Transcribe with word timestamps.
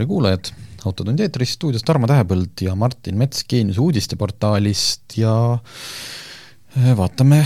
tere 0.00 0.08
kuulajad, 0.08 0.48
Autotundi 0.88 1.26
eetris 1.26 1.50
stuudios 1.58 1.82
Tarmo 1.84 2.08
Tähepõld 2.08 2.62
ja 2.64 2.72
Martin 2.78 3.18
Mets 3.20 3.42
Geeniuse 3.44 3.82
uudisteportaalist 3.84 5.18
ja 5.20 5.32
eh, 5.58 6.94
vaatame 6.96 7.42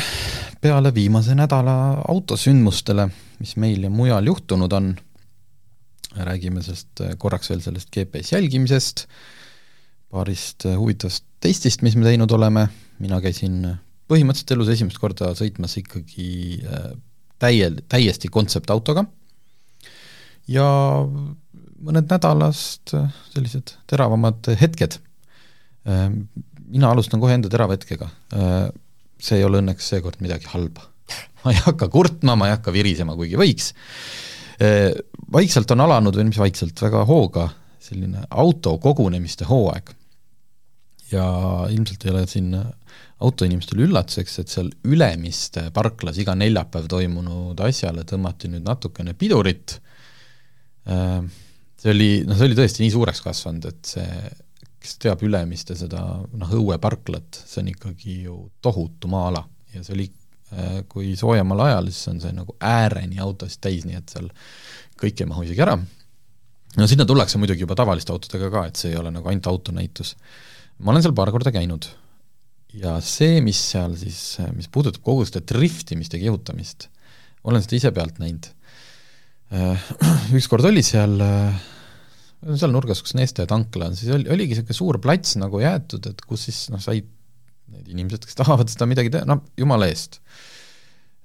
peale 0.63 0.93
viimase 0.95 1.35
nädala 1.35 2.05
autosündmustele, 2.13 3.09
mis 3.43 3.57
meil 3.59 3.89
ja 3.89 3.91
mujal 3.91 4.31
juhtunud 4.31 4.77
on, 4.79 4.93
räägime 6.15 6.63
sellest 6.63 7.03
eh, 7.03 7.17
korraks 7.19 7.51
veel 7.51 7.65
sellest 7.65 7.91
GPS 7.91 8.37
jälgimisest, 8.37 9.09
paarist 10.15 10.71
eh, 10.71 10.79
huvitavast 10.79 11.27
testist, 11.43 11.83
mis 11.83 11.99
me 11.99 12.07
teinud 12.07 12.39
oleme, 12.39 12.69
mina 13.03 13.19
käisin 13.25 13.65
põhimõtteliselt 14.07 14.55
elus 14.55 14.71
esimest 14.77 15.03
korda 15.03 15.35
sõitmas 15.35 15.75
ikkagi 15.83 16.63
täiel, 17.43 17.83
täiesti 17.91 18.31
kontseptautoga 18.31 19.09
ja 20.47 20.71
mõned 21.85 22.09
nädalast 22.11 22.95
äh, 22.97 23.09
sellised 23.35 23.75
teravamad 23.91 24.51
hetked. 24.61 24.99
Äh, 25.89 26.09
mina 26.65 26.91
alustan 26.93 27.23
kohe 27.23 27.37
enda 27.37 27.51
terava 27.53 27.77
hetkega. 27.77 28.11
Äh, 28.37 28.61
see 29.23 29.41
ei 29.41 29.47
ole 29.47 29.61
õnneks 29.63 29.91
seekord 29.95 30.21
midagi 30.25 30.49
halba. 30.53 30.89
ma 31.45 31.53
ei 31.53 31.61
hakka 31.61 31.91
kurtma, 31.93 32.37
ma 32.41 32.49
ei 32.49 32.57
hakka 32.57 32.73
virisema, 32.73 33.17
kuigi 33.19 33.37
võiks. 33.37 33.75
Vaikselt 35.35 35.73
on 35.75 35.83
alanud, 35.83 36.15
või 36.15 36.29
mis 36.29 36.39
vaikselt, 36.39 36.79
väga 36.81 37.01
hooga 37.09 37.49
selline 37.83 38.23
autokogunemiste 38.31 39.49
hooaeg. 39.49 39.91
ja 41.11 41.25
ilmselt 41.75 42.07
ei 42.07 42.13
ole 42.15 42.23
siin 42.31 42.55
autoinimestele 43.21 43.85
üllatuseks, 43.85 44.39
et 44.41 44.53
seal 44.55 44.71
Ülemiste 44.89 45.67
parklas 45.75 46.17
iga 46.23 46.37
neljapäev 46.39 46.87
toimunud 46.89 47.61
asjale 47.67 48.07
tõmmati 48.09 48.49
nüüd 48.55 48.65
natukene 48.65 49.13
pidurit 49.19 49.77
see 51.85 51.93
oli, 51.93 52.11
noh, 52.25 52.39
see 52.39 52.49
oli 52.49 52.57
tõesti 52.57 52.81
nii 52.81 52.93
suureks 52.95 53.21
kasvanud, 53.25 53.67
et 53.69 53.89
see, 53.95 54.21
kes 54.81 54.97
teab 55.03 55.25
Ülemiste 55.27 55.77
seda 55.77 56.01
noh, 56.25 56.53
õueparklat, 56.57 57.43
see 57.45 57.61
on 57.61 57.73
ikkagi 57.75 58.21
ju 58.25 58.37
tohutu 58.65 59.11
maa-ala 59.13 59.43
ja 59.75 59.83
see 59.85 59.97
oli, 59.99 60.07
äh, 60.55 60.79
kui 60.89 61.13
soojemal 61.19 61.67
ajal, 61.67 61.91
siis 61.93 62.09
on 62.15 62.23
see 62.23 62.33
nagu 62.37 62.57
ääreni 62.65 63.21
autosid 63.21 63.61
täis, 63.65 63.85
nii 63.89 64.01
et 64.01 64.15
seal 64.17 64.31
kõik 65.01 65.21
ei 65.21 65.29
mahu 65.29 65.45
isegi 65.45 65.65
ära. 65.65 65.77
no 66.79 66.89
sinna 66.91 67.05
tullakse 67.09 67.39
muidugi 67.43 67.67
juba 67.67 67.77
tavaliste 67.77 68.15
autodega 68.15 68.49
ka, 68.55 68.65
et 68.71 68.81
see 68.81 68.95
ei 68.95 68.99
ole 69.01 69.13
nagu 69.13 69.29
ainult 69.29 69.51
autonäitus. 69.53 70.15
ma 70.79 70.95
olen 70.95 71.05
seal 71.05 71.17
paar 71.17 71.33
korda 71.35 71.53
käinud 71.53 71.91
ja 72.81 72.97
see, 73.05 73.45
mis 73.45 73.61
seal 73.75 73.93
siis, 74.01 74.39
mis 74.57 74.73
puudutab 74.73 75.05
kogu 75.05 75.29
seda 75.29 75.45
driftimist 75.53 76.17
ja 76.17 76.23
kihutamist, 76.23 76.89
olen 77.45 77.63
seda 77.63 77.77
ise 77.77 77.93
pealt 77.93 78.19
näinud. 78.25 78.49
Äh, 79.53 79.89
ükskord 80.41 80.65
oli 80.65 80.83
seal 80.83 81.21
äh, 81.21 81.63
seal 82.53 82.73
nurgas, 82.75 83.03
kus 83.05 83.17
Neste 83.19 83.47
tankla 83.49 83.91
on, 83.91 83.99
siis 83.99 84.13
oli, 84.15 84.29
oligi 84.33 84.55
niisugune 84.55 84.77
suur 84.77 85.01
plats 85.03 85.37
nagu 85.41 85.61
jäetud, 85.63 86.09
et 86.11 86.25
kus 86.29 86.49
siis 86.49 86.65
noh, 86.73 86.83
said 86.83 87.09
need 87.75 87.91
inimesed, 87.95 88.27
kes 88.27 88.39
tahavad 88.39 88.71
seda 88.71 88.89
midagi 88.91 89.13
teha, 89.15 89.27
noh, 89.29 89.43
jumala 89.59 89.89
eest. 89.91 90.21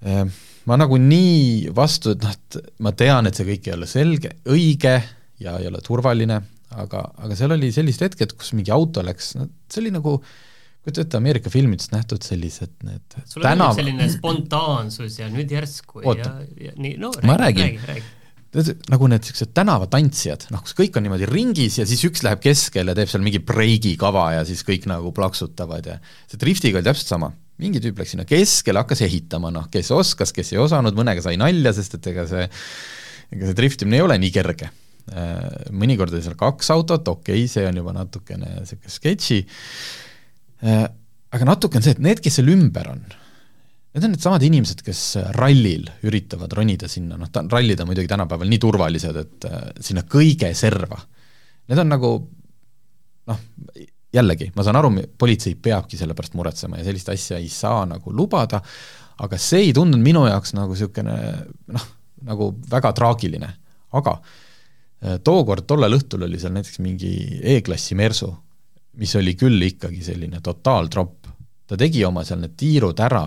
Ehm, 0.07 0.31
ma 0.69 0.77
nagu 0.79 0.97
nii 1.01 1.73
vastu, 1.75 2.15
et 2.15 2.23
noh, 2.25 2.35
et 2.35 2.59
ma 2.85 2.93
tean, 2.97 3.29
et 3.29 3.37
see 3.37 3.47
kõik 3.47 3.69
ei 3.69 3.75
ole 3.75 3.89
selge, 3.89 4.33
õige 4.49 4.95
ja 5.43 5.57
ei 5.59 5.67
ole 5.69 5.81
turvaline, 5.85 6.39
aga, 6.79 7.03
aga 7.25 7.37
seal 7.37 7.55
oli 7.55 7.71
sellised 7.75 8.07
hetked, 8.07 8.37
kus 8.39 8.53
mingi 8.57 8.73
auto 8.73 9.03
läks, 9.05 9.33
no 9.39 9.49
see 9.69 9.83
oli 9.83 9.93
nagu 9.95 10.19
kujuta 10.79 11.03
ette, 11.03 11.19
Ameerika 11.19 11.51
filmidest 11.51 11.91
nähtud 11.91 12.23
sellised 12.23 12.71
need 12.87 13.17
sul 13.27 13.43
tänav... 13.43 13.73
oli 13.73 13.81
selline 13.81 14.07
spontaansus 14.13 15.19
ja 15.19 15.27
nüüd 15.31 15.51
järsku 15.51 15.99
Oot, 16.05 16.21
ja, 16.23 16.31
ja 16.69 16.71
nii, 16.79 16.95
no 17.01 17.11
räägi, 17.19 17.65
räägi, 17.65 17.81
räägi 17.89 18.07
nagu 18.49 19.09
need 19.09 19.21
niisugused 19.21 19.51
tänavatantsijad, 19.57 20.47
noh, 20.53 20.63
kus 20.65 20.73
kõik 20.77 20.95
on 20.97 21.05
niimoodi 21.05 21.27
ringis 21.29 21.77
ja 21.77 21.85
siis 21.89 22.01
üks 22.07 22.23
läheb 22.25 22.41
keskele, 22.41 22.95
teeb 22.97 23.11
seal 23.11 23.21
mingi 23.21 23.41
breigikava 23.45 24.25
ja 24.39 24.41
siis 24.47 24.63
kõik 24.65 24.87
nagu 24.89 25.11
plaksutavad 25.13 25.85
ja 25.85 25.99
see 26.25 26.41
driftiga 26.41 26.79
oli 26.79 26.87
täpselt 26.89 27.13
sama. 27.13 27.31
mingi 27.59 27.81
tüüp 27.83 27.97
läks 27.99 28.15
sinna 28.15 28.23
keskele, 28.25 28.79
hakkas 28.79 29.03
ehitama, 29.03 29.51
noh, 29.51 29.65
kes 29.69 29.91
oskas, 29.91 30.31
kes 30.33 30.53
ei 30.53 30.61
osanud, 30.63 30.95
mõnega 30.95 31.21
sai 31.21 31.35
nalja, 31.37 31.73
sest 31.75 31.97
et 31.97 32.07
ega 32.07 32.23
see, 32.29 32.45
ega 33.35 33.49
see 33.49 33.57
driftimine 33.57 33.99
ei 33.99 34.05
ole 34.05 34.15
nii 34.23 34.31
kerge. 34.31 34.69
Äh, 35.11 35.67
mõnikord 35.75 36.13
oli 36.15 36.23
seal 36.23 36.37
kaks 36.39 36.71
autot, 36.71 37.07
okei 37.11 37.43
okay,, 37.43 37.51
see 37.51 37.67
on 37.67 37.81
juba 37.81 37.93
natukene 37.97 38.53
niisugune 38.61 38.93
sketši, 38.93 39.39
äh, 40.63 40.85
aga 41.35 41.49
natuke 41.51 41.77
on 41.77 41.85
see, 41.85 41.97
et 41.97 42.01
need, 42.05 42.23
kes 42.23 42.39
seal 42.39 42.53
ümber 42.55 42.93
on, 42.95 43.03
Need 43.89 44.05
on 44.05 44.11
needsamad 44.13 44.43
inimesed, 44.45 44.83
kes 44.85 44.99
rallil 45.33 45.87
üritavad 46.05 46.51
ronida 46.53 46.87
sinna, 46.91 47.17
noh, 47.17 47.29
ta, 47.33 47.41
rallid 47.49 47.79
on 47.81 47.87
muidugi 47.89 48.09
tänapäeval 48.11 48.51
nii 48.51 48.59
turvalised, 48.61 49.17
et 49.17 49.47
äh, 49.49 49.63
sinna 49.81 50.03
kõige 50.05 50.51
serva. 50.57 50.99
Need 51.69 51.81
on 51.81 51.89
nagu 51.89 52.11
noh, 53.31 53.39
jällegi, 54.13 54.51
ma 54.53 54.65
saan 54.65 54.77
aru, 54.77 54.91
politsei 55.17 55.55
peabki 55.57 55.97
selle 55.97 56.13
pärast 56.17 56.37
muretsema 56.37 56.77
ja 56.77 56.85
sellist 56.85 57.09
asja 57.13 57.41
ei 57.41 57.49
saa 57.49 57.81
nagu 57.89 58.13
lubada, 58.13 58.61
aga 59.25 59.41
see 59.41 59.67
ei 59.67 59.73
tundunud 59.73 60.05
minu 60.05 60.27
jaoks 60.29 60.53
nagu 60.57 60.77
niisugune 60.77 61.17
noh, 61.73 61.89
nagu 62.29 62.51
väga 62.69 62.93
traagiline, 62.93 63.51
aga 63.97 64.15
äh, 64.19 65.17
tookord, 65.25 65.65
tollel 65.65 65.97
õhtul 65.97 66.29
oli 66.29 66.37
seal 66.41 66.53
näiteks 66.53 66.77
mingi 66.85 67.11
E-klassi 67.57 67.97
Mersu, 67.97 68.29
mis 69.01 69.17
oli 69.17 69.33
küll 69.33 69.69
ikkagi 69.69 70.05
selline 70.05 70.45
totaaltropp, 70.45 71.29
ta 71.65 71.77
tegi 71.77 72.05
oma 72.05 72.21
seal 72.25 72.45
need 72.45 72.57
tiirud 72.59 73.01
ära 73.01 73.25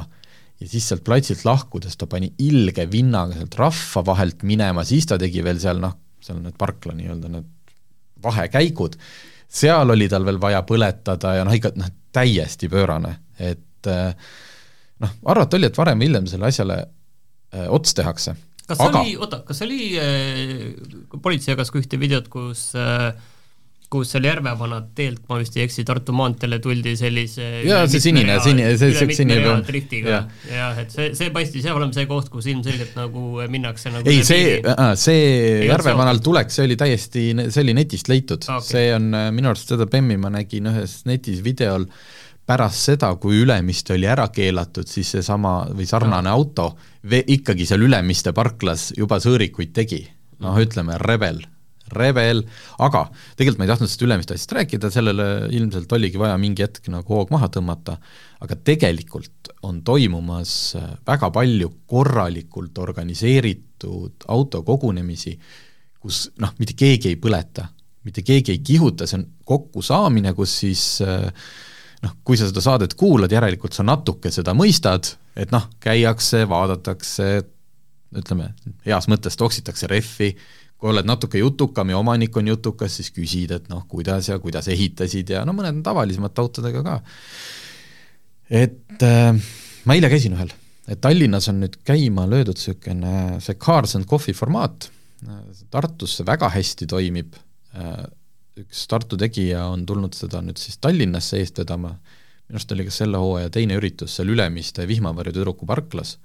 ja 0.63 0.69
siis 0.71 0.87
sealt 0.89 1.03
platsilt 1.07 1.43
lahkudes 1.47 1.99
ta 1.99 2.07
pani 2.11 2.31
ilge 2.45 2.87
vinnaga 2.91 3.37
sealt 3.37 3.59
rahva 3.59 4.05
vahelt 4.13 4.47
minema, 4.47 4.85
siis 4.87 5.09
ta 5.11 5.19
tegi 5.21 5.43
veel 5.45 5.61
seal 5.63 5.83
noh, 5.83 5.97
seal 6.23 6.39
need 6.43 6.57
parkla 6.61 6.95
nii-öelda 6.99 7.33
need 7.33 7.51
vahekäigud, 8.23 8.97
seal 9.53 9.91
oli 9.95 10.07
tal 10.11 10.27
veel 10.29 10.39
vaja 10.41 10.63
põletada 10.67 11.37
ja 11.41 11.47
noh, 11.47 11.57
ikka 11.57 11.75
noh, 11.81 11.91
täiesti 12.15 12.71
pöörane, 12.71 13.17
et 13.43 13.91
eh, 13.91 14.33
noh, 15.03 15.19
arvata 15.33 15.59
oli, 15.59 15.69
et 15.69 15.79
varem 15.83 16.01
või 16.01 16.11
hiljem 16.11 16.31
selle 16.31 16.49
asjale 16.53 16.79
äh, 16.83 17.67
ots 17.73 17.97
tehakse. 17.99 18.37
kas 18.69 18.79
aga... 18.79 19.03
oli, 19.03 19.17
oota, 19.19 19.43
kas 19.49 19.65
oli 19.67 19.93
äh,, 19.99 21.19
politsei 21.23 21.57
jagas 21.57 21.73
ka 21.73 21.81
ühte 21.83 21.99
videot, 22.01 22.31
kus 22.33 22.71
äh, 22.79 23.11
kus 23.93 24.13
seal 24.15 24.27
Järvevanad 24.27 24.91
teelt, 24.97 25.23
ma 25.29 25.39
vist 25.41 25.57
ei 25.59 25.67
eksi, 25.67 25.85
Tartu 25.89 26.15
maanteele 26.17 26.59
tuldi 26.63 26.95
sellise 26.99 27.49
jaa, 27.67 27.85
see 27.91 28.01
sinine, 28.03 28.39
sinine, 28.45 28.73
see, 28.81 28.95
see 28.97 29.17
sinine 29.19 29.41
ja., 29.43 30.23
jah, 30.49 30.81
et 30.81 30.95
see, 30.95 31.11
see 31.19 31.33
paistis 31.35 31.67
jah 31.69 31.77
olema 31.77 31.95
see 31.97 32.09
koht, 32.11 32.31
kus 32.33 32.49
ilmselgelt 32.53 32.97
nagu 32.99 33.43
minnakse 33.53 33.93
nagu 33.93 34.09
ei, 34.09 34.25
see, 34.27 34.59
see 35.01 35.69
Järvevanal 35.69 36.23
tulek, 36.25 36.53
see 36.55 36.67
oli 36.69 36.79
täiesti, 36.81 37.29
see 37.45 37.63
oli 37.65 37.77
netist 37.77 38.09
leitud. 38.13 38.43
Okay., 38.43 38.69
see 38.73 38.89
on 38.97 39.13
minu 39.35 39.53
arust 39.53 39.73
seda 39.75 39.87
Bemmi 39.91 40.19
ma 40.21 40.33
nägin 40.33 40.73
ühes 40.73 41.03
netis 41.09 41.43
videol. 41.45 41.87
Pärast 42.49 42.89
seda, 42.89 43.13
kui 43.23 43.37
Ülemiste 43.45 43.95
oli 43.95 44.09
ära 44.11 44.25
keelatud, 44.35 44.89
siis 44.91 45.13
seesama 45.15 45.61
või 45.71 45.87
sarnane 45.87 46.33
ja. 46.33 46.35
auto 46.35 46.73
ikkagi 47.07 47.69
seal 47.69 47.87
Ülemiste 47.87 48.35
parklas 48.35 48.91
juba 48.99 49.21
sõõrikuid 49.23 49.71
tegi, 49.77 50.03
noh, 50.43 50.59
ütleme 50.59 50.99
Rebel 50.99 51.45
rebel, 51.97 52.43
aga 52.83 53.05
tegelikult 53.37 53.61
ma 53.61 53.67
ei 53.67 53.73
tahtnud 53.73 53.91
sellest 53.91 54.07
Ülemiste 54.07 54.37
asjast 54.37 54.55
rääkida, 54.59 54.91
sellele 54.95 55.27
ilmselt 55.55 55.93
oligi 55.97 56.21
vaja 56.21 56.39
mingi 56.41 56.65
hetk 56.65 56.89
nagu 56.93 57.19
hoog 57.19 57.33
maha 57.35 57.51
tõmmata, 57.53 57.97
aga 58.43 58.59
tegelikult 58.71 59.53
on 59.69 59.83
toimumas 59.87 60.77
väga 61.07 61.31
palju 61.35 61.73
korralikult 61.91 62.79
organiseeritud 62.83 64.27
autokogunemisi, 64.33 65.37
kus 66.03 66.25
noh, 66.43 66.55
mitte 66.59 66.75
keegi 66.79 67.13
ei 67.13 67.21
põleta, 67.21 67.69
mitte 68.07 68.25
keegi 68.27 68.57
ei 68.57 68.65
kihuta, 68.65 69.07
see 69.07 69.21
on 69.21 69.29
kokkusaamine, 69.47 70.35
kus 70.35 70.57
siis 70.65 70.87
noh, 72.03 72.17
kui 72.27 72.39
sa 72.39 72.49
seda 72.51 72.63
saadet 72.65 72.97
kuulad, 72.99 73.33
järelikult 73.33 73.77
sa 73.77 73.85
natuke 73.87 74.33
seda 74.35 74.55
mõistad, 74.57 75.15
et 75.39 75.53
noh, 75.55 75.69
käiakse, 75.83 76.45
vaadatakse, 76.51 77.29
ütleme, 78.19 78.51
heas 78.87 79.09
mõttes 79.11 79.39
toksitakse 79.41 79.89
rehvi, 79.91 80.33
kui 80.83 80.91
oled 80.91 81.07
natuke 81.07 81.39
jutukam 81.39 81.93
ja 81.93 81.99
omanik 82.01 82.35
on 82.41 82.49
jutukas, 82.51 82.97
siis 82.99 83.13
küsid, 83.15 83.53
et 83.55 83.69
noh, 83.71 83.85
kuidas 83.91 84.27
ja 84.33 84.41
kuidas 84.43 84.67
ehitasid 84.73 85.31
ja 85.31 85.45
no 85.47 85.55
mõned 85.55 85.79
tavalisemate 85.87 86.43
autodega 86.43 86.83
ka. 86.83 86.97
et 88.51 89.05
äh, 89.07 89.31
ma 89.87 89.95
eile 89.95 90.11
käisin 90.11 90.35
ühel, 90.35 90.51
et 90.91 90.99
Tallinnas 91.05 91.47
on 91.53 91.63
nüüd 91.63 91.79
käima 91.87 92.27
löödud 92.27 92.59
niisugune 92.59 93.39
see 93.45 93.61
Cars 93.63 93.95
and 94.01 94.11
Coffee 94.11 94.35
formaat, 94.35 94.91
Tartus 95.71 96.19
see 96.19 96.27
väga 96.27 96.51
hästi 96.51 96.91
toimib. 96.91 97.39
Äh,, 97.79 98.03
üks 98.59 98.83
Tartu 98.91 99.17
tegija 99.17 99.63
on 99.71 99.87
tulnud 99.87 100.19
seda 100.19 100.43
nüüd 100.45 100.59
siis 100.61 100.83
Tallinnasse 100.83 101.39
eest 101.39 101.63
vedama, 101.63 101.95
minu 101.95 102.59
arust 102.59 102.75
oli 102.75 102.91
kas 102.91 102.99
selle 103.05 103.23
hooaja 103.23 103.55
teine 103.55 103.79
üritus 103.79 104.19
seal 104.19 104.35
Ülemiste 104.35 104.85
Vihmavarju 104.91 105.39
tüdruku 105.39 105.69
parklas, 105.71 106.17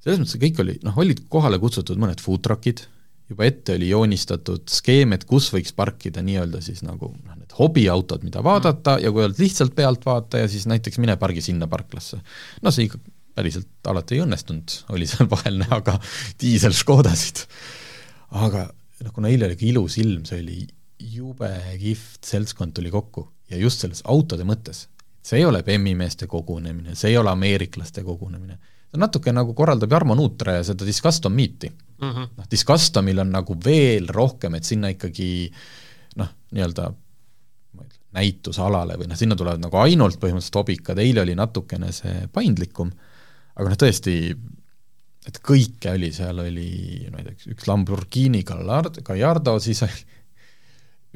selles 0.00 0.22
mõttes 0.22 0.38
kõik 0.40 0.62
oli, 0.62 0.78
noh, 0.86 0.94
olid 1.02 1.26
kohale 1.28 1.58
kutsutud 1.58 1.98
mõned 2.00 2.22
food 2.22 2.46
truck'id, 2.46 2.86
juba 3.34 3.48
ette 3.48 3.74
oli 3.74 3.90
joonistatud 3.90 4.68
skeem, 4.70 5.16
et 5.16 5.26
kus 5.28 5.50
võiks 5.52 5.74
parkida 5.76 6.22
nii-öelda 6.24 6.62
siis 6.64 6.84
nagu 6.86 7.10
noh, 7.10 7.34
need 7.38 7.54
hobiautod, 7.58 8.22
mida 8.26 8.42
vaadata 8.44 8.96
ja 9.02 9.10
kui 9.12 9.26
oled 9.26 9.40
lihtsalt 9.42 9.74
pealtvaataja, 9.76 10.48
siis 10.50 10.68
näiteks 10.70 11.00
mine 11.02 11.18
pargi 11.20 11.42
sinna 11.44 11.68
parklasse. 11.70 12.20
no 12.62 12.72
see 12.74 12.88
ikka 12.88 13.02
päriselt 13.34 13.90
alati 13.90 14.16
ei 14.16 14.24
õnnestunud, 14.24 14.78
oli 14.94 15.08
seal 15.10 15.28
vahel 15.34 15.58
näha 15.64 15.80
ka 15.84 15.98
diisel 16.40 16.74
Škodasid. 16.76 17.44
aga 18.44 18.68
noh, 18.70 19.12
kuna 19.12 19.32
eile 19.32 19.50
oli 19.50 19.58
ka 19.58 19.68
ilus 19.68 19.98
ilm, 20.02 20.24
see 20.28 20.40
oli 20.44 20.62
jube 21.14 21.50
kihvt 21.80 22.24
seltskond 22.24 22.74
tuli 22.76 22.92
kokku 22.94 23.26
ja 23.50 23.58
just 23.60 23.82
selles 23.82 24.04
autode 24.08 24.46
mõttes, 24.46 24.86
see 25.24 25.42
ei 25.42 25.48
ole 25.48 25.62
Bemmi 25.66 25.96
meeste 25.98 26.30
kogunemine, 26.30 26.94
see 26.94 27.12
ei 27.12 27.18
ole 27.18 27.32
ameeriklaste 27.34 28.06
kogunemine, 28.06 28.58
see 28.94 29.02
natuke 29.02 29.34
nagu 29.34 29.54
korraldab 29.58 29.90
Jarmo 29.90 30.14
Nuutre 30.14 30.60
seda 30.66 30.86
Discustom 30.86 31.34
Meet'i. 31.34 31.70
Mm 32.00 32.10
-hmm.. 32.10 32.28
noh, 32.38 32.50
Discustomil 32.50 33.18
on 33.22 33.32
nagu 33.34 33.56
veel 33.64 34.08
rohkem, 34.08 34.54
et 34.54 34.64
sinna 34.64 34.90
ikkagi 34.94 35.50
noh, 36.20 36.30
nii-öelda 36.54 36.92
näitusalale 38.14 38.98
või 38.98 39.10
noh, 39.10 39.18
sinna 39.18 39.36
tulevad 39.36 39.62
nagu 39.62 39.78
ainult 39.82 40.20
põhimõtteliselt 40.22 40.60
hobikad, 40.60 40.98
eile 41.02 41.24
oli 41.24 41.34
natukene 41.34 41.90
see 41.92 42.28
paindlikum, 42.32 42.92
aga 43.58 43.72
noh, 43.72 43.78
tõesti, 43.78 44.14
et 45.26 45.40
kõike 45.42 45.96
oli, 45.96 46.12
seal 46.14 46.38
oli, 46.38 46.68
ma 47.10 47.22
ei 47.22 47.30
tea, 47.30 47.54
üks 47.56 47.66
Lamborghini 47.66 48.44
Gallardo, 48.46 49.58
siis 49.58 49.82
oli 49.82 50.04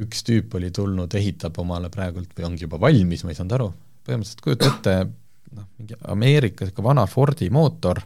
üks 0.04 0.22
tüüp 0.26 0.54
oli 0.54 0.70
tulnud, 0.74 1.14
ehitab 1.18 1.56
omale 1.58 1.90
praegult 1.90 2.34
või 2.36 2.46
ongi 2.50 2.66
juba 2.66 2.78
valmis, 2.80 3.24
ma 3.24 3.32
ei 3.32 3.38
saanud 3.38 3.56
aru, 3.56 3.68
põhimõtteliselt 4.06 4.44
kujuta 4.44 4.70
ette, 4.70 4.94
noh, 5.56 5.68
mingi 5.78 5.96
Ameerika 6.08 6.66
niisugune 6.66 6.88
vana 6.88 7.06
Fordi 7.08 7.48
mootor, 7.54 8.00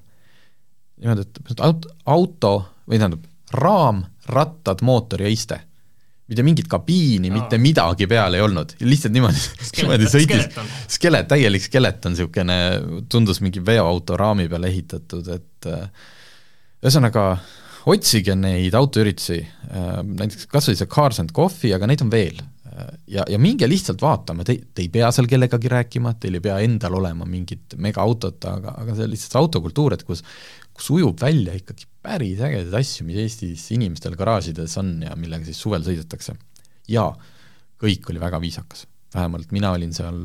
niimoodi, 1.03 1.27
et 1.51 1.61
auto, 1.61 1.93
auto 2.07 2.55
või 2.89 2.99
tähendab, 2.99 3.27
raam, 3.59 4.03
rattad, 4.33 4.83
mootor 4.83 5.25
ja 5.25 5.31
iste. 5.33 5.61
mitte 6.33 6.45
mingit 6.47 6.69
kabiini 6.71 7.29
no., 7.29 7.35
mitte 7.35 7.59
midagi 7.61 8.07
peal 8.09 8.35
ei 8.35 8.41
olnud, 8.41 8.77
lihtsalt 8.81 9.13
niimoodi, 9.13 9.41
niimoodi 9.81 10.07
sõitis, 10.09 10.47
skelet, 10.95 11.27
täielik 11.29 11.65
skeleton, 11.65 12.15
niisugune, 12.15 12.57
tundus 13.13 13.43
mingi 13.45 13.61
veoauto 13.65 14.17
raami 14.17 14.47
peale 14.49 14.71
ehitatud, 14.73 15.29
et 15.35 15.69
ühesõnaga 16.81 17.27
otsige 17.91 18.37
neid 18.39 18.75
autoüritusi, 18.79 19.43
näiteks 20.23 20.49
kas 20.49 20.71
või 20.71 20.79
see 20.79 20.89
Cars 20.95 21.21
and 21.21 21.35
Coffee, 21.37 21.75
aga 21.75 21.91
neid 21.91 22.07
on 22.07 22.15
veel 22.15 22.41
ja, 23.11 23.25
ja 23.29 23.39
minge 23.41 23.69
lihtsalt 23.69 24.01
vaatama, 24.03 24.45
te, 24.49 24.57
te 24.73 24.85
ei 24.85 24.91
pea 24.93 25.11
seal 25.13 25.29
kellegagi 25.31 25.71
rääkima, 25.73 26.15
teil 26.21 26.39
ei 26.39 26.45
pea 26.45 26.59
endal 26.65 26.97
olema 27.01 27.27
mingit 27.29 27.77
megaautot, 27.81 28.45
aga, 28.49 28.77
aga 28.83 28.97
see 28.97 29.07
on 29.07 29.13
lihtsalt 29.13 29.37
see 29.37 29.43
autokultuur, 29.43 29.97
et 29.97 30.07
kus 30.09 30.25
kus 30.77 30.89
ujub 30.95 31.21
välja 31.21 31.55
ikkagi 31.57 31.87
päris 32.03 32.41
ägedaid 32.43 32.75
asju, 32.81 33.07
mis 33.07 33.21
Eestis 33.23 33.67
inimestel 33.75 34.17
garaažides 34.19 34.77
on 34.81 34.95
ja 35.05 35.15
millega 35.19 35.47
siis 35.47 35.61
suvel 35.61 35.85
sõidetakse. 35.87 36.35
ja 36.89 37.05
kõik 37.83 38.09
oli 38.11 38.21
väga 38.23 38.41
viisakas, 38.41 38.87
vähemalt 39.15 39.53
mina 39.53 39.73
olin 39.75 39.93
seal 39.95 40.19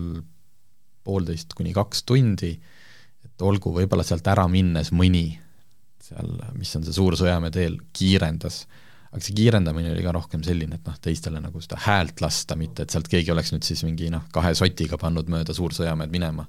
poolteist 1.03 1.53
kuni 1.57 1.73
kaks 1.75 2.03
tundi, 2.03 2.53
et 3.25 3.41
olgu, 3.41 3.73
võib-olla 3.75 4.05
sealt 4.07 4.27
ära 4.27 4.47
minnes 4.51 4.91
mõni 4.91 5.39
seal, 6.01 6.37
mis 6.55 6.73
on 6.77 6.85
see 6.85 6.95
Suur 6.95 7.17
Sõjamäe 7.19 7.51
teel, 7.51 7.79
kiirendas 7.93 8.65
aga 9.11 9.23
see 9.23 9.35
kiirendamine 9.37 9.91
oli 9.93 10.03
ka 10.05 10.13
rohkem 10.15 10.43
selline, 10.45 10.79
et 10.79 10.87
noh, 10.87 10.97
teistele 11.03 11.39
nagu 11.43 11.61
seda 11.63 11.79
häält 11.85 12.21
lasta, 12.23 12.57
mitte 12.59 12.85
et 12.85 12.93
sealt 12.93 13.07
keegi 13.11 13.31
oleks 13.33 13.53
nüüd 13.53 13.67
siis 13.67 13.83
mingi 13.87 14.11
noh, 14.13 14.25
kahe 14.33 14.53
sotiga 14.57 14.99
pannud 15.01 15.29
mööda 15.31 15.55
Suur-Sõjamäed 15.55 16.11
minema. 16.13 16.47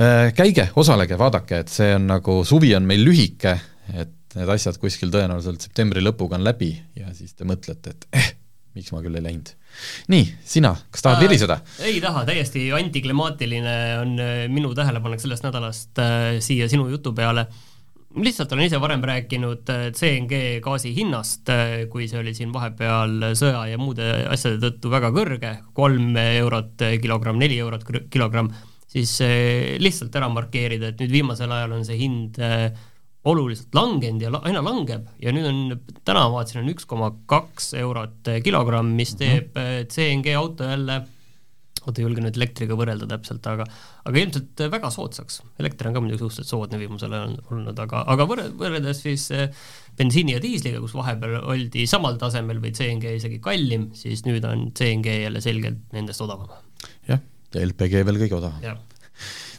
Äh, 0.00 0.30
käige, 0.36 0.70
osalege, 0.80 1.18
vaadake, 1.20 1.62
et 1.64 1.72
see 1.72 1.94
on 1.96 2.08
nagu, 2.10 2.40
suvi 2.48 2.74
on 2.78 2.88
meil 2.88 3.04
lühike, 3.06 3.54
et 3.94 4.36
need 4.38 4.52
asjad 4.54 4.78
kuskil 4.82 5.10
tõenäoliselt 5.14 5.66
septembri 5.66 6.02
lõpuga 6.02 6.38
on 6.38 6.44
läbi 6.46 6.72
ja 6.98 7.14
siis 7.14 7.34
te 7.34 7.46
mõtlete, 7.48 7.94
et 7.94 8.06
eh, 8.18 8.28
miks 8.78 8.92
ma 8.94 9.02
küll 9.02 9.18
ei 9.18 9.24
läinud. 9.24 9.50
nii, 10.10 10.26
sina, 10.46 10.74
kas 10.90 11.02
tahad 11.06 11.22
viriseda 11.22 11.58
äh,? 11.62 11.88
ei 11.90 11.98
taha, 12.02 12.22
täiesti 12.28 12.68
antiklimaatiline 12.74 13.74
on 14.02 14.14
äh, 14.22 14.44
minu 14.50 14.70
tähelepanek 14.78 15.22
sellest 15.22 15.46
nädalast 15.46 15.98
äh, 16.02 16.38
siia 16.42 16.70
sinu 16.70 16.86
jutu 16.90 17.14
peale 17.16 17.48
äh, 17.48 17.69
lihtsalt 18.18 18.52
olen 18.52 18.66
ise 18.66 18.80
varem 18.82 19.02
rääkinud 19.06 19.70
äh, 19.70 19.84
CNG 19.94 20.60
gaasi 20.64 20.92
hinnast, 20.96 21.48
äh, 21.52 21.86
kui 21.90 22.08
see 22.10 22.18
oli 22.20 22.34
siin 22.34 22.52
vahepeal 22.54 23.30
sõja 23.38 23.64
ja 23.70 23.78
muude 23.78 24.08
asjade 24.30 24.58
tõttu 24.64 24.90
väga 24.90 25.12
kõrge, 25.14 25.52
kolm 25.76 26.16
eurot 26.18 26.86
kilogramm, 27.02 27.38
neli 27.40 27.60
eurot 27.62 27.86
kilogramm, 28.10 28.50
siis 28.90 29.14
äh, 29.24 29.76
lihtsalt 29.82 30.16
ära 30.18 30.30
markeerida, 30.32 30.90
et 30.90 31.02
nüüd 31.02 31.14
viimasel 31.20 31.54
ajal 31.54 31.76
on 31.78 31.86
see 31.86 32.00
hind 32.00 32.40
oluliselt 33.30 33.74
langenud 33.76 34.22
ja 34.24 34.32
aina 34.48 34.62
langeb 34.64 35.06
ja 35.20 35.32
nüüd 35.36 35.46
on, 35.46 35.62
täna 36.08 36.24
ma 36.24 36.38
vaatasin, 36.38 36.64
on 36.64 36.72
üks 36.72 36.88
koma 36.88 37.12
kaks 37.30 37.74
eurot 37.78 38.30
kilogramm, 38.42 38.94
mis 38.96 39.14
mhm. 39.14 39.22
teeb 39.22 39.90
CNG 39.92 40.34
auto 40.40 40.66
jälle 40.66 41.02
oota, 41.84 42.00
ei 42.00 42.04
julge 42.04 42.24
nüüd 42.24 42.36
elektriga 42.38 42.76
võrrelda 42.78 43.08
täpselt, 43.10 43.46
aga 43.50 43.66
aga 44.04 44.22
ilmselt 44.22 44.62
väga 44.72 44.90
soodsaks. 44.94 45.40
elekter 45.62 45.88
on 45.88 45.96
ka 45.96 46.02
muidugi 46.04 46.22
suhteliselt 46.22 46.50
soodne 46.52 46.80
viimasel 46.80 47.16
ajal 47.16 47.36
olnud, 47.50 47.82
aga, 47.86 48.04
aga 48.14 48.26
võrre-, 48.30 48.48
võrreldes 48.60 49.02
siis 49.06 49.26
eh, 49.36 49.48
bensiini 49.98 50.36
ja 50.36 50.42
diisliga, 50.42 50.82
kus 50.82 50.94
vahepeal 50.98 51.40
oldi 51.40 51.86
samal 51.90 52.20
tasemel 52.20 52.62
või 52.62 52.74
CNG 52.76 53.16
isegi 53.18 53.40
kallim, 53.44 53.90
siis 53.96 54.24
nüüd 54.28 54.46
on 54.48 54.70
CNG 54.76 55.20
jälle 55.24 55.42
selgelt 55.44 55.82
nendest 55.96 56.24
odavam. 56.24 56.52
jah, 57.08 57.20
ja 57.54 57.66
LPG 57.66 58.06
veel 58.08 58.22
kõige 58.24 58.40
odavam. 58.40 58.80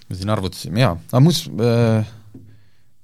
me 0.09 0.17
siin 0.17 0.33
arvutasime, 0.33 0.83
jaa, 0.85 0.97
aga 1.11 1.23
muuseas 1.23 1.51
äh, 1.51 2.17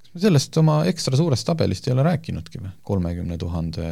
kas 0.08 0.14
me 0.14 0.24
sellest 0.26 0.56
oma 0.60 0.82
ekstra 0.88 1.18
suurest 1.18 1.46
tabelist 1.46 1.86
ei 1.88 1.94
ole 1.94 2.06
rääkinudki 2.06 2.62
või, 2.62 2.74
kolmekümne 2.86 3.38
tuhande 3.38 3.88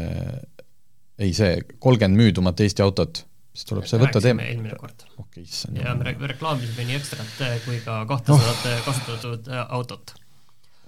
ei 1.19 1.33
see, 1.37 1.61
kolmkümmend 1.81 2.21
müüdumat 2.21 2.61
Eesti 2.61 2.85
autot 2.85 3.23
siis 3.57 3.69
tuleb 3.71 3.89
see 3.89 4.01
võtta 4.01 4.23
teema. 4.23 4.45
eelmine 4.45 4.77
kord. 4.79 5.07
okei 5.17 5.45
okay,, 5.47 5.81
ja 5.81 5.97
me 5.97 6.31
reklaamisime 6.33 6.87
nii 6.91 6.99
ekstrat 7.01 7.43
eh, 7.49 7.59
kui 7.65 7.81
ka 7.85 8.03
kahtesadat 8.09 8.71
oh. 8.71 8.81
kasutatud 8.87 9.53
eh, 9.53 9.63
autot. 9.79 10.17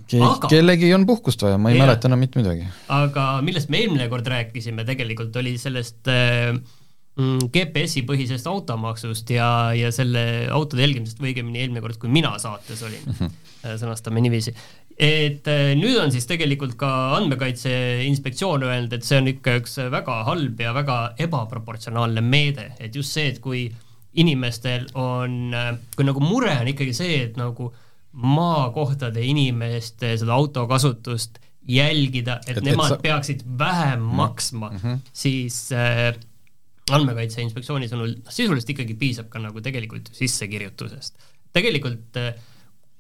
Aga, 0.08 0.48
kellegi 0.48 0.92
on 0.94 1.04
puhkust 1.08 1.42
vaja, 1.42 1.58
ma 1.60 1.72
ei 1.72 1.76
ja, 1.76 1.84
mäleta 1.84 2.08
enam 2.08 2.20
mitte 2.22 2.38
midagi. 2.40 2.68
aga 2.94 3.30
millest 3.44 3.72
me 3.72 3.82
eelmine 3.82 4.06
kord 4.12 4.28
rääkisime 4.30 4.86
tegelikult, 4.88 5.34
oli 5.40 5.56
sellest 5.60 6.08
äh, 6.12 6.54
GPS-i 7.18 8.04
põhisest 8.06 8.46
automaksust 8.46 9.32
ja, 9.34 9.48
ja 9.74 9.90
selle 9.92 10.22
autode 10.54 10.84
jälgimisest 10.86 11.18
või 11.18 11.32
õigemini 11.32 11.64
eelmine 11.64 11.82
kord, 11.84 11.98
kui 12.00 12.12
mina 12.12 12.30
saates 12.38 12.84
olin 12.86 13.02
mm, 13.02 13.16
-hmm. 13.18 13.74
sõnastame 13.82 14.22
niiviisi 14.22 14.54
et 14.98 15.46
äh, 15.46 15.72
nüüd 15.78 15.98
on 16.02 16.10
siis 16.10 16.26
tegelikult 16.26 16.74
ka 16.78 16.90
Andmekaitse 17.16 17.72
Inspektsioon 18.08 18.66
öelnud, 18.66 18.94
et 18.96 19.06
see 19.06 19.20
on 19.20 19.30
ikka 19.30 19.58
üks 19.60 19.78
väga 19.94 20.22
halb 20.26 20.58
ja 20.60 20.72
väga 20.74 20.96
ebaproportsionaalne 21.22 22.24
meede, 22.24 22.72
et 22.82 22.96
just 22.98 23.14
see, 23.14 23.28
et 23.30 23.38
kui 23.44 23.68
inimestel 24.18 24.88
on, 24.98 25.36
äh, 25.54 25.74
kui 25.94 26.08
nagu 26.08 26.22
mure 26.24 26.56
on 26.58 26.72
ikkagi 26.72 26.96
see, 26.96 27.20
et 27.28 27.38
nagu 27.38 27.70
maakohtade 28.18 29.22
inimeste 29.22 30.16
seda 30.18 30.34
autokasutust 30.34 31.38
jälgida, 31.68 32.40
et, 32.48 32.58
nemad 32.64 32.88
et 32.88 32.96
sa... 32.96 33.02
peaksid 33.02 33.44
vähem 33.58 34.00
mm. 34.00 34.14
maksma 34.18 34.70
mm, 34.72 34.78
-hmm. 34.82 34.98
siis 35.12 35.68
äh, 35.72 36.14
andmekaitse 36.90 37.42
inspektsiooni 37.44 37.88
sõnul 37.90 38.14
sisuliselt 38.28 38.70
ikkagi 38.74 38.94
piisab 38.98 39.28
ka 39.28 39.38
nagu 39.38 39.60
tegelikult 39.60 40.08
sissekirjutusest. 40.16 41.18
tegelikult 41.52 42.16
äh, 42.16 42.34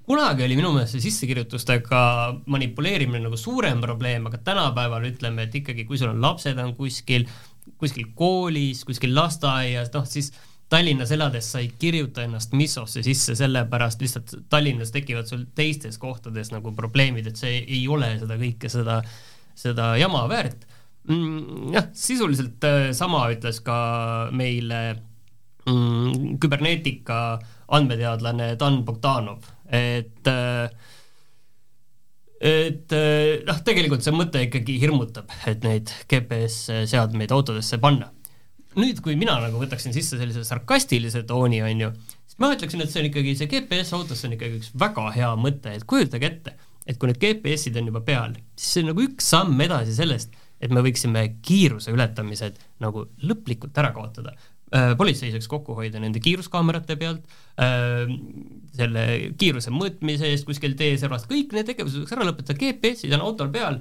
kunagi 0.08 0.44
oli 0.46 0.56
minu 0.56 0.72
meelest 0.72 0.96
see 0.96 1.04
sissekirjutustega 1.04 2.00
manipuleerimine 2.48 3.20
nagu 3.26 3.36
suurem 3.36 3.82
probleem, 3.84 4.28
aga 4.30 4.40
tänapäeval 4.44 5.04
ütleme, 5.10 5.44
et 5.44 5.56
ikkagi, 5.60 5.84
kui 5.88 6.00
sul 6.00 6.14
on 6.14 6.22
lapsed 6.24 6.58
on 6.62 6.72
kuskil, 6.78 7.26
kuskil 7.80 8.08
koolis, 8.16 8.84
kuskil 8.88 9.12
lasteaias, 9.16 9.92
noh 9.94 10.06
siis 10.08 10.32
Tallinnas 10.68 11.08
elades 11.16 11.46
sa 11.48 11.62
ei 11.62 11.70
kirjuta 11.80 12.26
ennast 12.26 12.52
Missosse 12.52 13.00
sisse, 13.04 13.32
sellepärast 13.38 14.02
lihtsalt 14.04 14.34
Tallinnas 14.52 14.92
tekivad 14.92 15.28
sul 15.28 15.46
teistes 15.56 15.96
kohtades 16.00 16.52
nagu 16.52 16.74
probleemid, 16.76 17.30
et 17.30 17.40
see 17.40 17.62
ei 17.62 17.86
ole 17.88 18.10
seda 18.20 18.36
kõike, 18.40 18.68
seda, 18.72 18.98
seda 19.56 19.94
jama 20.00 20.26
väärt 20.28 20.66
mm,. 21.08 21.70
jah, 21.76 21.88
sisuliselt 21.96 22.64
äh, 22.68 22.90
sama 22.96 23.26
ütles 23.32 23.62
ka 23.64 23.78
meile 24.36 24.82
mm, 25.64 26.36
küberneetika 26.40 27.20
andmeteadlane 27.78 28.54
Dan 28.60 28.82
Bogdanov 28.84 29.48
et 29.68 30.30
et 32.38 32.94
noh, 33.48 33.58
tegelikult 33.66 34.04
see 34.04 34.14
mõte 34.14 34.44
ikkagi 34.46 34.76
hirmutab, 34.78 35.32
et 35.50 35.64
neid 35.66 35.90
GPS-seadmeid 36.10 37.34
autodesse 37.34 37.80
panna. 37.82 38.12
nüüd, 38.78 39.00
kui 39.02 39.16
mina 39.18 39.40
nagu 39.42 39.58
võtaksin 39.58 39.94
sisse 39.96 40.20
sellise 40.20 40.44
sarkastilise 40.46 41.24
tooni, 41.26 41.58
on 41.66 41.80
ju, 41.82 41.88
siis 42.28 42.38
ma 42.38 42.52
ütleksin, 42.54 42.84
et 42.84 42.92
see 42.92 43.02
on 43.02 43.08
ikkagi, 43.08 43.34
see 43.40 43.50
GPS 43.50 43.90
autosse 43.98 44.28
on 44.28 44.36
ikkagi 44.36 44.60
üks 44.60 44.70
väga 44.78 45.08
hea 45.16 45.32
mõte, 45.40 45.72
et 45.74 45.86
kujutage 45.88 46.30
ette, 46.30 46.54
et 46.86 47.00
kui 47.00 47.10
need 47.10 47.18
GPS-id 47.24 47.80
on 47.80 47.90
juba 47.90 48.04
peal, 48.06 48.36
siis 48.54 48.76
see 48.76 48.84
on 48.84 48.92
nagu 48.92 49.02
üks 49.08 49.32
samm 49.34 49.66
edasi 49.66 49.96
sellest, 49.98 50.38
et 50.62 50.70
me 50.74 50.84
võiksime 50.86 51.24
kiiruse 51.42 51.90
ületamised 51.94 52.62
nagu 52.84 53.08
lõplikult 53.26 53.82
ära 53.82 53.90
kaotada 53.96 54.36
Äh, 54.36 54.57
politsei 54.70 55.30
saaks 55.32 55.48
kokku 55.48 55.76
hoida 55.78 56.00
nende 56.02 56.20
kiiruskaamerate 56.20 56.96
pealt, 57.00 57.36
äh, 57.60 58.10
selle 58.78 59.04
kiiruse 59.40 59.72
mõõtmise 59.74 60.28
eest 60.28 60.48
kuskil 60.48 60.76
teeservas, 60.78 61.28
kõik 61.30 61.54
need 61.56 61.70
tegevused 61.70 62.02
võiks 62.02 62.16
ära 62.16 62.26
lõpetada, 62.28 62.58
GPS-id 62.60 63.14
on 63.16 63.24
autol 63.24 63.52
peal, 63.54 63.80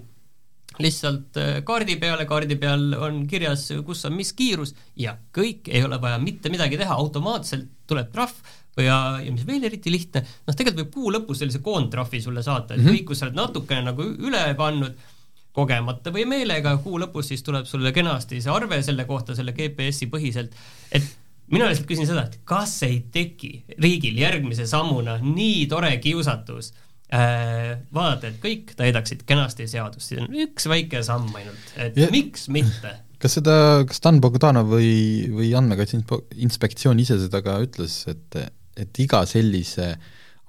lihtsalt 0.83 1.39
äh, 1.41 1.57
kaardi 1.67 1.97
peale, 1.99 2.27
kaardi 2.29 2.55
peal 2.59 2.93
on 2.99 3.25
kirjas, 3.29 3.67
kus 3.87 4.05
on 4.07 4.15
mis 4.15 4.31
kiirus 4.37 4.75
ja 4.99 5.17
kõik, 5.35 5.67
ei 5.67 5.83
ole 5.83 5.99
vaja 6.01 6.21
mitte 6.23 6.51
midagi 6.53 6.79
teha, 6.79 6.95
automaatselt 6.95 7.67
tuleb 7.87 8.13
trahv 8.13 8.39
ja, 8.83 9.19
ja 9.23 9.33
mis 9.33 9.45
veel 9.47 9.67
eriti 9.67 9.91
lihtne, 9.91 10.23
noh, 10.23 10.55
tegelikult 10.55 10.85
võib 10.85 10.95
kuu 10.95 11.13
lõpus 11.15 11.41
sellise 11.41 11.61
koondtrahvi 11.65 12.21
sulle 12.21 12.43
saata, 12.45 12.75
et 12.75 12.81
-hmm. 12.81 12.95
kõik, 12.95 13.05
kus 13.09 13.21
sa 13.21 13.27
oled 13.27 13.39
natukene 13.39 13.89
nagu 13.89 14.05
üle 14.05 14.43
pannud, 14.59 15.07
kogemata 15.57 16.13
või 16.13 16.27
meelega, 16.29 16.75
kuu 16.83 16.99
lõpus 17.01 17.31
siis 17.31 17.45
tuleb 17.45 17.65
sulle 17.69 17.93
kenasti 17.95 18.41
see 18.43 18.53
arve 18.53 18.81
selle 18.85 19.07
kohta, 19.09 19.35
selle 19.37 19.55
GPS-i 19.57 20.09
põhiselt, 20.11 20.53
et 20.93 21.07
mina 21.53 21.69
lihtsalt 21.69 21.87
küsin 21.89 22.09
seda, 22.09 22.27
et 22.27 22.41
kas 22.47 22.75
ei 22.87 22.99
teki 23.13 23.53
riigil 23.81 24.19
järgmise 24.21 24.67
sammuna 24.69 25.17
nii 25.23 25.65
tore 25.71 25.93
kiusatus 26.03 26.73
äh, 27.13 27.73
vaadata, 27.93 28.31
et 28.31 28.39
kõik 28.43 28.75
täidaksid 28.77 29.25
kenasti 29.27 29.69
seadust, 29.71 30.11
see 30.11 30.21
on 30.21 30.39
üks 30.45 30.69
väike 30.69 31.01
samm 31.07 31.31
ainult, 31.39 31.73
et 31.79 31.97
ja, 31.97 32.11
miks 32.13 32.47
mitte? 32.53 32.93
kas 33.21 33.39
seda, 33.39 33.57
kas 33.89 34.03
Dan 34.03 34.21
Bogdanov 34.21 34.69
või, 34.75 35.25
või 35.33 35.51
Andmekaitse 35.57 36.03
Inspektsioon 36.43 37.01
ise 37.01 37.17
seda 37.23 37.41
ka 37.45 37.57
ütles, 37.63 38.03
et, 38.11 38.41
et 38.77 39.03
iga 39.03 39.23
sellise 39.29 39.95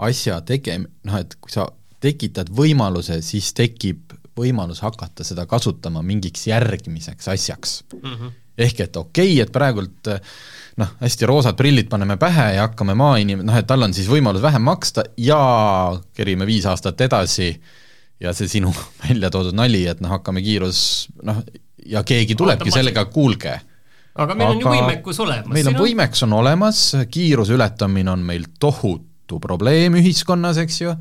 asja 0.04 0.42
tegem-, 0.46 0.88
noh 1.08 1.18
et 1.22 1.38
kui 1.40 1.54
sa 1.54 1.70
tekitad 2.02 2.50
võimaluse, 2.54 3.22
siis 3.26 3.50
tekib 3.56 4.17
võimalus 4.38 4.82
hakata 4.84 5.26
seda 5.26 5.46
kasutama 5.50 6.02
mingiks 6.06 6.46
järgmiseks 6.48 7.28
asjaks 7.34 7.82
mm. 7.94 8.14
-hmm. 8.14 8.38
ehk 8.66 8.80
et 8.86 8.96
okei 8.96 9.32
okay,, 9.34 9.42
et 9.44 9.52
praegult 9.52 10.12
noh, 10.78 10.94
hästi 11.00 11.26
roosad 11.26 11.58
prillid 11.58 11.88
paneme 11.90 12.16
pähe 12.16 12.52
ja 12.54 12.68
hakkame 12.68 12.94
maainimene, 12.98 13.46
noh 13.50 13.58
et 13.58 13.66
tal 13.66 13.82
on 13.82 13.94
siis 13.94 14.08
võimalus 14.10 14.42
vähem 14.42 14.62
maksta 14.62 15.04
ja 15.16 15.40
kerime 16.14 16.46
viis 16.46 16.66
aastat 16.66 17.00
edasi 17.00 17.50
ja 18.20 18.32
see 18.34 18.50
sinu 18.50 18.74
välja 19.04 19.30
toodud 19.30 19.56
nali, 19.58 19.84
et 19.90 20.00
noh, 20.04 20.12
hakkame 20.18 20.42
kiirus 20.44 21.08
noh, 21.22 21.42
ja 21.86 22.04
keegi 22.06 22.38
tulebki 22.38 22.72
sellega, 22.74 23.04
kuulge 23.12 23.58
aga 24.18 24.34
meil 24.34 24.48
aga 24.50 24.56
on 24.56 24.62
ju 24.62 24.72
võimekus 24.72 25.20
olemas. 25.22 25.52
meil 25.54 25.70
on 25.70 25.78
võimekus 25.78 26.24
on 26.26 26.34
olemas, 26.40 26.80
kiiruse 27.10 27.54
ületamine 27.54 28.12
on 28.14 28.24
meil 28.26 28.48
tohutu 28.60 29.38
probleem 29.42 29.98
ühiskonnas, 30.00 30.58
eks 30.64 30.80
ju, 30.82 30.94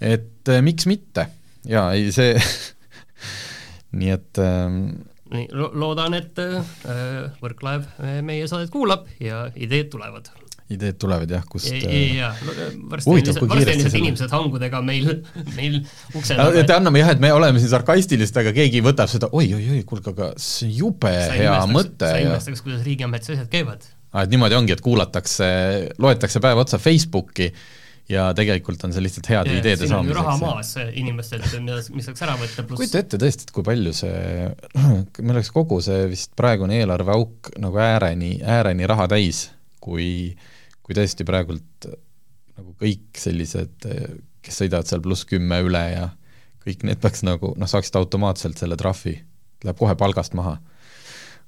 et 0.00 0.52
eh, 0.52 0.60
miks 0.64 0.88
mitte 0.90 1.28
jaa, 1.68 1.90
ei 1.96 2.12
see 2.14 2.36
nii 3.98 4.14
et 4.14 4.40
ähm, 4.42 4.78
nii 5.34 5.50
lo, 5.56 5.70
loodan, 5.80 6.16
et 6.18 6.38
äh, 6.42 6.62
Võrklaev 7.42 7.86
äh, 7.98 8.18
meie 8.26 8.48
saadet 8.50 8.72
kuulab 8.72 9.06
ja 9.22 9.46
ideed 9.54 9.90
tulevad. 9.92 10.30
ideed 10.72 10.98
tulevad 11.00 11.30
jah, 11.30 11.44
kust 11.48 11.68
jaa, 11.70 12.32
varsti 12.90 13.10
on 13.10 13.18
lihtsalt, 13.18 13.40
varsti 13.42 13.56
on 13.56 13.78
lihtsalt 13.78 13.98
inimesed 14.00 14.34
hangudega 14.34 14.80
meil, 14.84 15.10
meil 15.58 15.80
ukse 16.14 16.36
taga. 16.36 16.56
et 16.60 16.74
anname 16.76 17.02
jah, 17.02 17.12
et 17.16 17.22
me 17.24 17.32
oleme 17.34 17.62
siin 17.62 17.72
sarkastilised, 17.72 18.40
aga 18.44 18.54
keegi 18.56 18.82
võtab 18.84 19.10
seda 19.12 19.30
oi-oi-oi, 19.32 19.82
kuulge, 19.88 20.14
aga 20.14 20.32
see 20.40 20.70
on 20.70 20.74
jube 20.82 21.14
sa 21.16 21.38
hea 21.38 21.60
mõte. 21.70 22.08
sa 22.08 22.20
imestaks, 22.22 22.64
kuidas 22.64 22.84
riigiametis 22.86 23.36
asjad 23.36 23.48
käivad. 23.52 23.88
aa, 24.12 24.26
et 24.26 24.34
niimoodi 24.34 24.60
ongi, 24.60 24.76
et 24.76 24.84
kuulatakse, 24.84 25.48
loetakse 26.00 26.44
päev 26.44 26.64
otsa 26.64 26.80
Facebooki 26.82 27.52
ja 28.10 28.26
tegelikult 28.36 28.82
on 28.84 28.92
see 28.92 29.02
lihtsalt 29.04 29.28
heade 29.32 29.52
yeah, 29.52 29.60
ideede 29.62 29.88
saamiseks. 29.88 30.18
raha 30.18 30.34
maas 30.40 30.72
inimestelt, 30.92 31.46
mida, 31.64 31.78
mis 31.94 32.08
saaks 32.08 32.24
ära 32.26 32.34
võtta, 32.40 32.64
pluss 32.66 32.82
kujuta 32.82 33.00
ette 33.00 33.20
tõesti, 33.20 33.46
et 33.46 33.54
kui 33.56 33.64
palju 33.66 33.94
see, 33.96 34.48
meil 35.24 35.36
oleks 35.38 35.52
kogu 35.54 35.80
see 35.84 36.02
vist 36.10 36.34
praegune 36.36 36.76
eelarveauk 36.82 37.54
nagu 37.64 37.80
ääreni, 37.80 38.36
ääreni 38.56 38.88
raha 38.90 39.06
täis, 39.14 39.46
kui, 39.84 40.08
kui 40.84 40.96
tõesti 40.96 41.24
praegult 41.28 41.88
nagu 42.54 42.74
kõik 42.80 43.16
sellised, 43.18 43.88
kes 44.44 44.60
sõidavad 44.60 44.90
seal 44.90 45.02
pluss 45.04 45.24
kümme 45.28 45.62
üle 45.64 45.82
ja 45.94 46.10
kõik 46.64 46.84
need 46.84 47.00
peaks 47.00 47.24
nagu 47.24 47.54
noh, 47.56 47.70
saaksid 47.70 47.96
automaatselt 48.00 48.60
selle 48.60 48.76
trahvi, 48.80 49.16
läheb 49.64 49.80
kohe 49.80 49.96
palgast 50.00 50.36
maha 50.36 50.58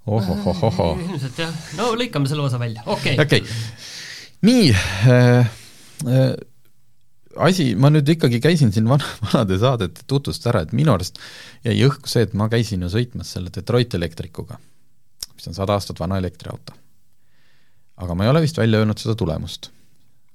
ohohohoho. 0.06 0.88
ilmselt 1.02 1.44
jah, 1.44 1.54
no 1.76 1.92
lõikame 1.98 2.30
selle 2.30 2.48
osa 2.48 2.60
välja, 2.62 2.86
okei 2.86 3.18
okay.. 3.18 3.28
okei 3.28 3.44
okay., 3.44 3.62
nii 4.46 4.68
äh, 4.72 5.46
Äh, 5.46 5.46
asi, 7.36 7.68
ma 7.78 7.90
nüüd 7.92 8.08
ikkagi 8.16 8.40
käisin 8.42 8.72
siin 8.74 8.88
vana, 8.88 9.06
vanade 9.26 9.58
saadete 9.60 10.06
tutvust 10.08 10.46
ära, 10.50 10.64
et 10.64 10.74
minu 10.76 10.94
arust 10.94 11.20
jäi 11.66 11.76
õhku 11.86 12.10
see, 12.10 12.26
et 12.26 12.34
ma 12.38 12.48
käisin 12.52 12.84
ju 12.84 12.90
sõitmas 12.92 13.32
selle 13.36 13.52
Detroit 13.54 13.94
elektrikuga, 13.98 14.58
mis 15.34 15.50
on 15.50 15.56
sada 15.56 15.76
aastat 15.76 16.00
vana 16.00 16.20
elektriauto. 16.22 16.76
aga 17.96 18.14
ma 18.14 18.24
ei 18.24 18.30
ole 18.30 18.44
vist 18.44 18.58
välja 18.58 18.78
öelnud 18.78 19.00
seda 19.00 19.14
tulemust. 19.14 19.70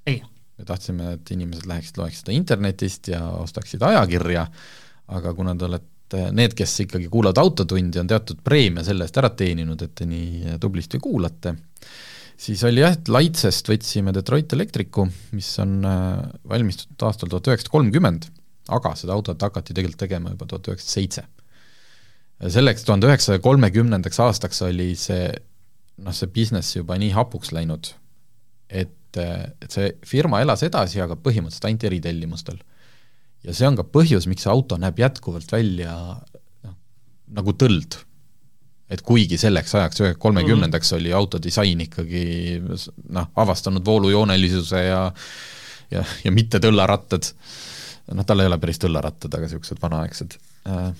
ei. 0.06 0.22
me 0.58 0.66
tahtsime, 0.66 1.14
et 1.18 1.32
inimesed 1.32 1.68
läheksid, 1.70 1.98
loeks 1.98 2.22
seda 2.22 2.36
internetist 2.38 3.08
ja 3.08 3.26
ostaksid 3.42 3.82
ajakirja, 3.82 4.48
aga 5.08 5.34
kuna 5.34 5.56
te 5.56 5.66
olete 5.66 6.28
need, 6.36 6.54
kes 6.54 6.80
ikkagi 6.86 7.08
kuulavad 7.10 7.38
Autotundi, 7.38 8.00
on 8.00 8.08
teatud 8.08 8.42
preemia 8.44 8.84
selle 8.84 9.08
eest 9.08 9.18
ära 9.18 9.30
teeninud, 9.30 9.82
et 9.82 9.94
te 9.96 10.06
nii 10.06 10.58
tublisti 10.62 11.00
kuulate, 11.00 11.56
siis 12.42 12.64
oli 12.68 12.82
jah, 12.84 12.96
et 12.98 13.12
Laitsest 13.12 13.70
võtsime 13.70 14.14
Detroit 14.16 14.54
Electricu, 14.56 15.06
mis 15.36 15.50
on 15.62 15.80
äh, 15.88 16.24
valmistatud 16.50 17.06
aastal 17.08 17.32
tuhat 17.32 17.52
üheksasada 17.52 17.76
kolmkümmend, 17.76 18.28
aga 18.72 18.96
seda 18.98 19.16
autot 19.18 19.42
hakati 19.42 19.76
tegelikult 19.76 20.02
tegema 20.02 20.34
juba 20.34 20.48
tuhat 20.50 20.72
üheksasada 20.72 20.98
seitse. 20.98 21.28
selleks 22.50 22.86
tuhande 22.88 23.10
üheksasaja 23.10 23.42
kolmekümnendaks 23.46 24.20
aastaks 24.24 24.64
oli 24.66 24.96
see 24.98 25.30
noh, 26.02 26.16
see 26.16 26.30
business 26.34 26.76
juba 26.76 26.98
nii 26.98 27.12
hapuks 27.14 27.52
läinud, 27.54 27.92
et, 28.70 29.18
et 29.18 29.70
see 29.70 29.92
firma 30.08 30.42
elas 30.42 30.64
edasi, 30.66 31.02
aga 31.04 31.18
põhimõtteliselt 31.20 31.68
ainult 31.70 31.90
eritellimustel. 31.92 32.62
ja 33.46 33.54
see 33.54 33.68
on 33.70 33.78
ka 33.78 33.86
põhjus, 33.86 34.30
miks 34.30 34.48
see 34.48 34.54
auto 34.54 34.80
näeb 34.82 34.98
jätkuvalt 35.02 35.52
välja 35.54 35.94
noh, 36.66 36.78
nagu 37.38 37.54
tõld 37.54 38.02
et 38.92 39.02
kuigi 39.08 39.38
selleks 39.40 39.76
ajaks, 39.76 40.02
kolmekümnendaks 40.20 40.92
mm 40.92 40.98
-hmm. 40.98 41.02
oli 41.02 41.14
autodisain 41.14 41.82
ikkagi 41.82 42.24
noh, 43.10 43.30
avastanud 43.36 43.86
voolujoonelisuse 43.86 44.84
ja 44.84 45.02
ja, 45.92 46.04
ja 46.24 46.32
mitte 46.34 46.60
tõllarattad, 46.64 47.32
noh, 48.16 48.28
tal 48.28 48.44
ei 48.44 48.50
ole 48.50 48.60
päris 48.62 48.82
tõllarattad, 48.82 49.34
aga 49.36 49.48
niisugused 49.48 49.82
vanaaegsed. 49.82 50.38
Äh, 50.70 50.92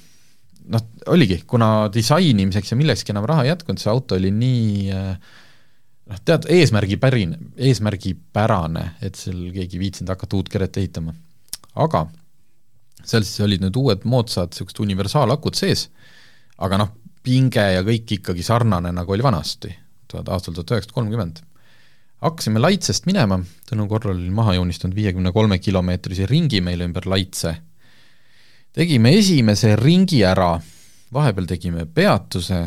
noh, 0.76 0.88
oligi, 1.14 1.42
kuna 1.48 1.90
disainimiseks 1.94 2.74
ja 2.74 2.80
millekski 2.80 3.16
enam 3.16 3.28
raha 3.30 3.46
ei 3.46 3.54
jätkunud, 3.54 3.82
see 3.82 3.92
auto 3.92 4.20
oli 4.20 4.32
nii 4.36 4.96
äh, 4.96 5.36
noh, 6.12 6.24
tead, 6.28 6.48
eesmärgipärine, 6.60 7.40
eesmärgipärane, 7.70 8.88
et 9.02 9.20
seal 9.20 9.48
keegi 9.56 9.80
ei 9.80 9.86
viitsinud 9.86 10.16
hakata 10.16 10.40
uut 10.40 10.52
keret 10.52 10.82
ehitama. 10.82 11.16
aga 11.76 12.06
seal 13.08 13.24
siis 13.26 13.42
olid 13.42 13.64
nüüd 13.64 13.78
uued 13.80 14.04
moodsad 14.06 14.52
niisugused 14.52 14.82
universaalakud 14.84 15.58
sees, 15.58 15.88
aga 16.62 16.84
noh, 16.84 16.92
pinge 17.24 17.64
ja 17.76 17.86
kõik 17.86 18.18
ikkagi 18.18 18.44
sarnane, 18.46 18.92
nagu 18.96 19.14
oli 19.14 19.24
vanasti, 19.26 19.72
tuhat, 20.12 20.30
aastal 20.30 20.56
tuhat 20.58 20.76
üheksasada 20.76 20.98
kolmkümmend. 20.98 21.42
hakkasime 22.22 22.62
Laitsest 22.62 23.08
minema, 23.10 23.40
Tõnu 23.70 23.88
Korral 23.90 24.18
oli 24.18 24.30
maha 24.30 24.54
joonistanud 24.58 24.96
viiekümne 24.96 25.32
kolme 25.34 25.58
kilomeetrise 25.60 26.28
ringi 26.30 26.62
meile 26.62 26.86
ümber 26.86 27.08
Laitse, 27.10 27.56
tegime 28.74 29.16
esimese 29.18 29.76
ringi 29.76 30.22
ära, 30.26 30.54
vahepeal 31.14 31.50
tegime 31.50 31.86
peatuse, 31.86 32.62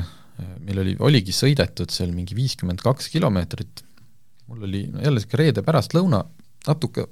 meil 0.64 0.82
oli, 0.82 0.96
oligi 0.98 1.32
sõidetud 1.32 1.90
seal 1.94 2.10
mingi 2.12 2.34
viiskümmend 2.34 2.82
kaks 2.82 3.08
kilomeetrit, 3.12 3.84
mul 4.50 4.66
oli 4.66 4.84
jälle 4.88 5.20
niisugune 5.20 5.42
reede 5.42 5.62
pärastlõuna, 5.62 6.24
natuke 6.66 7.06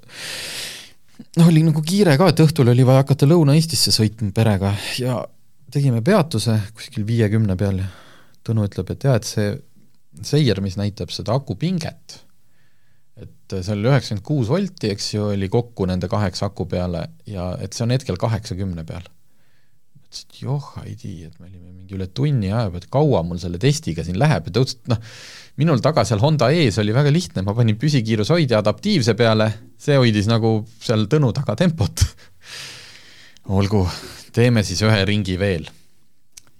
noh, 1.38 1.46
oli 1.48 1.62
nagu 1.66 1.82
kiire 1.84 2.16
ka, 2.18 2.30
et 2.32 2.42
õhtul 2.42 2.72
oli 2.72 2.84
vaja 2.86 3.04
hakata 3.04 3.28
Lõuna-Eestisse 3.30 3.94
sõitma 3.94 4.32
perega 4.34 4.74
ja 5.00 5.20
tegime 5.72 6.02
peatuse 6.04 6.58
kuskil 6.76 7.06
viiekümne 7.08 7.56
peal 7.58 7.82
ja 7.82 7.90
Tõnu 8.42 8.64
ütleb, 8.66 8.88
et 8.90 9.04
jaa, 9.06 9.14
et 9.20 9.26
see 9.28 9.50
seier, 10.26 10.58
mis 10.64 10.74
näitab 10.74 11.12
seda 11.14 11.36
akupinget, 11.38 12.16
et 13.22 13.54
seal 13.54 13.78
oli 13.78 13.90
üheksakümmend 13.92 14.24
kuus 14.26 14.48
volti, 14.50 14.90
eks 14.90 15.12
ju, 15.14 15.28
oli 15.36 15.46
kokku 15.52 15.86
nende 15.86 16.08
kaheksa 16.10 16.48
aku 16.50 16.66
peale 16.66 17.04
ja 17.30 17.52
et 17.62 17.76
see 17.76 17.84
on 17.86 17.94
hetkel 17.94 18.18
kaheksakümne 18.18 18.82
peal. 18.88 19.06
ütlesin, 20.02 20.26
et 20.26 20.40
joh, 20.42 20.66
ei 20.82 20.96
tea, 20.98 21.28
et 21.28 21.38
me 21.38 21.46
olime 21.46 21.70
mingi 21.70 21.94
üle 21.94 22.08
tunni 22.10 22.50
aja 22.50 22.66
peal, 22.72 22.82
et 22.82 22.90
kaua 22.98 23.22
mul 23.28 23.38
selle 23.38 23.62
testiga 23.62 24.02
siin 24.02 24.18
läheb 24.18 24.50
ja 24.50 24.56
ta 24.56 24.64
ütles, 24.66 24.80
et 24.80 24.90
noh, 24.90 25.14
minul 25.62 25.84
taga 25.84 26.02
seal 26.08 26.24
Honda 26.24 26.50
ees 26.50 26.82
oli 26.82 26.98
väga 26.98 27.14
lihtne, 27.14 27.46
ma 27.46 27.54
panin 27.54 27.78
püsikiirushoidja 27.78 28.58
adaptiivse 28.58 29.14
peale, 29.14 29.52
see 29.78 30.02
hoidis 30.02 30.26
nagu 30.26 30.56
seal 30.82 31.06
Tõnu 31.06 31.30
taga 31.36 31.54
tempot 31.62 32.02
olgu, 33.50 33.82
teeme 34.34 34.62
siis 34.66 34.82
ühe 34.86 35.04
ringi 35.08 35.38
veel. 35.40 35.68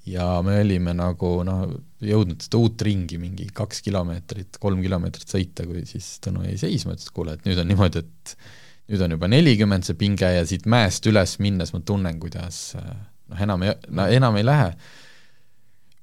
ja 0.07 0.25
me 0.43 0.57
olime 0.59 0.97
nagu 0.99 1.29
noh, 1.47 1.61
jõudnud 2.03 2.43
seda 2.43 2.59
uut 2.59 2.83
ringi, 2.83 3.21
mingi 3.23 3.47
kaks 3.55 3.85
kilomeetrit, 3.87 4.59
kolm 4.63 4.81
kilomeetrit 4.83 5.31
sõita, 5.31 5.67
kui 5.69 5.85
siis 5.87 6.17
Tõnu 6.25 6.43
jäi 6.43 6.57
seisma, 6.59 6.97
ütles, 6.97 7.07
et 7.07 7.15
kuule, 7.15 7.37
et 7.39 7.47
nüüd 7.47 7.61
on 7.63 7.71
niimoodi, 7.71 8.03
et 8.03 8.35
nüüd 8.91 9.05
on 9.07 9.15
juba 9.15 9.31
nelikümmend 9.31 9.87
see 9.87 9.99
pinge 9.99 10.27
ja 10.27 10.43
siit 10.49 10.67
mäest 10.67 11.07
üles 11.07 11.37
minnes 11.39 11.71
ma 11.75 11.81
tunnen, 11.87 12.19
kuidas 12.23 12.75
noh, 12.75 13.39
enam 13.47 13.63
ei, 13.63 13.77
no 13.95 14.09
enam 14.19 14.41
ei 14.41 14.47
lähe. 14.47 14.73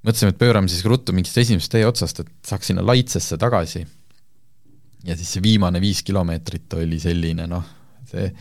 mõtlesime, 0.00 0.32
et 0.32 0.40
pöörame 0.40 0.72
siis 0.72 0.86
ruttu 0.88 1.12
mingist 1.12 1.36
esimesest 1.36 1.76
tee 1.76 1.84
otsast, 1.84 2.24
et 2.24 2.32
saaks 2.46 2.72
sinna 2.72 2.86
Laitsesse 2.86 3.36
tagasi. 3.36 3.84
ja 5.04 5.16
siis 5.16 5.36
see 5.36 5.44
viimane 5.44 5.80
viis 5.80 6.00
kilomeetrit 6.02 6.80
oli 6.80 6.98
selline 7.00 7.46
noh, 7.52 7.68
see, 8.08 8.32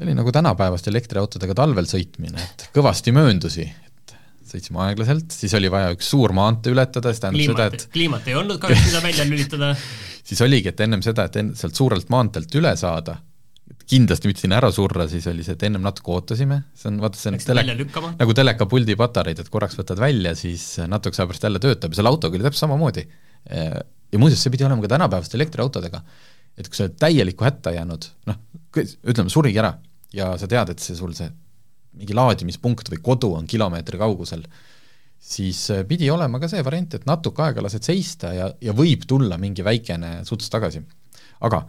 see 0.00 0.08
oli 0.08 0.16
nagu 0.16 0.32
tänapäevaste 0.32 0.88
elektriautodega 0.88 1.54
talvel 1.58 1.84
sõitmine, 1.84 2.40
et 2.40 2.62
kõvasti 2.72 3.12
mööndusi, 3.12 3.66
et 3.68 4.14
sõitsime 4.48 4.80
aeglaselt, 4.86 5.34
siis 5.36 5.52
oli 5.58 5.68
vaja 5.72 5.90
üks 5.92 6.08
suur 6.14 6.32
maantee 6.32 6.72
ületada, 6.72 7.12
see 7.12 7.20
tähendab 7.20 7.36
kliimat, 7.36 7.58
seda, 7.58 7.82
et 7.84 7.92
kliimat 7.92 8.30
ei 8.30 8.36
olnud 8.40 8.62
kahjuks, 8.62 8.86
mida 8.86 9.02
välja 9.04 9.26
lülitada 9.28 9.74
siis 10.30 10.40
oligi, 10.46 10.70
et 10.72 10.80
ennem 10.86 11.02
seda, 11.04 11.26
et 11.28 11.36
enne 11.42 11.58
sealt 11.58 11.76
suurelt 11.76 12.08
maanteelt 12.12 12.56
üle 12.56 12.72
saada, 12.80 13.18
kindlasti 13.90 14.30
mitte 14.30 14.46
sinna 14.46 14.56
ära 14.56 14.70
surra, 14.72 15.04
siis 15.10 15.26
oli 15.28 15.44
see, 15.44 15.58
et 15.58 15.66
ennem 15.68 15.84
natuke 15.84 16.14
ootasime, 16.16 16.62
see 16.80 16.88
on, 16.88 16.96
vaata, 17.04 17.20
see 17.20 17.34
on 17.34 17.60
lükkama? 17.82 18.14
nagu 18.22 18.36
telekapuldi 18.40 18.96
patareid, 19.02 19.44
et 19.44 19.52
korraks 19.52 19.76
võtad 19.82 20.00
välja, 20.00 20.32
siis 20.38 20.64
natukese 20.88 21.26
aja 21.26 21.28
pärast 21.34 21.44
jälle 21.44 21.60
töötab 21.60 21.92
ja 21.92 22.00
selle 22.00 22.14
autoga 22.14 22.40
oli 22.40 22.48
täpselt 22.48 22.64
samamoodi. 22.64 23.04
ja 23.50 24.22
muuseas, 24.22 24.40
see 24.40 24.56
pidi 24.56 24.64
olema 24.64 24.80
ka 24.86 24.94
tänapäevaste 24.96 25.36
elektriautodega. 25.36 26.00
et 26.56 26.72
kui 26.72 26.80
sa 26.80 26.86
oled 26.88 26.96
täielikku 27.04 27.44
hätta 27.44 27.76
jäänud, 27.76 28.10
noh, 28.32 28.42
ütleme, 28.80 29.28
surigi 29.28 29.60
ära 29.60 29.74
ja 30.14 30.32
sa 30.38 30.48
tead, 30.50 30.74
et 30.74 30.82
see 30.82 30.98
sul 30.98 31.14
see 31.16 31.30
mingi 31.98 32.14
laadimispunkt 32.14 32.90
või 32.92 33.00
kodu 33.02 33.32
on 33.38 33.48
kilomeetri 33.50 33.98
kaugusel, 34.00 34.44
siis 35.20 35.62
äh, 35.74 35.84
pidi 35.88 36.10
olema 36.10 36.40
ka 36.40 36.48
see 36.50 36.62
variant, 36.64 36.94
et 36.96 37.06
natuke 37.08 37.44
aega 37.44 37.64
lased 37.64 37.86
seista 37.86 38.32
ja, 38.34 38.50
ja 38.62 38.74
võib 38.76 39.06
tulla 39.08 39.38
mingi 39.40 39.64
väikene 39.66 40.20
suts 40.28 40.50
tagasi. 40.52 40.82
aga 41.46 41.64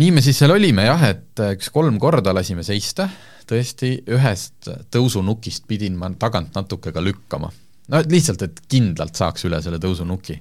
nii 0.00 0.10
me 0.14 0.22
siis 0.24 0.38
seal 0.40 0.54
olime 0.54 0.86
jah, 0.86 1.06
et 1.10 1.42
äh, 1.42 1.54
üks 1.56 1.72
kolm 1.74 1.98
korda 2.02 2.34
lasime 2.34 2.64
seista, 2.66 3.08
tõesti, 3.48 3.94
ühest 4.14 4.70
tõusunukist 4.94 5.66
pidin 5.68 5.96
ma 5.98 6.12
tagant 6.18 6.54
natuke 6.54 6.92
ka 6.92 7.02
lükkama. 7.02 7.50
no 7.88 8.02
lihtsalt, 8.08 8.44
et 8.46 8.62
kindlalt 8.68 9.16
saaks 9.18 9.48
üle 9.48 9.62
selle 9.64 9.80
tõusunuki. 9.82 10.38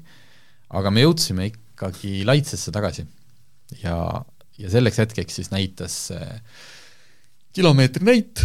aga 0.69 0.91
me 0.91 1.07
jõudsime 1.07 1.49
ikkagi 1.51 2.21
Laitsesse 2.27 2.71
tagasi 2.71 3.07
ja, 3.81 3.95
ja 4.59 4.69
selleks 4.69 4.99
hetkeks 4.99 5.39
siis 5.39 5.51
näitas 5.51 5.97
see 6.11 6.27
kilomeetri 6.29 6.80
näit. 8.05 8.43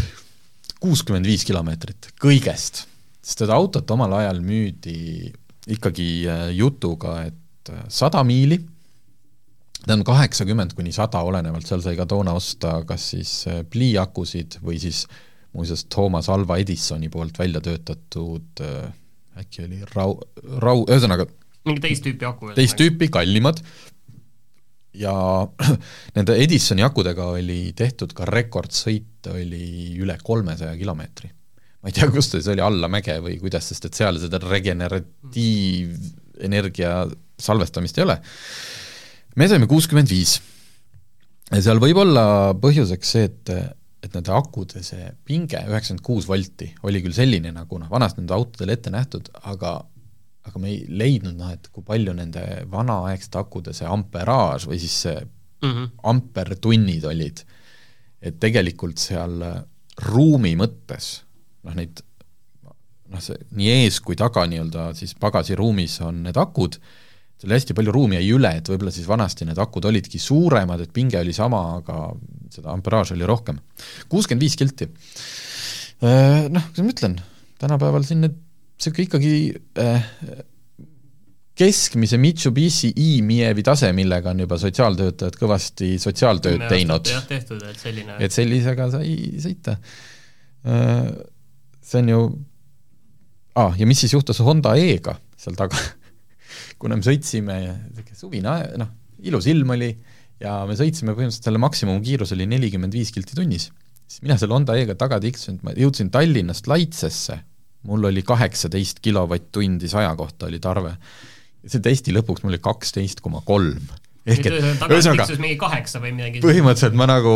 kuuskümmend 0.80 1.26
viis 1.26 1.44
kilomeetrit 1.46 2.10
kõigest, 2.20 2.84
sest 3.24 3.42
seda 3.42 3.56
autot 3.56 3.90
omal 3.90 4.12
ajal 4.18 4.42
müüdi 4.44 5.32
ikkagi 5.72 6.08
äh, 6.30 6.42
jutuga, 6.54 7.22
et 7.26 7.70
äh, 7.72 7.86
sada 7.88 8.22
miili, 8.26 8.58
ta 9.86 9.96
on 9.96 10.04
kaheksakümmend 10.06 10.76
kuni 10.76 10.92
sada, 10.94 11.22
olenevalt, 11.26 11.66
seal 11.66 11.82
sai 11.82 11.96
ka 11.98 12.06
toona 12.06 12.36
osta 12.36 12.80
kas 12.86 13.08
siis 13.14 13.32
äh, 13.50 13.62
pliiakusid 13.70 14.60
või 14.62 14.78
siis 14.82 15.06
muuseas 15.56 15.86
Toomas 15.88 16.28
Alva 16.28 16.58
Edisoni 16.60 17.08
poolt 17.08 17.38
välja 17.38 17.62
töötatud 17.64 18.60
äkki 19.40 19.64
oli 19.64 19.80
rau-, 19.94 20.20
rau-, 20.60 20.84
ühesõnaga 20.84 21.24
mingi 21.66 21.82
teist 21.82 22.04
tüüpi 22.06 22.28
aku. 22.28 22.52
teist 22.56 22.78
tüüpi, 22.78 23.08
kallimad, 23.12 23.62
ja 24.96 25.12
nende 26.16 26.36
Edisoni 26.42 26.82
akudega 26.86 27.24
oli 27.36 27.60
tehtud 27.76 28.12
ka 28.16 28.24
rekordsõit, 28.28 29.26
oli 29.32 29.96
üle 30.00 30.16
kolmesaja 30.22 30.76
kilomeetri. 30.78 31.28
ma 31.82 31.88
ei 31.90 31.94
tea, 31.96 32.10
kust 32.10 32.32
see 32.38 32.52
oli, 32.54 32.62
alla 32.64 32.88
mäge 32.90 33.14
või 33.22 33.38
kuidas, 33.42 33.64
sest 33.70 33.84
et 33.88 33.94
seal 33.98 34.14
seda 34.22 34.36
regeneratiivenergia 34.42 36.92
salvestamist 37.38 37.98
ei 37.98 38.04
ole. 38.06 38.16
me 39.36 39.48
saime 39.48 39.66
kuuskümmend 39.70 40.08
viis. 40.10 40.32
ja 41.52 41.62
seal 41.62 41.78
võib 41.82 41.96
olla 42.02 42.24
põhjuseks 42.60 43.08
see, 43.16 43.24
et, 43.30 43.44
et 44.02 44.14
nende 44.14 44.32
akude 44.34 44.82
see 44.86 45.04
pinge, 45.24 45.58
üheksakümmend 45.68 46.04
kuus 46.06 46.24
volti, 46.28 46.74
oli 46.88 46.98
küll 47.04 47.16
selline, 47.16 47.50
nagu 47.54 47.74
noh, 47.78 47.90
vanasti 47.90 48.20
nende 48.22 48.34
autodel 48.38 48.70
ette 48.76 48.90
nähtud, 48.94 49.24
aga 49.44 49.70
aga 50.46 50.62
me 50.62 50.72
ei 50.72 50.82
leidnud 50.88 51.36
noh, 51.38 51.52
et 51.52 51.68
kui 51.72 51.84
palju 51.86 52.14
nende 52.16 52.42
vanaaegsete 52.70 53.40
akude 53.40 53.74
see 53.76 53.88
amperaaž 53.90 54.68
või 54.70 54.80
siis 54.82 54.96
see 55.06 55.16
mm 55.20 55.70
-hmm. 55.70 55.88
ampertunnid 56.12 57.04
olid, 57.04 57.44
et 58.20 58.40
tegelikult 58.40 58.98
seal 58.98 59.42
ruumi 60.06 60.54
mõttes 60.56 61.22
noh, 61.66 61.74
neid 61.74 62.02
noh, 63.10 63.22
see 63.22 63.38
nii 63.56 63.72
ees 63.82 64.00
kui 64.04 64.18
taga 64.18 64.46
nii-öelda 64.50 64.90
siis 64.98 65.14
pagasiruumis 65.20 65.98
on 66.06 66.22
need 66.26 66.38
akud, 66.40 66.78
seal 67.40 67.54
hästi 67.56 67.76
palju 67.76 67.92
ruumi 67.94 68.18
jäi 68.18 68.30
üle, 68.36 68.52
et 68.58 68.70
võib-olla 68.70 68.94
siis 68.94 69.08
vanasti 69.08 69.48
need 69.48 69.58
akud 69.60 69.84
olidki 69.88 70.20
suuremad, 70.22 70.82
et 70.82 70.92
pinge 70.92 71.20
oli 71.20 71.34
sama, 71.36 71.62
aga 71.80 72.10
seda 72.52 72.72
amperaaži 72.72 73.16
oli 73.16 73.28
rohkem. 73.28 73.58
kuuskümmend 74.08 74.46
viis 74.46 74.56
kilti. 74.56 74.88
Noh, 76.00 76.64
kuidas 76.70 76.84
ma 76.84 76.92
ütlen, 76.92 77.20
tänapäeval 77.60 78.04
siin 78.08 78.24
need 78.24 78.42
niisugune 78.76 79.06
ikkagi 79.06 79.34
äh, 79.80 80.08
keskmise 81.56 82.18
Mitsubishi 82.20 82.92
e-Mievi 82.92 83.64
tase, 83.64 83.88
millega 83.96 84.34
on 84.34 84.42
juba 84.44 84.58
sotsiaaltöötajad 84.60 85.38
kõvasti 85.40 85.94
sotsiaaltööd 86.02 86.66
teinud. 86.68 87.08
jah, 87.08 87.24
tehtud, 87.28 87.62
et 87.64 87.80
selline 87.80 88.18
et 88.20 88.34
sellisega 88.34 88.90
sai 88.92 89.14
sõita. 89.40 89.78
Äh, 90.66 91.08
see 91.86 92.02
on 92.04 92.12
ju 92.12 92.20
ah,, 93.56 93.72
ja 93.78 93.88
mis 93.88 94.04
siis 94.04 94.12
juhtus 94.12 94.42
Honda 94.44 94.74
E-ga 94.76 95.16
seal 95.40 95.56
taga 95.56 95.80
kuna 96.80 96.98
me 96.98 97.06
sõitsime, 97.06 97.56
suvine, 98.16 98.52
noh, 98.80 98.92
ilus 99.24 99.48
ilm 99.50 99.72
oli 99.76 99.90
ja 100.42 100.60
me 100.68 100.76
sõitsime 100.76 101.14
põhimõtteliselt 101.14 101.48
selle 101.48 101.60
maksimumkiirus 101.62 102.34
oli 102.36 102.48
nelikümmend 102.50 102.94
viis 102.96 103.12
kilti 103.14 103.36
tunnis, 103.38 103.70
siis 104.04 104.24
mina 104.24 104.36
selle 104.40 104.56
Honda 104.58 104.76
E-ga 104.76 104.96
taga 104.98 105.20
tiksusin, 105.22 105.62
ma 105.64 105.72
jõudsin 105.76 106.12
Tallinnast 106.12 106.68
Laitsesse, 106.68 107.40
mul 107.86 108.10
oli 108.10 108.22
kaheksateist 108.26 109.00
kilovatt-tundi 109.04 109.88
saja 109.90 110.12
kohta 110.18 110.50
oli 110.50 110.60
tarve 110.62 110.96
see 111.66 111.82
testi 111.82 112.14
lõpuks 112.14 112.44
mul 112.44 112.54
oli 112.54 112.62
kaksteist 112.62 113.22
koma 113.24 113.42
kolm. 113.46 113.88
ehk 114.26 114.46
et 114.50 114.58
ühesõnaga 114.90 115.28
põhimõtteliselt 116.42 116.98
ma 116.98 117.08
nagu 117.10 117.34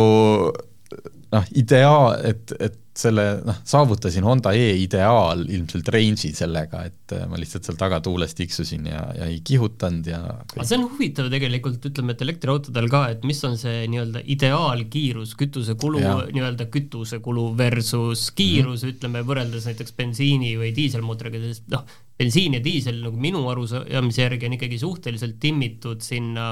noh, 1.31 1.49
ideaal, 1.55 2.15
et, 2.27 2.55
et 2.59 2.77
selle 2.97 3.25
noh, 3.47 3.57
saavutasin 3.67 4.25
Honda 4.27 4.51
E 4.57 4.73
ideaal 4.83 5.45
ilmselt 5.47 5.87
range'i 5.93 6.33
sellega, 6.35 6.83
et 6.89 7.13
ma 7.31 7.39
lihtsalt 7.39 7.67
seal 7.67 7.77
tagatuules 7.79 8.35
tiksusin 8.35 8.89
ja, 8.91 9.03
ja 9.15 9.29
ei 9.31 9.39
kihutanud 9.47 10.09
ja 10.11 10.19
aga 10.27 10.65
see 10.67 10.79
on 10.79 10.87
huvitav 10.89 11.29
tegelikult, 11.31 11.79
ütleme, 11.87 12.15
et 12.15 12.23
elektriautodel 12.25 12.89
ka, 12.91 13.05
et 13.15 13.23
mis 13.27 13.39
on 13.47 13.55
see 13.59 13.85
nii-öelda 13.91 14.25
ideaalkiirus, 14.35 15.37
kütusekulu, 15.39 16.03
nii-öelda 16.35 16.67
kütusekulu 16.73 17.47
versus 17.57 18.27
kiirus 18.35 18.83
mm, 18.83 18.87
-hmm. 18.87 18.97
ütleme, 18.97 19.23
võrreldes 19.31 19.69
näiteks 19.71 19.95
bensiini 19.95 20.57
või 20.59 20.73
diiselmootoriga, 20.75 21.43
sest 21.47 21.71
noh, 21.71 21.87
bensiin 22.19 22.59
ja 22.59 22.63
diisel 22.63 22.99
nagu 23.05 23.17
minu 23.17 23.45
arusaamise 23.49 24.27
järgi 24.27 24.49
on 24.49 24.59
ikkagi 24.59 24.81
suhteliselt 24.81 25.39
timmitud 25.39 26.03
sinna 26.03 26.51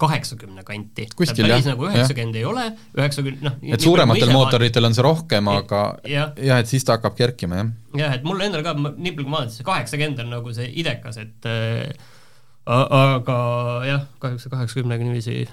kaheksakümne 0.00 0.64
kanti. 0.66 1.06
päris 1.16 1.34
jah, 1.38 1.66
nagu 1.72 1.88
üheksakümmend 1.88 2.38
ei 2.40 2.44
ole, 2.48 2.66
üheksakümmend 2.98 3.44
noh 3.46 3.74
et 3.76 3.84
suurematel 3.84 4.32
mootoritel 4.34 4.88
on 4.88 4.96
see 4.96 5.04
rohkem, 5.06 5.50
aga 5.52 5.82
jah 6.08 6.32
ja, 6.40 6.60
et 6.60 6.70
siis 6.70 6.86
ta 6.86 6.98
hakkab 6.98 7.18
kerkima, 7.18 7.60
jah. 7.60 7.74
jah, 8.04 8.16
et 8.18 8.24
mul 8.26 8.40
endal 8.44 8.64
ka, 8.66 8.76
nii 8.76 9.14
palju 9.14 9.26
kui 9.26 9.32
ma 9.32 9.42
olen, 9.42 9.52
see 9.54 9.66
kaheksakümmend 9.66 10.24
on 10.24 10.32
nagu 10.36 10.54
see 10.56 10.70
idekas, 10.82 11.20
et 11.22 11.50
äh, 11.50 12.08
aga 12.70 13.36
jah, 13.88 14.08
kahjuks 14.22 14.46
see 14.46 14.54
kaheksakümnega 14.54 15.06
niiviisi 15.06 15.44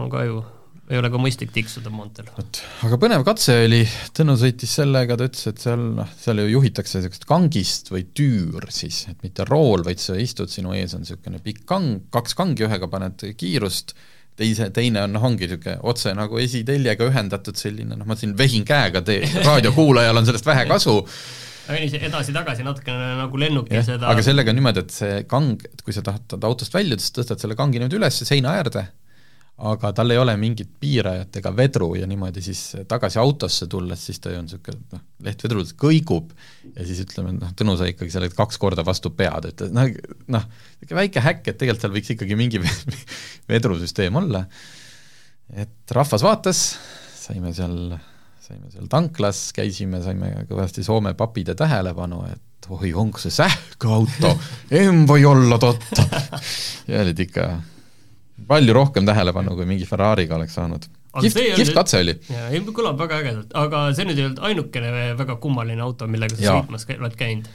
on 0.00 0.10
ka 0.12 0.26
ju 0.28 0.42
ei 0.92 1.00
ole 1.00 1.08
ka 1.12 1.20
mõistlik 1.20 1.52
tiksuda 1.54 1.90
maanteel. 1.92 2.28
vot, 2.36 2.60
aga 2.86 2.98
põnev 3.00 3.24
katse 3.26 3.56
oli, 3.64 3.82
Tõnu 4.16 4.36
sõitis 4.40 4.74
sellega, 4.76 5.16
ta 5.16 5.28
ütles, 5.28 5.46
et 5.48 5.62
seal 5.62 5.84
noh, 5.96 6.08
seal 6.20 6.42
ju 6.42 6.48
juhitakse 6.52 7.00
niisugust 7.00 7.26
kangist 7.28 7.92
või 7.92 8.04
tüür 8.12 8.68
siis, 8.74 9.06
et 9.10 9.22
mitte 9.24 9.46
rool, 9.48 9.86
vaid 9.86 10.02
sa 10.02 10.18
istud, 10.20 10.52
sinu 10.52 10.74
ees 10.76 10.96
on 10.96 11.06
niisugune 11.06 11.40
pikk 11.44 11.64
kang, 11.68 12.02
kaks 12.12 12.36
kangi, 12.38 12.66
ühega 12.68 12.90
paned 12.92 13.24
kiirust, 13.40 13.96
teise, 14.38 14.68
teine 14.74 15.06
on 15.06 15.16
noh, 15.16 15.24
ongi 15.30 15.48
niisugune 15.48 15.78
otse 15.88 16.12
nagu 16.18 16.40
esiteljega 16.42 17.08
ühendatud 17.08 17.56
selline 17.58 17.96
noh, 17.96 18.08
ma 18.08 18.18
siin 18.18 18.36
vehin 18.36 18.68
käega, 18.68 19.04
tee, 19.06 19.24
raadiokuulajal 19.48 20.20
on 20.20 20.28
sellest 20.28 20.48
vähe 20.48 20.68
kasu, 20.68 20.98
edasi-tagasi 21.72 22.66
natukene 22.66 23.14
nagu 23.22 23.38
lennuki 23.40 23.78
ja, 23.78 23.84
seda 23.86 24.10
aga 24.12 24.24
sellega 24.26 24.52
on 24.52 24.60
niimoodi, 24.60 24.82
et 24.84 24.92
see 24.92 25.20
kang, 25.30 25.62
et 25.72 25.84
kui 25.86 25.94
sa 25.96 26.04
tahad 26.04 26.36
autost 26.42 26.74
väljuda, 26.74 27.00
siis 27.00 27.14
tõstad 27.16 27.40
selle 27.40 27.56
kangi 27.56 27.80
niimoodi 27.80 28.02
üles 28.02 28.26
seina 28.28 28.58
äärde 28.60 28.90
aga 29.62 29.92
tal 29.94 30.10
ei 30.10 30.18
ole 30.18 30.34
mingit 30.40 30.70
piirajat 30.82 31.38
ega 31.38 31.52
vedru 31.54 31.92
ja 31.94 32.06
niimoodi 32.10 32.42
siis 32.42 32.60
tagasi 32.90 33.20
autosse 33.22 33.68
tulles, 33.70 34.00
siis 34.08 34.18
ta 34.22 34.32
ju 34.32 34.40
on 34.40 34.48
niisugune 34.48 34.80
noh, 34.96 35.02
leht 35.22 35.44
vedrul 35.44 35.66
kõigub 35.78 36.32
ja 36.72 36.86
siis 36.88 37.04
ütleme, 37.04 37.36
noh, 37.36 37.52
Tõnu 37.58 37.76
sai 37.78 37.92
ikkagi 37.92 38.14
selle 38.14 38.30
kaks 38.34 38.58
korda 38.62 38.84
vastu 38.86 39.12
pead, 39.14 39.50
et 39.52 39.64
noh, 39.74 39.90
noh, 40.34 40.48
niisugune 40.80 41.00
väike 41.04 41.22
häkk, 41.22 41.52
et 41.52 41.60
tegelikult 41.60 41.86
seal 41.86 41.94
võiks 41.94 42.14
ikkagi 42.16 42.38
mingi 42.38 42.62
vedrusüsteem 43.52 44.18
olla. 44.22 44.44
et 45.54 45.94
rahvas 45.94 46.26
vaatas, 46.26 46.62
saime 47.22 47.54
seal, 47.54 47.76
saime 48.42 48.72
seal 48.74 48.90
tanklas, 48.90 49.50
käisime, 49.54 50.02
saime 50.02 50.34
kõvasti 50.50 50.82
Soome 50.86 51.14
papide 51.14 51.54
tähelepanu, 51.58 52.24
et 52.32 52.70
oi, 52.72 52.94
onko 52.98 53.22
see 53.22 53.34
sähköauto, 53.34 54.34
en 54.74 55.04
või 55.06 55.26
olla 55.28 55.58
totta 55.62 56.08
ja 56.90 57.04
olid 57.06 57.28
ikka 57.30 57.52
palju 58.48 58.76
rohkem 58.76 59.06
tähelepanu, 59.08 59.56
kui 59.58 59.68
mingi 59.68 59.88
Ferrari'ga 59.88 60.38
oleks 60.38 60.56
saanud. 60.58 60.86
kihvt, 61.20 61.42
kihvt 61.58 61.74
katse 61.76 62.00
oli. 62.04 62.14
jaa, 62.28 62.48
ei 62.52 62.62
kõlab 62.68 63.00
väga 63.00 63.20
ägedalt, 63.22 63.52
aga 63.58 63.88
see 63.96 64.08
nüüd 64.08 64.20
ei 64.20 64.28
olnud 64.28 64.46
ainukene 64.48 65.10
väga 65.18 65.36
kummaline 65.42 65.84
auto, 65.84 66.08
millega 66.10 66.38
sa 66.38 66.56
sõitmas 66.58 66.88
oled 66.96 67.18
käinud? 67.18 67.50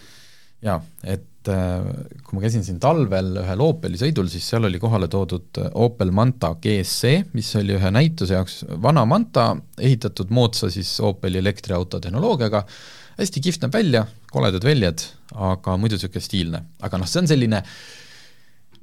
jaa, 0.65 0.77
et 1.05 1.49
äh, 1.53 1.89
kui 2.25 2.37
ma 2.37 2.43
käisin 2.43 2.65
siin 2.65 2.79
talvel 2.81 3.35
ühel 3.43 3.61
Opeli 3.65 3.99
sõidul, 4.01 4.29
siis 4.31 4.47
seal 4.49 4.65
oli 4.69 4.81
kohale 4.81 5.09
toodud 5.11 5.59
Opel 5.77 6.13
Manta 6.15 6.55
GSC, 6.61 7.29
mis 7.37 7.51
oli 7.59 7.75
ühe 7.77 7.91
näituse 7.93 8.37
jaoks 8.37 8.63
vana 8.81 9.05
Manta, 9.09 9.51
ehitatud 9.77 10.33
moodsa 10.33 10.71
siis 10.73 10.95
Opeli 11.05 11.41
elektriauto 11.43 12.01
tehnoloogiaga, 12.01 12.63
hästi 13.19 13.45
kihvt 13.45 13.65
näeb 13.65 13.77
välja, 13.77 14.03
koledad 14.33 14.65
väljad, 14.65 15.05
aga 15.35 15.77
muidu 15.77 15.97
niisugune 15.97 16.25
stiilne. 16.25 16.65
aga 16.81 17.01
noh, 17.01 17.09
see 17.09 17.21
on 17.21 17.29
selline 17.29 17.63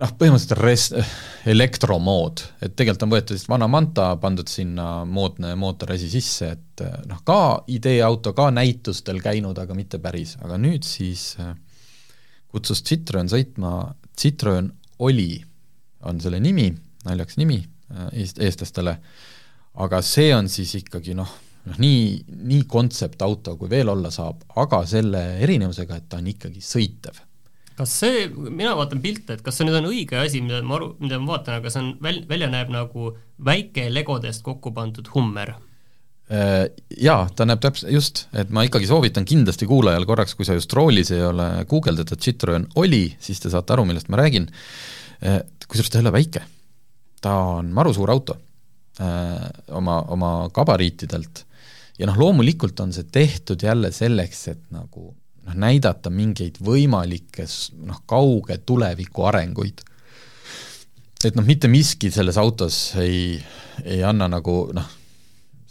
noh, 0.05 0.13
põhimõtteliselt 0.21 0.61
res-, 0.61 1.13
elektromood, 1.49 2.43
et 2.65 2.75
tegelikult 2.77 3.07
on 3.07 3.13
võetud 3.15 3.39
vist 3.39 3.51
vana 3.51 3.69
Manta, 3.71 4.11
pandud 4.21 4.51
sinna 4.51 4.89
moodne 5.09 5.55
mootorasi 5.61 6.11
sisse, 6.13 6.51
et 6.59 6.85
noh, 7.09 7.23
ka 7.27 7.65
ideeauto, 7.73 8.35
ka 8.37 8.51
näitustel 8.55 9.23
käinud, 9.25 9.59
aga 9.61 9.77
mitte 9.77 10.01
päris, 10.05 10.37
aga 10.45 10.59
nüüd 10.61 10.87
siis 10.87 11.33
äh, 11.43 11.55
kutsus 12.53 12.85
Citroen 12.87 13.31
sõitma, 13.33 13.95
Citroen 14.19 14.73
Oli 15.05 15.41
on 16.07 16.21
selle 16.23 16.39
nimi, 16.43 16.69
naljakas 17.07 17.41
nimi 17.41 17.59
äh, 17.63 18.11
eest-, 18.21 18.43
eestlastele, 18.45 18.99
aga 19.85 20.03
see 20.07 20.31
on 20.37 20.51
siis 20.53 20.77
ikkagi 20.83 21.17
noh, 21.19 21.31
noh 21.71 21.81
nii, 21.81 22.19
nii 22.53 22.67
kontseptauto, 22.71 23.57
kui 23.59 23.73
veel 23.73 23.91
olla 23.91 24.13
saab, 24.15 24.45
aga 24.61 24.85
selle 24.89 25.25
erinevusega, 25.45 25.99
et 25.99 26.11
ta 26.13 26.21
on 26.21 26.29
ikkagi 26.35 26.63
sõitev. 26.63 27.24
Kas 27.79 27.95
see, 28.05 28.27
mina 28.31 28.75
vaatan 28.79 29.03
pilte, 29.03 29.37
et 29.37 29.45
kas 29.45 29.59
see 29.59 29.67
nüüd 29.67 29.81
on 29.81 29.91
õige 29.91 30.19
asi, 30.21 30.43
mida 30.45 30.61
ma 30.67 30.79
aru, 30.79 30.93
mida 31.03 31.19
ma 31.21 31.35
vaatan, 31.35 31.59
aga 31.59 31.73
see 31.73 31.83
on 31.83 31.93
väl-, 32.05 32.23
välja 32.31 32.49
näeb 32.53 32.71
nagu 32.75 33.13
väike 33.45 33.89
legodest 33.91 34.45
kokku 34.47 34.73
pandud 34.77 35.11
Hummer. 35.15 35.57
Äh, 36.33 36.71
jaa, 37.05 37.27
ta 37.37 37.45
näeb 37.49 37.61
täpselt, 37.61 37.91
just, 37.93 38.25
et 38.33 38.53
ma 38.55 38.65
ikkagi 38.65 38.89
soovitan 38.89 39.27
kindlasti 39.29 39.69
kuulajal 39.69 40.07
korraks, 40.09 40.37
kui 40.39 40.47
sa 40.49 40.57
just 40.57 40.73
roolis 40.77 41.11
ei 41.13 41.25
ole 41.27 41.49
guugeldada 41.69 42.17
Citroen 42.17 42.69
oli, 42.81 43.09
siis 43.21 43.43
te 43.43 43.53
saate 43.53 43.75
aru, 43.75 43.85
millest 43.89 44.09
ma 44.13 44.23
räägin, 44.23 44.49
äh, 45.27 45.43
kusjuures 45.67 45.93
ta 45.93 46.01
ei 46.01 46.07
ole 46.07 46.15
väike. 46.15 46.47
ta 47.25 47.35
on 47.57 47.71
maru 47.73 47.93
suur 47.97 48.11
auto 48.13 48.35
äh, 49.01 49.45
oma, 49.73 50.03
oma 50.13 50.31
gabariitidelt. 50.53 51.47
Ja 51.97 52.09
noh, 52.11 52.19
loomulikult 52.21 52.81
on 52.85 52.93
see 52.93 53.07
tehtud 53.09 53.63
jälle 53.65 53.89
selleks, 53.95 54.49
et 54.53 54.61
nagu 54.75 55.15
noh, 55.45 55.57
näidata 55.67 56.13
mingeid 56.13 56.61
võimalikke 56.65 57.47
noh, 57.85 58.03
kauge 58.11 58.59
tuleviku 58.67 59.29
arenguid. 59.31 59.85
et 61.25 61.37
noh, 61.37 61.47
mitte 61.47 61.69
miski 61.73 62.11
selles 62.13 62.39
autos 62.41 62.95
ei, 63.01 63.39
ei 63.85 64.03
anna 64.05 64.29
nagu 64.29 64.59
noh, 64.77 64.89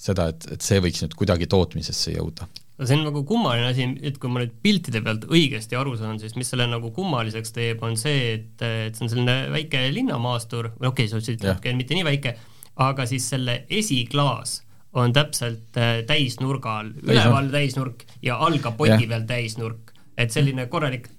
seda, 0.04 0.30
et, 0.34 0.46
et 0.56 0.66
see 0.66 0.82
võiks 0.84 1.04
nüüd 1.04 1.16
kuidagi 1.18 1.48
tootmisesse 1.52 2.16
jõuda. 2.16 2.48
see 2.84 2.98
on 2.98 3.06
nagu 3.06 3.24
kummaline 3.28 3.70
asi, 3.70 3.86
et 4.04 4.18
kui 4.20 4.32
ma 4.32 4.42
nüüd 4.44 4.56
piltide 4.66 5.04
pealt 5.06 5.28
õigesti 5.30 5.78
aru 5.80 5.96
saan, 6.00 6.20
siis 6.20 6.36
mis 6.40 6.50
selle 6.50 6.68
nagu 6.68 6.92
kummaliseks 6.96 7.54
teeb, 7.56 7.84
on 7.86 7.96
see, 8.00 8.34
et, 8.40 8.66
et 8.66 8.98
see 8.98 9.06
on 9.06 9.14
selline 9.14 9.38
väike 9.54 9.86
linnamaastur, 9.94 10.74
või 10.80 10.90
okei 10.90 11.08
okay,, 11.08 11.12
sa 11.12 11.22
ütlesid, 11.22 11.48
et 11.54 11.80
mitte 11.80 11.98
nii 11.98 12.08
väike, 12.10 12.38
aga 12.84 13.06
siis 13.10 13.30
selle 13.30 13.64
esiklaas 13.70 14.62
on 14.94 15.14
täpselt 15.14 15.78
äh, 15.78 16.00
täisnurgal, 16.08 16.94
üleval 17.04 17.50
täisnurk 17.54 18.06
ja 18.22 18.38
all 18.38 18.60
kapoti 18.62 19.08
peal 19.10 19.28
täisnurk, 19.30 19.94
et 20.18 20.34
selline 20.34 20.68
korralik 20.72 21.10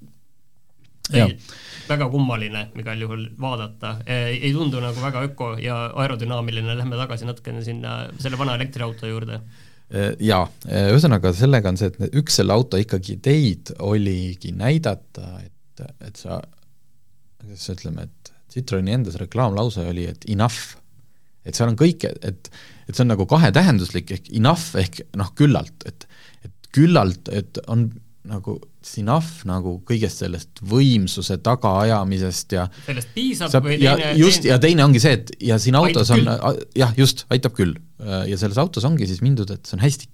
täis, 1.11 1.53
väga 1.89 2.09
kummaline 2.09 2.69
igal 2.81 3.03
juhul 3.05 3.27
vaadata, 3.41 3.99
ei 4.07 4.53
tundu 4.55 4.81
nagu 4.81 5.03
väga 5.03 5.25
öko 5.29 5.51
ja 5.61 5.77
aerodünaamiline, 6.01 6.77
lähme 6.79 6.97
tagasi 6.97 7.29
natukene 7.29 7.65
sinna 7.67 7.97
selle 8.19 8.39
vana 8.41 8.57
elektriauto 8.57 9.11
juurde. 9.11 9.41
Jaa, 10.25 10.47
ühesõnaga 10.65 11.35
sellega 11.37 11.69
on 11.71 11.79
see, 11.79 11.91
et 11.93 12.17
üks 12.17 12.41
selle 12.41 12.55
auto 12.57 12.81
ikkagi 12.81 13.19
ideid 13.19 13.75
oligi 13.85 14.55
näidata, 14.57 15.35
et, 15.45 15.85
et 16.09 16.17
sa, 16.17 16.41
kuidas 17.43 17.69
ütleme, 17.75 18.09
et 18.09 18.33
Citroeni 18.55 18.95
enda 18.95 19.11
see 19.11 19.25
reklaamlause 19.25 19.85
oli, 19.91 20.07
et 20.07 20.25
enough. 20.31 20.77
et 21.45 21.57
seal 21.59 21.73
on 21.73 21.77
kõik, 21.77 22.07
et, 22.09 22.49
et 22.89 22.95
see 22.95 23.05
on 23.05 23.13
nagu 23.15 23.27
kahetähenduslik 23.31 24.15
ehk 24.19 24.31
enough 24.37 24.79
ehk 24.81 25.05
noh, 25.19 25.33
küllalt, 25.39 25.87
et, 25.89 26.09
et 26.45 26.73
küllalt, 26.75 27.31
et 27.33 27.61
on 27.67 27.89
nagu 28.25 28.57
enough 29.01 29.45
nagu 29.49 29.75
kõigest 29.89 30.23
sellest 30.23 30.61
võimsuse 30.69 31.37
tagaajamisest 31.45 32.55
ja 32.57 32.67
sellest 32.87 33.13
piisab 33.17 33.53
saab, 33.53 33.69
või 33.69 33.79
teine 33.81 34.11
ja 34.11 34.13
just, 34.17 34.49
ja 34.49 34.59
teine 34.61 34.85
ongi 34.87 35.01
see, 35.03 35.19
et 35.19 35.33
ja 35.45 35.59
siin 35.61 35.77
autos 35.79 36.13
on, 36.15 36.29
jah, 36.77 36.93
just, 36.97 37.25
aitab 37.35 37.57
küll. 37.57 37.77
ja 38.01 38.39
selles 38.41 38.61
autos 38.61 38.85
ongi 38.89 39.09
siis 39.11 39.23
mindud, 39.25 39.51
et 39.53 39.65
see 39.69 39.77
on 39.79 39.85
hästi, 39.85 40.09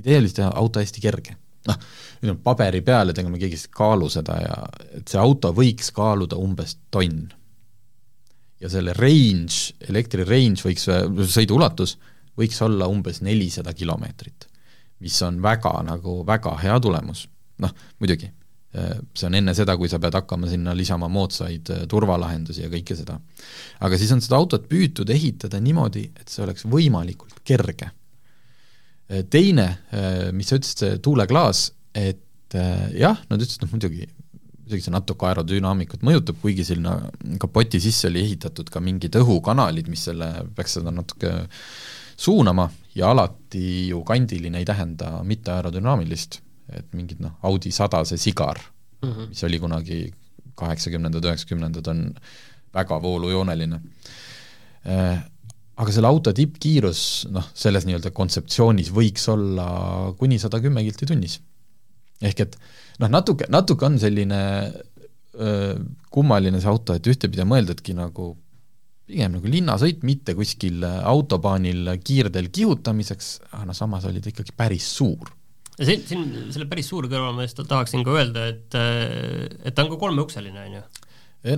ideaalist 0.00 0.38
teha 0.40 0.50
auto 0.56 0.82
hästi 0.82 1.04
kerge. 1.04 1.36
noh, 1.68 1.78
ütleme 2.20 2.40
paberi 2.44 2.82
peal, 2.84 3.12
et 3.12 3.20
ega 3.20 3.30
me 3.32 3.40
keegi 3.40 3.56
ei 3.56 3.70
kaalu 3.76 4.10
seda 4.12 4.36
ja 4.40 4.58
et 4.98 5.08
see 5.08 5.20
auto 5.20 5.52
võiks 5.56 5.92
kaaluda 5.96 6.36
umbes 6.40 6.76
tonn. 6.92 7.30
Ja 8.60 8.70
selle 8.70 8.94
range, 8.96 9.74
elektri 9.88 10.24
range 10.24 10.64
võiks, 10.64 10.88
sõidu 11.32 11.58
ulatus 11.58 11.96
võiks 12.38 12.58
olla 12.64 12.88
umbes 12.90 13.20
nelisada 13.22 13.74
kilomeetrit, 13.74 14.48
mis 15.04 15.20
on 15.26 15.40
väga 15.42 15.76
nagu, 15.86 16.22
väga 16.26 16.56
hea 16.62 16.78
tulemus 16.82 17.28
noh, 17.62 17.74
muidugi, 18.02 18.28
äh, 18.74 18.94
see 19.14 19.28
on 19.28 19.38
enne 19.38 19.54
seda, 19.56 19.76
kui 19.80 19.90
sa 19.90 20.00
pead 20.02 20.16
hakkama 20.18 20.48
sinna 20.50 20.74
lisama 20.76 21.08
moodsaid 21.12 21.70
äh, 21.74 21.84
turvalahendusi 21.90 22.64
ja 22.64 22.70
kõike 22.72 22.96
seda. 22.98 23.18
aga 23.86 24.00
siis 24.00 24.12
on 24.14 24.22
seda 24.24 24.38
autot 24.40 24.66
püütud 24.70 25.10
ehitada 25.14 25.60
niimoodi, 25.62 26.08
et 26.18 26.32
see 26.32 26.44
oleks 26.46 26.66
võimalikult 26.70 27.42
kerge. 27.46 27.90
Äh, 29.10 29.24
teine, 29.30 29.68
mis 30.32 30.50
sa 30.50 30.58
ütlesid, 30.58 30.84
see 30.84 31.00
tuuleklaas, 31.04 31.68
et 31.94 32.20
jah, 32.54 33.18
nad 33.30 33.42
ütlesid, 33.42 33.64
noh 33.64 33.72
muidugi, 33.74 34.06
muidugi 34.64 34.86
see 34.86 34.94
natuke 34.94 35.28
aerodünaamikut 35.28 36.04
mõjutab, 36.06 36.38
kuigi 36.40 36.64
sinna 36.64 36.96
kapoti 37.40 37.80
sisse 37.80 38.08
oli 38.08 38.22
ehitatud 38.24 38.70
ka 38.72 38.80
mingid 38.80 39.16
õhukanalid, 39.20 39.90
mis 39.92 40.06
selle, 40.08 40.30
peaks 40.56 40.78
seda 40.78 40.92
natuke 40.94 41.34
suunama 42.16 42.70
ja 42.96 43.10
alati 43.12 43.90
ju 43.90 44.00
kandiline 44.06 44.62
ei 44.62 44.66
tähenda 44.68 45.18
mitte 45.26 45.52
aerodünaamilist 45.52 46.40
et 46.72 46.96
mingid 46.96 47.20
noh, 47.22 47.36
Audi 47.44 47.72
sadase 47.74 48.16
sigar 48.20 48.58
mm, 49.02 49.10
-hmm. 49.10 49.28
mis 49.28 49.44
oli 49.44 49.60
kunagi 49.60 49.98
kaheksakümnendad, 50.54 51.24
üheksakümnendad, 51.24 51.86
on 51.90 52.14
väga 52.74 53.00
voolujooneline. 53.02 53.80
Äh, 54.86 55.24
aga 55.76 55.92
selle 55.92 56.08
auto 56.08 56.32
tippkiirus 56.32 57.26
noh, 57.34 57.48
selles 57.54 57.86
nii-öelda 57.88 58.12
kontseptsioonis 58.14 58.92
võiks 58.94 59.26
olla 59.32 60.14
kuni 60.18 60.38
sada 60.38 60.60
kümme 60.60 60.84
kilti 60.86 61.06
tunnis. 61.10 61.40
Ehk 62.22 62.46
et 62.46 62.56
noh, 63.02 63.10
natuke, 63.10 63.48
natuke 63.52 63.86
on 63.88 63.98
selline 64.00 64.40
öö, 65.34 65.76
kummaline 66.14 66.60
see 66.62 66.70
auto, 66.70 66.96
et 66.96 67.06
ühtepidi 67.10 67.42
on 67.42 67.50
mõeldudki 67.50 67.96
nagu 67.98 68.34
pigem 69.04 69.34
nagu 69.36 69.50
linnasõit, 69.50 70.04
mitte 70.06 70.32
kuskil 70.36 70.84
autobaanil 70.84 71.90
kiirdel 72.04 72.48
kihutamiseks, 72.54 73.34
aga 73.52 73.66
noh, 73.68 73.76
samas 73.76 74.06
oli 74.08 74.22
ta 74.24 74.30
ikkagi 74.32 74.54
päris 74.56 74.86
suur 74.96 75.32
siin, 75.74 76.04
siin 76.06 76.28
selle 76.54 76.68
päris 76.70 76.88
suure 76.90 77.10
kõrval 77.10 77.34
ma 77.36 77.46
just 77.46 77.58
tahaksin 77.68 78.04
ka 78.06 78.14
öelda, 78.14 78.46
et, 78.52 78.76
et 78.78 79.74
ta 79.74 79.84
on 79.84 79.90
ka 79.92 80.00
kolmeukseline, 80.00 80.68
on 80.68 80.78
ju 80.78 80.84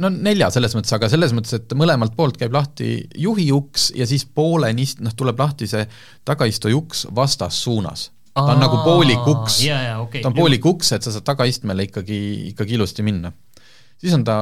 no 0.03 0.11
nelja 0.11 0.49
selles 0.51 0.75
mõttes, 0.75 0.91
aga 0.97 1.09
selles 1.11 1.35
mõttes, 1.37 1.55
et 1.61 1.75
mõlemalt 1.79 2.17
poolt 2.19 2.39
käib 2.41 2.55
lahti 2.57 2.97
juhi 3.23 3.47
uks 3.55 3.93
ja 3.95 4.09
siis 4.09 4.27
pooleni 4.27 4.87
noh, 5.05 5.15
tuleb 5.15 5.39
lahti 5.39 5.69
see 5.71 5.85
tagaistuja 6.27 6.75
uks 6.75 7.07
vastassuunas. 7.15 8.09
Ta 8.37 8.53
on 8.53 8.61
nagu 8.61 8.83
poolik 8.85 9.29
uks, 9.33 9.63
okay. 10.03 10.21
ta 10.21 10.31
on 10.31 10.37
poolik 10.37 10.67
uks, 10.69 10.93
et 10.97 11.07
sa 11.07 11.15
saad 11.15 11.25
tagaistmele 11.27 11.89
ikkagi, 11.89 12.21
ikkagi 12.53 12.77
ilusti 12.77 13.05
minna. 13.07 13.33
siis 13.97 14.15
on 14.17 14.25
ta 14.27 14.37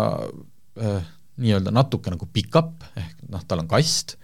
äh, 0.83 1.07
nii-öelda 1.43 1.73
natuke 1.75 2.13
nagu 2.15 2.27
pick-up, 2.33 2.83
ehk 2.99 3.25
noh, 3.31 3.45
tal 3.47 3.63
on 3.63 3.71
kast, 3.71 4.17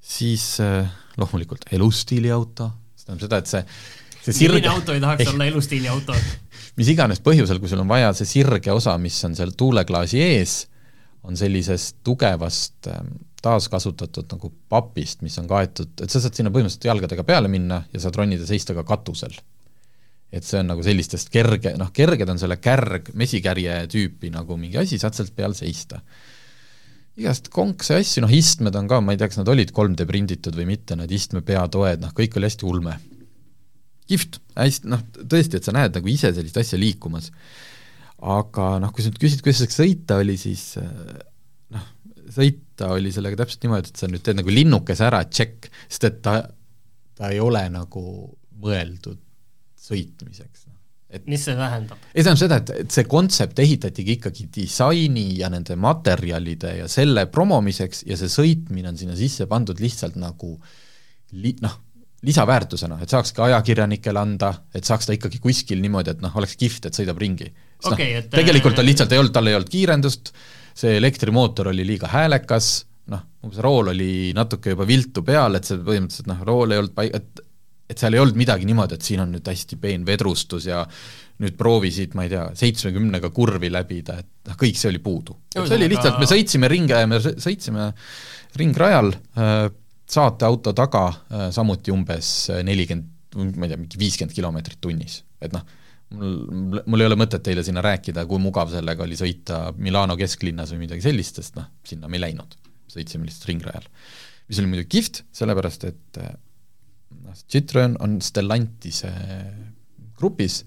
siis 0.00 0.56
äh, 0.64 0.88
loomulikult 1.20 1.68
elustiili 1.76 2.32
auto, 2.32 2.70
see 2.96 3.08
tähendab 3.08 3.28
seda, 3.28 3.40
et 3.44 3.52
see 3.52 3.64
see 4.26 4.40
sirge 4.42 4.58
milline 4.58 4.72
auto 4.72 4.94
ei 4.96 5.02
tahaks 5.02 5.30
olla 5.32 5.46
elustiili 5.52 5.90
auto? 5.90 6.16
mis 6.76 6.90
iganes 6.92 7.22
põhjusel, 7.24 7.60
kui 7.62 7.70
sul 7.70 7.82
on 7.84 7.90
vaja 7.90 8.12
see 8.16 8.28
sirge 8.28 8.72
osa, 8.74 8.96
mis 9.00 9.16
on 9.28 9.36
seal 9.38 9.52
tuuleklaasi 9.56 10.22
ees, 10.24 10.56
on 11.26 11.38
sellisest 11.38 11.98
tugevast 12.06 12.88
ähm, 12.90 13.16
taaskasutatud 13.42 14.30
nagu 14.32 14.50
papist, 14.70 15.22
mis 15.26 15.36
on 15.42 15.48
kaetud, 15.50 15.92
et 16.02 16.12
sa 16.12 16.22
saad 16.22 16.38
sinna 16.38 16.52
põhimõtteliselt 16.54 16.88
jalgadega 16.88 17.24
peale 17.26 17.50
minna 17.52 17.82
ja 17.92 18.02
saad 18.02 18.18
ronida 18.18 18.46
seista 18.48 18.74
ka 18.76 18.86
katusel. 18.86 19.36
et 20.36 20.44
see 20.44 20.58
on 20.58 20.66
nagu 20.68 20.82
sellistest 20.82 21.30
kerge, 21.32 21.70
noh, 21.78 21.92
kerged 21.94 22.28
on 22.28 22.40
selle 22.40 22.56
kärg, 22.58 23.12
mesikärje 23.14 23.76
tüüpi 23.92 24.32
nagu 24.34 24.56
mingi 24.58 24.80
asi, 24.80 24.98
saad 24.98 25.14
sealt 25.14 25.34
peal 25.36 25.54
seista. 25.54 26.00
igast 27.16 27.48
konkse 27.48 28.00
asju, 28.00 28.24
noh 28.24 28.32
istmed 28.34 28.74
on 28.76 28.88
ka, 28.90 29.00
ma 29.00 29.14
ei 29.14 29.20
tea, 29.20 29.30
kas 29.30 29.38
nad 29.40 29.48
olid 29.48 29.70
3D 29.72 30.06
prinditud 30.08 30.56
või 30.58 30.66
mitte, 30.74 30.98
need 30.98 31.14
istmepeatoed, 31.14 32.02
noh 32.02 32.16
kõik 32.16 32.36
oli 32.36 32.50
hästi 32.50 32.66
ulme 32.66 32.98
kihvt, 34.10 34.40
hästi 34.56 34.90
noh, 34.90 35.02
tõesti, 35.18 35.58
et 35.58 35.66
sa 35.66 35.74
näed 35.74 35.96
nagu 35.96 36.10
ise 36.10 36.30
sellist 36.34 36.58
asja 36.60 36.78
liikumas. 36.78 37.30
Aga 38.22 38.76
noh, 38.82 38.92
kui 38.94 39.04
sa 39.04 39.10
nüüd 39.12 39.20
küsid, 39.20 39.42
kuidas 39.44 39.76
sõita 39.76 40.20
oli, 40.22 40.36
siis 40.40 40.76
äh, 40.80 41.18
noh, 41.74 41.88
sõita 42.32 42.92
oli 42.96 43.12
sellega 43.14 43.42
täpselt 43.42 43.66
niimoodi, 43.66 43.92
et 43.92 44.02
sa 44.02 44.08
nüüd 44.10 44.24
teed 44.24 44.40
nagu 44.40 44.52
linnukese 44.52 45.06
ära, 45.08 45.24
tšekk, 45.28 45.68
sest 45.86 46.08
et 46.08 46.22
ta, 46.24 46.38
ta 47.16 47.32
ei 47.32 47.42
ole 47.42 47.66
nagu 47.72 48.04
mõeldud 48.62 49.20
sõitmiseks. 49.86 50.64
et 51.16 51.28
mis 51.30 51.44
see 51.44 51.54
tähendab? 51.56 52.00
ei, 52.12 52.22
tähendab 52.22 52.40
seda, 52.40 52.60
et, 52.62 52.72
et 52.82 52.94
see 52.96 53.06
kontsept 53.08 53.60
ehitatigi 53.62 54.16
ikkagi 54.16 54.48
disaini 54.56 55.28
ja 55.38 55.50
nende 55.52 55.76
materjalide 55.78 56.76
ja 56.80 56.88
selle 56.90 57.28
promomiseks 57.30 58.02
ja 58.08 58.18
see 58.18 58.32
sõitmine 58.32 58.90
on 58.90 58.98
sinna 58.98 59.16
sisse 59.18 59.46
pandud 59.50 59.80
lihtsalt 59.80 60.16
nagu 60.18 60.56
li-, 61.36 61.56
noh, 61.62 61.78
lisaväärtusena, 62.26 62.98
et 63.02 63.12
saaks 63.12 63.32
ka 63.36 63.46
ajakirjanikele 63.50 64.20
anda, 64.20 64.52
et 64.74 64.88
saaks 64.88 65.08
ta 65.08 65.14
ikkagi 65.16 65.40
kuskil 65.42 65.82
niimoodi, 65.84 66.14
et 66.16 66.24
noh, 66.24 66.34
oleks 66.40 66.56
kihvt, 66.58 66.88
et 66.88 66.98
sõidab 66.98 67.20
ringi. 67.22 67.52
Okay, 67.84 68.14
noh, 68.16 68.28
tegelikult 68.32 68.76
tal 68.78 68.86
lihtsalt 68.88 69.12
ei 69.12 69.20
olnud, 69.20 69.32
tal 69.36 69.50
ei 69.50 69.56
olnud 69.58 69.70
kiirendust, 69.72 70.32
see 70.76 70.96
elektrimootor 70.96 71.68
oli 71.72 71.84
liiga 71.86 72.08
häälekas, 72.12 72.70
noh, 73.12 73.20
umbes 73.44 73.60
rool 73.64 73.92
oli 73.92 74.32
natuke 74.36 74.72
juba 74.72 74.86
viltu 74.88 75.22
peal, 75.26 75.58
et 75.58 75.68
see 75.68 75.78
põhimõtteliselt 75.84 76.30
noh, 76.32 76.40
rool 76.48 76.72
ei 76.72 76.80
olnud 76.82 76.96
pai-, 76.96 77.12
et 77.14 77.44
et 77.86 78.00
seal 78.02 78.16
ei 78.16 78.18
olnud 78.18 78.34
midagi 78.34 78.66
niimoodi, 78.66 78.96
et 78.98 79.06
siin 79.06 79.20
on 79.22 79.30
nüüd 79.30 79.46
hästi 79.46 79.76
peen 79.78 80.02
vedrustus 80.08 80.64
ja 80.66 80.80
nüüd 81.38 81.54
proovi 81.54 81.92
siit, 81.94 82.16
ma 82.18 82.24
ei 82.26 82.32
tea, 82.32 82.48
seitsmekümnega 82.58 83.30
kurvi 83.36 83.68
läbida, 83.70 84.16
et 84.24 84.50
noh, 84.50 84.56
kõik 84.58 84.78
see 84.80 84.90
oli 84.90 84.98
puudu. 85.04 85.36
see 85.54 85.76
oli 85.76 85.86
lihtsalt, 85.92 86.18
me 86.18 86.26
sõitsime 86.26 86.70
ringi, 86.72 86.96
me 87.06 87.20
sõ- 87.22 87.36
sõitsime 87.44 87.90
ringrajal 88.58 89.12
äh, 89.14 89.68
saateauto 90.10 90.72
taga 90.74 91.04
äh, 91.12 91.46
samuti 91.54 91.94
umbes 91.94 92.32
nelikümmend, 92.66 93.54
ma 93.54 93.68
ei 93.68 93.74
tea, 93.74 93.78
mingi 93.84 94.00
viiskümmend 94.00 94.34
kilomeetrit 94.34 94.80
tunnis, 94.82 95.20
et 95.44 95.54
noh, 95.54 95.62
mul, 96.14 96.80
mul 96.86 97.02
ei 97.02 97.08
ole 97.10 97.18
mõtet 97.18 97.44
teile 97.46 97.64
sinna 97.66 97.82
rääkida, 97.84 98.26
kui 98.28 98.42
mugav 98.42 98.70
sellega 98.72 99.04
oli 99.06 99.18
sõita 99.18 99.60
Milano 99.76 100.16
kesklinnas 100.18 100.72
või 100.74 100.84
midagi 100.84 101.04
sellist, 101.04 101.40
sest 101.40 101.58
noh, 101.58 101.68
sinna 101.86 102.10
me 102.10 102.20
ei 102.20 102.26
läinud, 102.28 102.56
sõitsime 102.92 103.28
lihtsalt 103.28 103.50
ringrajal. 103.50 103.88
mis 104.48 104.60
oli 104.62 104.72
muidugi 104.72 104.92
kihvt, 104.96 105.22
sellepärast 105.34 105.88
et 105.90 106.20
äh, 106.22 106.34
noh, 107.24 107.38
Citroen 107.50 107.96
on 108.00 108.20
Stellantise 108.22 109.12
grupis 110.16 110.62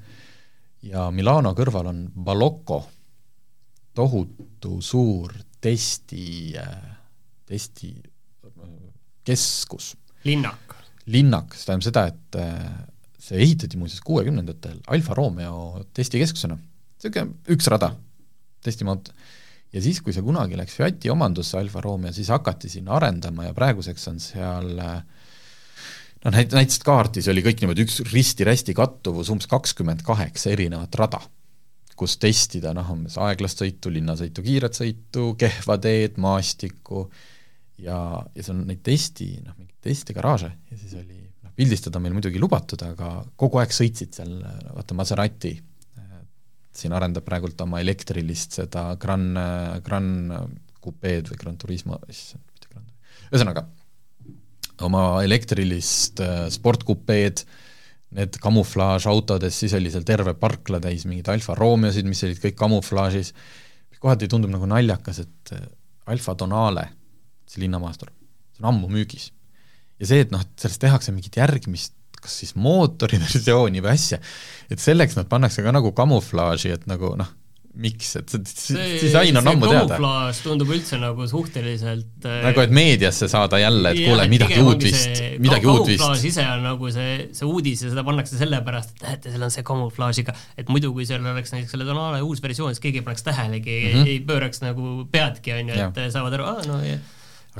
ja 0.85 1.09
Milano 1.11 1.53
kõrval 1.57 1.91
on 1.91 2.05
Balocco, 2.13 2.83
tohutu 3.95 4.79
suur 4.81 5.33
testi, 5.59 6.55
testi 7.45 7.93
keskus, 9.27 9.93
linnak. 10.23 10.75
linnak, 11.11 11.55
see 11.55 11.67
tähendab 11.67 11.85
seda, 11.85 12.05
et 12.09 12.39
äh, 12.39 12.88
see 13.29 13.41
ehitati 13.45 13.77
muuseas 13.79 14.01
kuuekümnendatel 14.05 14.79
Alfa 14.93 15.17
Romeo 15.17 15.83
testikeskusena, 15.95 16.57
niisugune 16.57 17.53
üks 17.53 17.69
rada, 17.71 17.91
testimaut. 18.65 19.11
ja 19.73 19.83
siis, 19.85 20.01
kui 20.01 20.15
see 20.15 20.25
kunagi 20.25 20.57
läks 20.57 20.77
Fiati 20.79 21.11
omandusse, 21.13 21.57
Alfa 21.59 21.81
Romeo, 21.85 22.13
siis 22.15 22.31
hakati 22.33 22.71
sinna 22.71 22.97
arendama 22.97 23.49
ja 23.49 23.55
praeguseks 23.57 24.07
on 24.11 24.21
seal 24.23 24.71
noh, 26.25 26.33
näit-, 26.33 26.55
näiteks 26.55 26.81
kaardis 26.85 27.29
oli 27.31 27.43
kõik 27.45 27.63
niimoodi 27.63 27.85
üks 27.85 28.01
risti-rästi 28.09 28.75
kattuvus, 28.77 29.29
umbes 29.33 29.49
kakskümmend 29.51 30.03
kaheksa 30.07 30.53
erinevat 30.55 30.97
rada, 30.99 31.21
kus 31.99 32.17
testida 32.17 32.73
noh, 32.75 32.89
umbes 32.95 33.19
aeglast 33.21 33.61
sõitu, 33.61 33.93
linnasõitu, 33.93 34.43
kiiret 34.45 34.77
sõitu, 34.77 35.33
kehva 35.39 35.77
teed, 35.83 36.17
maastikku. 36.21 37.09
Ja, 37.79 37.95
ja 38.35 38.43
seal 38.43 38.57
on 38.57 38.65
neid 38.67 38.81
testi, 38.83 39.37
noh, 39.39 39.55
mingeid 39.55 39.77
testigaraaže 39.85 40.49
ja 40.49 40.77
siis 40.79 40.97
oli 40.99 41.21
pildistada 41.59 41.99
meil 41.99 42.15
muidugi 42.15 42.39
lubatud, 42.39 42.81
aga 42.87 43.19
kogu 43.39 43.59
aeg 43.59 43.73
sõitsid 43.75 44.15
seal, 44.15 44.37
vaata 44.75 44.95
Maserati, 44.95 45.51
siin 46.79 46.95
arendab 46.95 47.25
praegult 47.27 47.59
oma 47.65 47.81
elektrilist 47.83 48.55
seda 48.61 48.93
Gran, 49.01 49.33
Gran 49.83 50.09
Coupe'd 50.79 51.31
või 51.31 51.39
Gran 51.41 51.57
Turismo, 51.59 51.99
issand, 52.07 52.45
mitte 52.53 52.71
Gran, 52.71 52.85
ühesõnaga, 53.33 53.65
oma 54.87 55.03
elektrilist 55.25 56.21
äh, 56.23 56.45
sportkupeed, 56.53 57.43
need 58.17 58.37
kamuflaažautodes, 58.41 59.57
siis 59.61 59.75
oli 59.77 59.91
seal 59.93 60.05
terve 60.07 60.33
parkla 60.39 60.79
täis 60.81 61.05
mingeid 61.05 61.29
Alfa 61.33 61.55
Romeosid, 61.57 62.07
mis 62.09 62.23
olid 62.25 62.39
kõik 62.41 62.57
kamuflaažis, 62.57 63.33
kohati 63.99 64.29
tundub 64.31 64.53
nagu 64.53 64.69
naljakas, 64.69 65.25
et 65.25 65.53
äh, 65.57 65.67
Alfa 66.09 66.37
Tonale, 66.39 66.87
see 67.49 67.65
linnamaastur, 67.65 68.13
see 68.55 68.63
on 68.63 68.71
ammu 68.71 68.89
müügis. 68.93 69.29
Ja 69.99 70.11
see, 70.11 70.25
et 70.25 70.31
noh, 70.35 70.43
et 70.43 70.65
sellest 70.65 70.81
tehakse 70.81 71.15
mingit 71.15 71.39
järgmist 71.41 71.95
kas 72.19 72.39
siis 72.41 72.55
mootoriversiooni 72.59 73.83
või 73.83 73.95
asja, 73.95 74.19
et 74.71 74.81
selleks 74.83 75.17
nad 75.19 75.29
pannakse 75.31 75.63
ka 75.65 75.73
nagu 75.75 75.93
kamuflaaži, 75.95 76.73
et 76.75 76.87
nagu 76.89 77.13
noh, 77.19 77.29
miks, 77.79 78.09
et 78.17 78.33
see 78.33 78.85
disain 78.99 79.37
on 79.39 79.47
ammu 79.47 79.67
teada. 79.69 79.85
kamuflaaž 79.93 80.39
tundub 80.43 80.71
üldse 80.73 80.97
nagu 80.99 81.27
suhteliselt 81.29 82.25
nagu 82.25 82.63
et 82.63 82.73
meediasse 82.75 83.29
saada 83.31 83.59
jälle, 83.61 83.93
et 83.93 84.01
kuule, 84.01 84.25
midagi 84.31 84.57
uut 84.63 84.83
vist, 84.83 85.21
midagi 85.39 85.69
uut 85.69 85.85
vist. 85.87 86.01
kamuflaaž 86.01 86.25
ise 86.31 86.47
on 86.49 86.65
nagu 86.65 86.91
see, 86.95 87.13
see 87.37 87.47
uudis 87.47 87.85
ja 87.85 87.93
seda 87.93 88.03
pannakse 88.07 88.39
sellepärast, 88.41 88.97
et 88.97 89.05
näete, 89.05 89.35
seal 89.35 89.47
on 89.47 89.53
see 89.53 89.67
kamuflaažiga, 89.69 90.35
et 90.59 90.73
muidu 90.73 90.91
kui 90.97 91.07
seal 91.07 91.23
oleks 91.23 91.55
näiteks 91.55 91.77
selle 91.77 91.87
Donale 91.87 92.23
uus 92.25 92.43
versioon, 92.43 92.75
siis 92.75 92.83
keegi 92.83 93.03
ei 93.03 93.05
paneks 93.05 93.23
tähelegi 93.29 93.77
mm, 93.77 93.93
-hmm. 93.93 94.11
ei 94.15 94.19
pööraks 94.33 94.65
nagu 94.65 95.07
peadki, 95.13 95.55
on 95.61 95.71
ju, 95.71 95.79
et 95.79 96.03
saavad 96.11 96.35
aru, 96.39 96.51
aa 96.51 96.67
no 96.67 96.81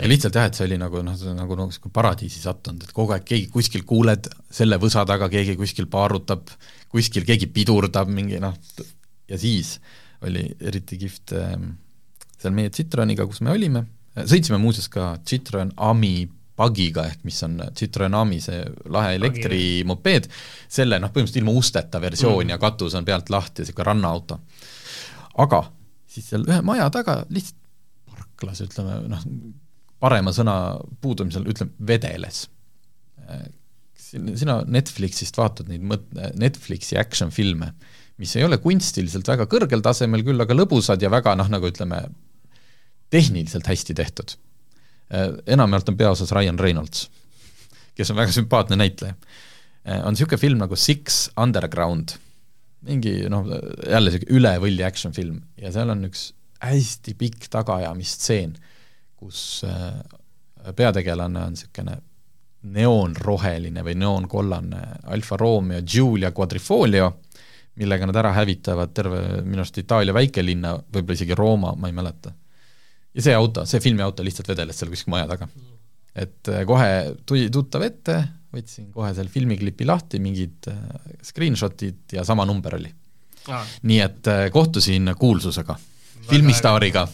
ja 0.01 0.09
lihtsalt 0.09 0.38
jah, 0.39 0.47
et 0.49 0.57
see 0.57 0.65
oli 0.67 0.79
nagu 0.79 1.03
noh, 1.05 1.17
nagu 1.35 1.57
nagu 1.57 1.69
niisugune 1.69 1.95
paradiisi 1.95 2.41
sattunud, 2.43 2.83
et 2.85 2.95
kogu 2.95 3.15
aeg 3.15 3.27
keegi 3.27 3.49
kuskil 3.53 3.85
kuuled 3.89 4.29
selle 4.53 4.79
võsa 4.81 5.05
taga, 5.09 5.29
keegi 5.31 5.57
kuskil 5.59 5.89
paarutab, 5.91 6.49
kuskil 6.91 7.27
keegi 7.27 7.49
pidurdab 7.53 8.12
mingi 8.13 8.41
noh, 8.43 8.55
ja 9.29 9.39
siis 9.39 9.77
oli 10.25 10.45
eriti 10.59 10.99
kihvt 10.99 11.35
ähm, 11.39 11.71
seal 12.39 12.55
meie 12.55 12.71
Citroeniga, 12.75 13.27
kus 13.29 13.41
me 13.45 13.53
olime, 13.53 13.85
sõitsime 14.19 14.59
muuseas 14.62 14.89
ka 14.91 15.13
Citroen 15.27 15.71
Ami 15.77 16.27
pagiga, 16.59 17.05
ehk 17.07 17.23
mis 17.27 17.39
on 17.47 17.57
Citroen 17.77 18.15
Ami, 18.19 18.41
see 18.43 18.59
lahe 18.91 19.15
elektrimopeed, 19.19 20.27
selle 20.71 20.99
noh, 20.99 21.12
põhimõtteliselt 21.13 21.43
ilma 21.43 21.55
usteta 21.55 22.01
versioon 22.03 22.43
mm. 22.43 22.53
ja 22.55 22.59
katus 22.62 22.97
on 22.99 23.07
pealt 23.07 23.31
lahti, 23.31 23.63
niisugune 23.63 23.88
rannaauto. 23.91 24.39
aga 25.39 25.63
siis 26.09 26.27
seal 26.33 26.43
ühe 26.49 26.59
maja 26.65 26.89
taga 26.91 27.21
lihtsalt 27.29 27.57
parklas, 28.09 28.63
ütleme 28.65 28.99
noh, 29.12 29.23
parema 29.99 30.33
sõna 30.35 30.55
puudumisel 31.03 31.47
ütleme, 31.51 31.75
vedeles. 31.88 32.47
sina 34.09 34.62
Netflixist 34.65 35.38
vaatad 35.38 35.69
neid 35.69 35.83
mõt-, 35.85 36.07
Netflixi 36.39 36.97
action-filme, 36.97 37.73
mis 38.19 38.35
ei 38.35 38.45
ole 38.47 38.57
kunstiliselt 38.63 39.27
väga 39.29 39.45
kõrgel 39.51 39.83
tasemel 39.85 40.23
küll, 40.25 40.41
aga 40.41 40.55
lõbusad 40.55 41.03
ja 41.03 41.12
väga 41.13 41.35
noh, 41.39 41.51
nagu 41.51 41.69
ütleme, 41.69 42.07
tehniliselt 43.13 43.67
hästi 43.69 43.95
tehtud. 43.97 44.38
enamjaolt 45.49 45.89
on 45.89 45.97
peaosas 45.97 46.31
Ryan 46.31 46.59
Reynolds, 46.59 47.07
kes 47.97 48.12
on 48.12 48.17
väga 48.19 48.31
sümpaatne 48.31 48.77
näitleja. 48.77 49.15
on 50.03 50.13
niisugune 50.13 50.38
film 50.38 50.59
nagu 50.62 50.75
Six 50.75 51.29
Underground, 51.38 52.15
mingi 52.81 53.29
noh, 53.29 53.47
jälle 53.89 54.12
niisugune 54.12 54.38
üle 54.38 54.57
võlli 54.63 54.85
action-film 54.85 55.41
ja 55.57 55.71
seal 55.73 55.89
on 55.89 56.05
üks 56.09 56.31
hästi 56.63 57.15
pikk 57.17 57.47
tagaajamistseen 57.49 58.57
kus 59.19 59.63
peategelane 60.75 61.43
on 61.43 61.55
niisugune 61.55 61.97
neoonroheline 62.75 63.84
või 63.84 63.95
neoonkollane 63.99 64.82
Alfa 65.15 65.38
Romeo 65.39 65.82
Giulia 65.82 66.34
Quadrifoglio, 66.36 67.08
millega 67.79 68.08
nad 68.10 68.19
ära 68.19 68.34
hävitavad 68.36 68.91
terve 68.95 69.21
minu 69.45 69.63
arust 69.63 69.77
Itaalia 69.79 70.15
väikelinna, 70.15 70.73
võib-olla 70.91 71.15
isegi 71.15 71.38
Rooma, 71.39 71.71
ma 71.79 71.88
ei 71.88 71.95
mäleta. 71.95 72.34
ja 73.13 73.23
see 73.23 73.36
auto, 73.36 73.63
see 73.65 73.79
filmiauto 73.79 74.23
lihtsalt 74.23 74.51
vedeles 74.51 74.79
seal 74.79 74.91
kuskil 74.91 75.13
maja 75.15 75.29
taga. 75.32 75.47
et 76.15 76.51
kohe 76.67 76.89
tuli 77.25 77.47
tuttav 77.49 77.86
ette, 77.88 78.17
võtsin 78.55 78.91
kohe 78.91 79.13
seal 79.15 79.32
filmiklipi 79.32 79.88
lahti, 79.88 80.19
mingid 80.19 80.67
screenshotid 81.23 82.17
ja 82.17 82.27
sama 82.27 82.45
number 82.45 82.75
oli 82.75 82.91
nii 83.82 83.99
et 84.03 84.27
kohtusin 84.51 85.13
kuulsusega, 85.17 85.75
filmistaariga 86.29 87.08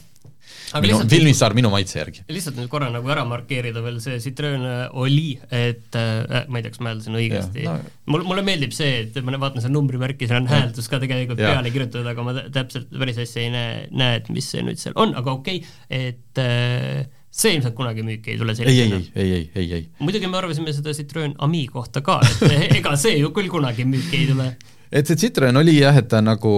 minu, 0.84 1.00
filmistaar 1.10 1.56
minu 1.58 1.72
maitse 1.74 2.00
järgi. 2.00 2.24
lihtsalt 2.32 2.60
nüüd 2.60 2.70
korra 2.72 2.90
nagu 2.94 3.12
ära 3.12 3.26
markeerida 3.28 3.84
veel 3.86 4.00
see 4.04 4.20
Citroen 4.24 4.66
oli, 4.98 5.36
et 5.50 5.98
äh, 6.00 6.46
ma 6.50 6.60
ei 6.60 6.66
tea, 6.66 6.74
kas 6.76 6.84
ma 6.84 6.92
hääldasin 6.92 7.20
õigesti, 7.20 7.66
no. 7.68 7.76
mulle, 8.12 8.28
mulle 8.30 8.46
meeldib 8.48 8.76
see, 8.76 9.04
et 9.06 9.20
ma 9.26 9.38
vaatan 9.42 9.64
seda 9.64 9.74
numbrimärki, 9.76 10.30
seal 10.30 10.44
on 10.44 10.50
hääldus 10.52 10.90
ka 10.92 11.02
tegelikult 11.04 11.42
ja. 11.42 11.54
peale 11.56 11.74
kirjutatud, 11.74 12.10
aga 12.12 12.26
ma 12.26 12.38
täpselt 12.56 12.90
päris 12.94 13.20
hästi 13.22 13.44
ei 13.46 13.52
näe, 13.54 13.76
näe, 13.92 14.22
et 14.22 14.32
mis 14.34 14.50
see 14.54 14.66
nüüd 14.66 14.82
seal 14.82 14.98
on, 15.02 15.16
aga 15.20 15.38
okei 15.38 15.62
okay,, 15.62 16.10
et 16.12 16.42
äh, 16.42 17.06
see 17.36 17.58
ilmselt 17.58 17.76
kunagi 17.76 18.04
müüki 18.06 18.34
ei 18.34 18.40
tule 18.40 18.56
ei, 18.64 18.80
ei, 18.80 18.92
ei, 18.96 19.26
ei, 19.26 19.44
ei, 19.56 19.68
ei. 19.80 19.86
muidugi 20.00 20.30
me 20.32 20.40
arvasime 20.40 20.74
seda 20.76 20.94
Citroen 20.96 21.36
Ami 21.44 21.66
kohta 21.68 22.04
ka, 22.06 22.22
et 22.48 22.80
ega 22.80 22.96
see 23.00 23.20
ju 23.20 23.32
küll 23.36 23.52
kunagi 23.52 23.88
müüki 23.88 24.22
ei 24.22 24.30
tule. 24.32 24.50
et 24.92 25.08
see 25.10 25.20
Citroen 25.26 25.60
oli 25.60 25.80
jah, 25.82 25.98
et 26.00 26.08
ta 26.12 26.24
nagu, 26.24 26.56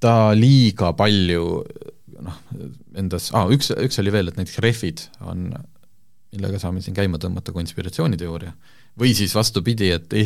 ta 0.00 0.32
liiga 0.36 0.94
palju 0.96 1.46
noh, 2.30 2.72
endas 3.02 3.30
ah,, 3.36 3.50
üks, 3.52 3.72
üks 3.74 4.00
oli 4.02 4.14
veel, 4.14 4.30
et 4.30 4.38
näiteks 4.40 4.62
rehvid 4.64 5.04
on, 5.26 5.50
millega 6.34 6.60
saame 6.62 6.82
siin 6.84 6.96
käima 6.96 7.20
tõmmata 7.20 7.54
konspiratsiooniteooria, 7.56 8.54
või 9.00 9.14
siis 9.18 9.34
vastupidi, 9.36 9.92
et 9.96 10.16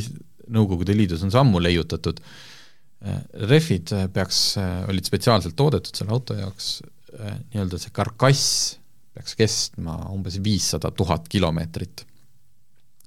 Nõukogude 0.54 0.92
Liidus 0.92 1.22
on 1.24 1.30
see 1.32 1.40
ammu 1.40 1.56
leiutatud, 1.62 2.18
rehvid 3.48 3.94
peaks, 4.12 4.58
olid 4.92 5.08
spetsiaalselt 5.08 5.56
toodetud 5.56 5.96
selle 5.96 6.12
auto 6.12 6.36
jaoks, 6.36 6.82
nii-öelda 7.14 7.80
see 7.80 7.92
karkass 7.96 8.50
peaks 9.14 9.36
kestma 9.38 9.94
umbes 10.12 10.40
viissada 10.42 10.90
tuhat 10.90 11.28
kilomeetrit. 11.28 12.06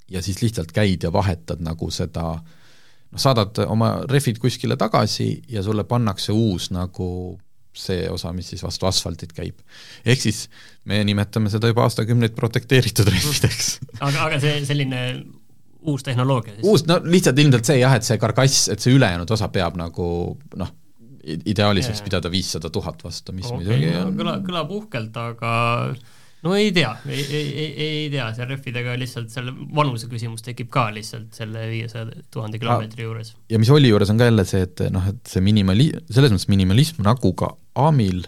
ja 0.09 0.21
siis 0.23 0.41
lihtsalt 0.41 0.71
käid 0.71 1.03
ja 1.03 1.11
vahetad 1.11 1.59
nagu 1.59 1.89
seda 1.91 2.37
noh, 2.37 3.19
saadad 3.19 3.59
oma 3.67 3.89
rehvid 4.07 4.39
kuskile 4.39 4.77
tagasi 4.79 5.41
ja 5.51 5.63
sulle 5.63 5.83
pannakse 5.83 6.31
uus 6.31 6.69
nagu 6.71 7.39
see 7.81 8.07
osa, 8.11 8.33
mis 8.35 8.51
siis 8.53 8.63
vastu 8.65 8.89
asfaltit 8.89 9.33
käib. 9.37 9.59
ehk 10.05 10.21
siis 10.21 10.45
me 10.85 11.03
nimetame 11.07 11.51
seda 11.53 11.71
juba 11.71 11.85
aastakümneid 11.87 12.35
protekteeritud 12.37 13.09
rehvideks 13.13 13.77
aga, 13.99 14.27
aga 14.29 14.41
see 14.43 14.57
selline 14.67 15.03
uus 15.87 16.03
tehnoloogia 16.03 16.57
siis? 16.57 16.67
uus, 16.67 16.85
no 16.89 16.99
lihtsalt 17.05 17.39
ilmselt 17.43 17.69
see 17.69 17.79
jah, 17.81 17.95
et 17.97 18.07
see 18.07 18.19
karkass, 18.21 18.67
et 18.73 18.83
see 18.83 18.95
ülejäänud 18.97 19.31
osa 19.37 19.49
peab 19.53 19.79
nagu 19.79 20.09
noh, 20.59 20.75
ideaalis 21.27 21.89
võiks 21.91 22.03
pidada 22.05 22.31
viissada 22.31 22.71
tuhat 22.73 23.03
vastu, 23.03 23.35
mis 23.35 23.47
okay, 23.49 23.59
muidugi 23.59 23.91
on 23.99 24.15
kõlab, 24.19 24.45
kõlab 24.47 24.73
uhkelt, 24.79 25.19
aga 25.23 25.51
no 26.45 26.55
ei 26.57 26.71
tea, 26.75 26.91
ei, 27.09 27.23
ei, 27.33 27.67
ei, 27.85 28.09
tea, 28.13 28.27
seal 28.37 28.49
rehvidega 28.51 28.95
lihtsalt 28.99 29.31
selle 29.33 29.53
vanuse 29.75 30.09
küsimus 30.11 30.45
tekib 30.45 30.69
ka 30.73 30.87
lihtsalt 30.95 31.37
selle 31.37 31.65
viiesaja 31.71 32.09
tuhande 32.33 32.59
kilomeetri 32.61 33.07
juures. 33.07 33.33
ja 33.49 33.61
mis 33.61 33.71
oli 33.73 33.91
juures, 33.91 34.11
on 34.13 34.21
ka 34.21 34.29
jälle 34.29 34.45
see, 34.47 34.65
et 34.67 34.85
noh, 34.93 35.07
et 35.13 35.31
see 35.31 35.43
minimali-, 35.45 35.93
selles 36.09 36.35
mõttes 36.35 36.51
minimalism 36.51 37.01
nagu 37.07 37.33
ka 37.39 37.53
AMil, 37.87 38.21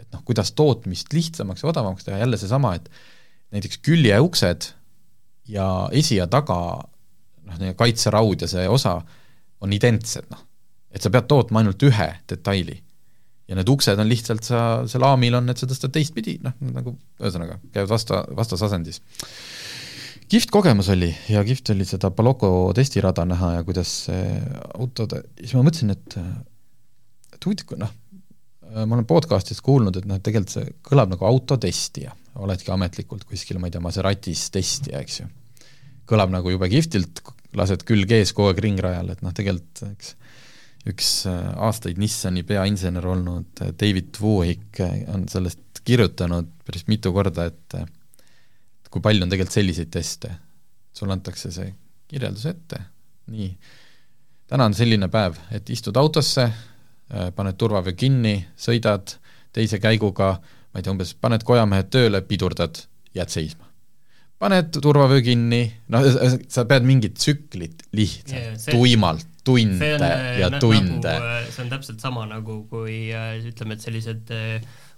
et 0.00 0.08
noh, 0.14 0.24
kuidas 0.24 0.54
tootmist 0.56 1.12
lihtsamaks 1.16 1.64
ja 1.64 1.70
odavamaks 1.72 2.08
teha, 2.08 2.22
jälle 2.22 2.40
seesama, 2.40 2.74
et 2.80 2.88
näiteks 3.54 3.82
küljeuksed 3.84 4.72
ja 5.52 5.68
esi 5.92 6.18
ja 6.18 6.26
taga 6.30 6.58
noh, 7.44 7.68
kaitseraud 7.76 8.46
ja 8.46 8.50
see 8.50 8.66
osa 8.70 8.98
on 9.64 9.72
identsed, 9.72 10.26
noh 10.32 10.42
et 10.94 11.02
sa 11.02 11.10
pead 11.10 11.26
tootma 11.30 11.62
ainult 11.62 11.82
ühe 11.82 12.08
detaili. 12.30 12.78
Ja 13.48 13.58
need 13.58 13.68
uksed 13.68 14.00
on 14.00 14.08
lihtsalt 14.08 14.46
sa, 14.46 14.60
seal 14.88 15.04
A-mil 15.06 15.36
on, 15.38 15.50
et 15.52 15.60
sa 15.60 15.68
tõstad 15.68 15.92
teistpidi, 15.94 16.38
noh, 16.44 16.56
nagu 16.72 16.94
ühesõnaga, 17.20 17.58
käivad 17.74 17.92
vasta, 17.92 18.22
vastasasendis. 18.36 19.02
kihvt 20.32 20.50
kogemus 20.54 20.88
oli 20.94 21.10
ja 21.28 21.44
kihvt 21.44 21.74
oli 21.74 21.84
seda 21.88 22.10
Baloko 22.10 22.72
testirada 22.76 23.26
näha 23.28 23.58
ja 23.58 23.66
kuidas 23.66 23.92
autode, 24.78 25.24
siis 25.40 25.54
ma 25.58 25.66
mõtlesin, 25.66 25.92
et 25.92 26.18
et 27.34 27.46
huvitav, 27.46 27.76
noh, 27.78 27.92
ma 28.74 28.96
olen 28.96 29.06
podcast'ist 29.08 29.62
kuulnud, 29.64 29.96
et 30.00 30.08
noh, 30.08 30.20
tegelikult 30.24 30.56
see 30.56 30.74
kõlab 30.86 31.12
nagu 31.12 31.28
autotestija, 31.28 32.14
oledki 32.40 32.72
ametlikult 32.72 33.26
kuskil, 33.28 33.60
ma 33.60 33.68
ei 33.68 33.74
tea, 33.74 33.82
Maseratis 33.84 34.48
testija, 34.54 35.02
eks 35.04 35.20
ju. 35.20 35.28
kõlab 36.08 36.32
nagu 36.32 36.50
jube 36.50 36.68
kihvtilt, 36.72 37.20
lased 37.56 37.84
külg 37.86 38.10
ees 38.12 38.32
kogu 38.32 38.50
aeg 38.50 38.62
ringrajal, 38.64 39.12
et 39.12 39.22
noh, 39.24 39.32
tegelikult 39.36 39.84
eks 39.92 40.16
üks 40.88 41.24
äh, 41.30 41.52
aastaid 41.64 41.98
Nissani 42.00 42.44
peainsener 42.46 43.06
olnud 43.08 43.62
äh, 43.64 43.72
David 43.80 44.20
Wohik 44.20 44.80
äh, 44.84 45.00
on 45.14 45.26
sellest 45.28 45.80
kirjutanud 45.84 46.50
päris 46.64 46.86
mitu 46.88 47.12
korda, 47.12 47.48
et 47.50 47.76
kui 48.92 49.02
palju 49.04 49.24
on 49.24 49.32
tegelikult 49.32 49.56
selliseid 49.56 49.90
teste. 49.92 50.30
sulle 50.94 51.12
antakse 51.12 51.50
see 51.50 51.66
kirjeldus 52.08 52.46
ette, 52.46 52.78
nii, 53.34 53.48
täna 54.48 54.68
on 54.70 54.76
selline 54.78 55.08
päev, 55.12 55.36
et 55.50 55.68
istud 55.74 55.96
autosse, 55.98 56.46
paned 57.34 57.58
turvavöö 57.58 57.96
kinni, 57.98 58.36
sõidad 58.56 59.16
teise 59.52 59.80
käiguga, 59.82 60.30
ma 60.38 60.78
ei 60.78 60.86
tea, 60.86 60.94
umbes 60.94 61.12
paned 61.18 61.42
kojamehed 61.44 61.90
tööle, 61.90 62.22
pidurdad, 62.28 62.78
jääd 63.18 63.34
seisma 63.34 63.73
paned 64.42 64.74
turvavöö 64.82 65.22
kinni, 65.24 65.62
noh, 65.92 66.08
sa 66.52 66.66
pead 66.68 66.86
mingit 66.86 67.14
tsüklit 67.20 67.86
lihtsalt 67.94 68.34
yeah, 68.34 68.58
see, 68.58 68.74
tuimalt 68.74 69.28
tunde 69.44 69.94
on, 69.94 70.02
äh, 70.02 70.38
ja 70.40 70.50
tunde 70.60 71.12
nagu,. 71.12 71.28
Äh, 71.28 71.50
see 71.52 71.64
on 71.64 71.70
täpselt 71.72 72.00
sama 72.00 72.24
nagu, 72.28 72.62
kui 72.70 73.12
äh, 73.12 73.36
ütleme, 73.44 73.76
et 73.76 73.84
sellised 73.84 74.32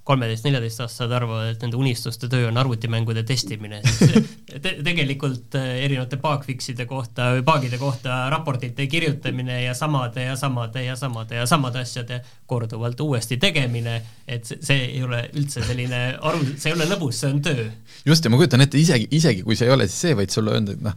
kolmeteist-neljateistaastased 0.06 1.12
arvavad, 1.16 1.48
et 1.50 1.62
nende 1.64 1.78
unistuste 1.80 2.28
töö 2.30 2.46
on 2.48 2.58
arvutimängude 2.60 3.24
testimine, 3.26 3.80
siis 3.82 4.28
te 4.62 4.76
tegelikult 4.86 5.56
erinevate 5.58 6.18
bugfix'ide 6.22 6.86
kohta 6.86 7.32
või 7.34 7.42
bug'ide 7.46 7.80
kohta 7.80 8.20
raportite 8.30 8.86
kirjutamine 8.90 9.58
ja 9.64 9.74
samade 9.74 10.28
ja 10.28 10.36
samade 10.38 10.84
ja 10.86 10.96
samade 10.98 11.40
ja 11.40 11.46
samade 11.50 11.82
asjade 11.82 12.20
korduvalt 12.46 13.02
uuesti 13.02 13.40
tegemine, 13.42 13.98
et 14.28 14.46
see, 14.46 14.60
see 14.62 14.84
ei 14.92 15.02
ole 15.02 15.24
üldse 15.34 15.64
selline 15.66 16.02
aru, 16.20 16.44
see 16.54 16.70
ei 16.70 16.76
ole 16.78 16.86
lõbus, 16.92 17.22
see 17.24 17.32
on 17.34 17.42
töö. 17.42 17.66
just, 18.06 18.24
ja 18.24 18.30
ma 18.30 18.38
kujutan 18.38 18.62
ette, 18.62 18.78
isegi, 18.78 19.10
isegi 19.18 19.42
kui 19.46 19.58
see 19.58 19.66
ei 19.66 19.74
ole 19.74 19.88
siis 19.90 20.06
see, 20.06 20.18
vaid 20.18 20.34
sulle 20.34 20.54
öelda, 20.54 20.78
et 20.78 20.86
noh, 20.86 20.94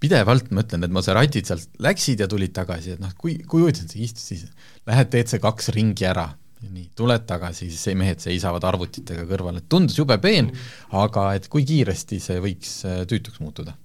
pidevalt 0.00 0.52
mõtlen, 0.56 0.84
et 0.84 0.92
Maseratid 0.92 1.48
sealt 1.48 1.80
läksid 1.80 2.20
ja 2.20 2.28
tulid 2.28 2.52
tagasi, 2.56 2.96
et 2.96 3.00
noh, 3.00 3.16
kui, 3.16 3.38
kui 3.48 3.64
huvitav 3.64 3.88
see 3.88 4.04
istus 4.04 4.28
siis, 4.34 4.46
lähed 4.88 5.08
teed 5.12 5.32
see 5.32 5.40
kaks 5.40 5.72
ringi 5.76 6.08
ära, 6.08 6.28
nii, 6.68 6.90
tuled 6.96 7.24
tagasi, 7.28 7.70
siis 7.70 7.88
see 7.88 7.96
mehed 7.98 8.20
seisavad 8.22 8.64
arvutitega 8.68 9.24
kõrval, 9.28 9.60
et 9.60 9.68
tundus 9.72 9.96
jube 9.98 10.16
peen 10.20 10.50
mm., 10.50 10.96
aga 11.00 11.30
et 11.38 11.48
kui 11.52 11.64
kiiresti 11.68 12.20
see 12.22 12.40
võiks 12.42 12.74
äh, 12.88 13.02
tüütuks 13.08 13.40
muutuda? 13.40 13.76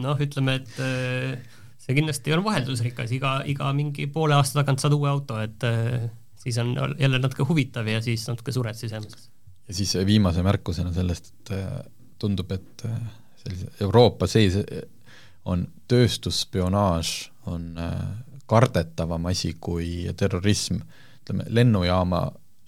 noh, 0.00 0.20
ütleme, 0.22 0.60
et 0.60 0.80
äh, 0.80 1.58
see 1.82 1.96
kindlasti 1.98 2.32
on 2.36 2.44
vaheldusrikas, 2.46 3.12
iga, 3.16 3.40
iga 3.50 3.72
mingi 3.76 4.06
poole 4.12 4.36
aasta 4.38 4.60
tagant 4.60 4.82
saad 4.82 4.96
uue 4.96 5.10
auto, 5.10 5.40
et 5.42 5.66
äh, 5.68 6.08
siis 6.40 6.58
on 6.62 6.72
jälle 6.98 7.20
natuke 7.20 7.44
huvitav 7.48 7.88
ja 7.90 8.00
siis 8.04 8.24
natuke 8.30 8.54
sured 8.54 8.78
sisemiseks. 8.78 9.28
ja 9.68 9.76
siis 9.82 9.96
viimase 10.06 10.44
märkusena 10.46 10.94
sellest, 10.96 11.34
et 11.34 11.52
tundub, 12.20 12.52
et 12.52 12.86
sellise 13.42 13.68
Euroopa 13.84 14.28
sees 14.28 14.56
on 15.48 15.66
tööstusspionaaž, 15.88 17.12
on 17.50 17.74
kardetavam 18.50 19.28
asi 19.30 19.54
kui 19.60 20.08
terrorism, 20.18 20.80
ütleme, 21.22 21.46
lennujaama 21.48 22.22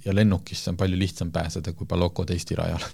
ja 0.04 0.14
lennukisse 0.14 0.72
on 0.72 0.76
palju 0.80 0.98
lihtsam 0.98 1.30
pääseda 1.32 1.72
kui 1.76 1.86
Baloko 1.86 2.24
testirajale 2.28 2.90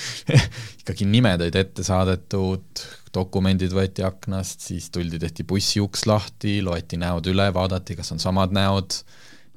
ikkagi 0.80 1.06
nimed 1.08 1.42
olid 1.42 1.56
ette 1.58 1.84
saadetud, 1.86 2.82
dokumendid 3.14 3.74
võeti 3.74 4.04
aknast, 4.06 4.64
siis 4.64 4.88
tuldi, 4.92 5.20
tehti 5.20 5.44
bussiuks 5.48 6.06
lahti, 6.08 6.60
loeti 6.64 6.98
näod 7.00 7.28
üle, 7.32 7.48
vaadati, 7.54 7.96
kas 7.98 8.12
on 8.14 8.22
samad 8.22 8.54
näod, 8.56 9.00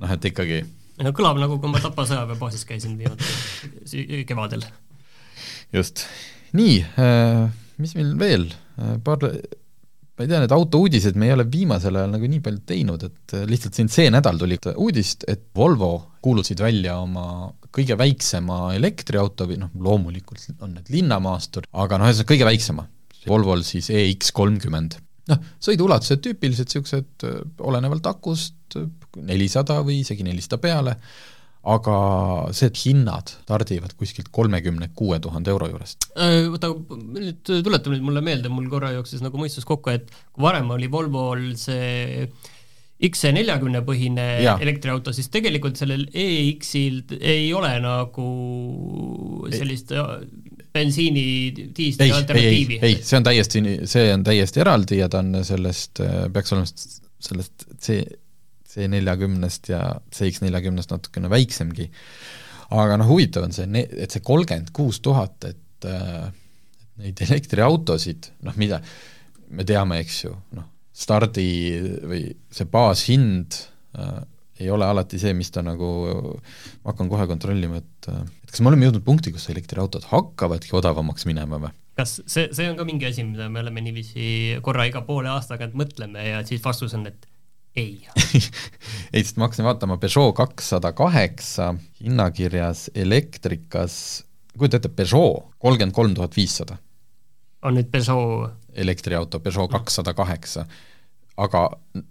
noh 0.02 0.16
et 0.16 0.32
ikkagi 0.32 0.64
no 1.04 1.12
kõlab 1.16 1.40
nagu, 1.42 1.60
kui 1.62 1.72
ma 1.72 1.82
Tapa 1.84 2.08
sõjaväebaasis 2.08 2.66
käisin 2.68 2.98
viimati 3.00 4.24
kevadel. 4.28 4.66
just. 5.76 6.06
nii 6.56 6.80
äh,, 7.02 7.46
mis 7.82 7.96
meil 7.98 8.16
veel, 8.20 8.50
äh, 8.80 8.98
paar 9.04 9.24
ma 10.16 10.24
ei 10.24 10.30
tea, 10.32 10.40
need 10.40 10.54
autouudised 10.56 11.18
me 11.20 11.28
ei 11.28 11.36
ole 11.36 11.46
viimasel 11.52 11.98
ajal 12.00 12.14
nagu 12.16 12.28
nii 12.32 12.42
palju 12.44 12.62
teinud, 12.72 13.04
et 13.04 13.36
äh, 13.36 13.46
lihtsalt 13.50 13.78
siin 13.78 13.92
see 13.92 14.12
nädal 14.14 14.40
tuli 14.40 14.58
uudist, 14.76 15.26
et 15.32 15.50
Volvo 15.56 15.92
kuulutasid 16.24 16.62
välja 16.64 16.98
oma 17.04 17.52
kõige 17.76 17.98
väiksema 18.00 18.74
elektriauto 18.78 19.48
või 19.50 19.60
noh, 19.60 19.74
loomulikult 19.76 20.64
on 20.64 20.78
need 20.78 20.92
linnamaastur, 20.94 21.68
aga 21.84 22.00
noh, 22.00 22.10
ühesõnaga 22.12 22.32
kõige 22.32 22.48
väiksema. 22.48 22.88
Volvol 23.26 23.66
siis 23.66 23.90
EX 23.90 24.32
kolmkümmend. 24.38 25.00
noh, 25.32 25.46
sõiduulatused 25.68 26.22
tüüpilised 26.24 26.70
niisugused, 26.70 27.12
äh, 27.28 27.40
olenevalt 27.68 28.08
akust, 28.08 28.80
nelisada 29.16 29.80
või 29.84 30.02
isegi 30.04 30.24
nelisada 30.28 30.60
peale, 30.62 30.96
aga 31.66 31.98
see, 32.54 32.70
et 32.70 32.82
hinnad 32.86 33.32
stardivad 33.34 33.96
kuskilt 33.98 34.30
kolmekümne 34.34 34.92
kuue 34.98 35.18
tuhande 35.24 35.50
euro 35.54 35.70
juurest. 35.72 36.10
Äh, 36.14 36.46
oota, 36.52 36.72
nüüd 37.02 37.42
tuleta 37.46 37.94
nüüd 37.94 38.06
mulle 38.06 38.22
meelde, 38.26 38.52
mul 38.54 38.68
korra 38.72 38.94
jooksis 38.96 39.24
nagu 39.26 39.40
mõistus 39.42 39.66
kokku, 39.68 39.94
et 39.96 40.12
kui 40.32 40.46
varem 40.46 40.70
oli 40.76 40.90
Volvol 40.92 41.48
see 41.60 42.28
XC40 43.06 43.82
põhine 43.86 44.26
ja. 44.46 44.56
elektriauto, 44.64 45.12
siis 45.16 45.28
tegelikult 45.34 45.80
sellel 45.80 46.06
EX-il 46.14 47.02
ei 47.20 47.50
ole 47.54 47.74
nagu 47.84 48.28
sellist 49.52 49.92
ei. 49.92 50.30
bensiini, 50.76 51.26
diisli 51.76 52.12
alternatiivi. 52.16 52.80
ei, 52.86 53.02
see 53.04 53.20
on 53.20 53.26
täiesti, 53.28 53.64
see 53.90 54.14
on 54.14 54.24
täiesti 54.28 54.64
eraldi 54.64 55.02
ja 55.02 55.10
ta 55.12 55.24
on 55.26 55.42
sellest, 55.44 56.04
peaks 56.34 56.56
olema 56.56 56.70
sellest 57.26 57.68
C 57.82 58.00
C 58.76 58.90
neljakümnest 58.92 59.70
ja 59.72 59.82
CX 60.12 60.44
neljakümnest 60.44 60.92
natukene 60.92 61.32
väiksemgi. 61.32 61.90
aga 62.76 62.98
noh, 63.00 63.08
huvitav 63.08 63.46
on 63.46 63.54
see, 63.56 63.68
et 63.94 64.12
see 64.12 64.24
kolmkümmend 64.26 64.74
kuus 64.76 65.00
tuhat, 65.06 65.46
et 65.48 65.88
äh, 65.88 66.32
neid 67.00 67.22
elektriautosid, 67.28 68.32
noh 68.48 68.56
mida, 68.60 68.82
me 69.56 69.64
teame, 69.68 70.00
eks 70.04 70.24
ju, 70.26 70.34
noh, 70.58 70.66
stardi 70.96 71.50
või 72.10 72.24
see 72.52 72.68
baashind 72.72 73.60
äh, 74.00 74.24
ei 74.60 74.70
ole 74.72 74.88
alati 74.88 75.20
see, 75.20 75.34
mis 75.36 75.52
ta 75.52 75.64
nagu, 75.66 75.88
ma 76.84 76.94
hakkan 76.94 77.12
kohe 77.12 77.28
kontrollima, 77.30 77.82
et 77.84 78.10
et 78.12 78.52
kas 78.52 78.62
me 78.64 78.72
oleme 78.72 78.88
jõudnud 78.88 79.04
punkti, 79.06 79.34
kus 79.36 79.50
elektriautod 79.52 80.08
hakkavadki 80.12 80.76
odavamaks 80.78 81.28
minema 81.30 81.60
või? 81.62 81.74
kas 81.96 82.18
see, 82.28 82.50
see 82.56 82.68
on 82.70 82.76
ka 82.80 82.86
mingi 82.88 83.08
asi, 83.08 83.24
mida 83.28 83.48
me 83.52 83.62
oleme 83.64 83.84
niiviisi 83.86 84.58
korra 84.66 84.88
iga 84.90 85.04
poole 85.08 85.32
aasta 85.32 85.56
tagant 85.56 85.78
mõtleme 85.80 86.26
ja 86.28 86.42
siis 86.48 86.64
vastus 86.64 86.96
on, 86.98 87.06
et 87.08 87.28
ei 87.76 88.08
ei, 89.14 89.22
sest 89.22 89.38
ma 89.38 89.48
hakkasin 89.48 89.68
vaatama 89.68 89.98
Peugeot 90.02 90.36
kakssada 90.38 90.92
kaheksa 90.96 91.74
hinnakirjas 92.02 92.90
elektrikas, 92.96 93.98
kujuta 94.58 94.80
ette, 94.80 94.92
Peugeot 94.92 95.52
kolmkümmend 95.60 95.96
kolm 95.96 96.18
tuhat 96.18 96.36
viissada. 96.38 96.78
on 97.64 97.78
nüüd 97.80 97.92
Peugeot? 97.94 98.56
elektriauto, 98.76 99.40
Peugeot 99.40 99.72
kakssada 99.72 100.14
kaheksa. 100.18 100.66
aga 101.38 101.66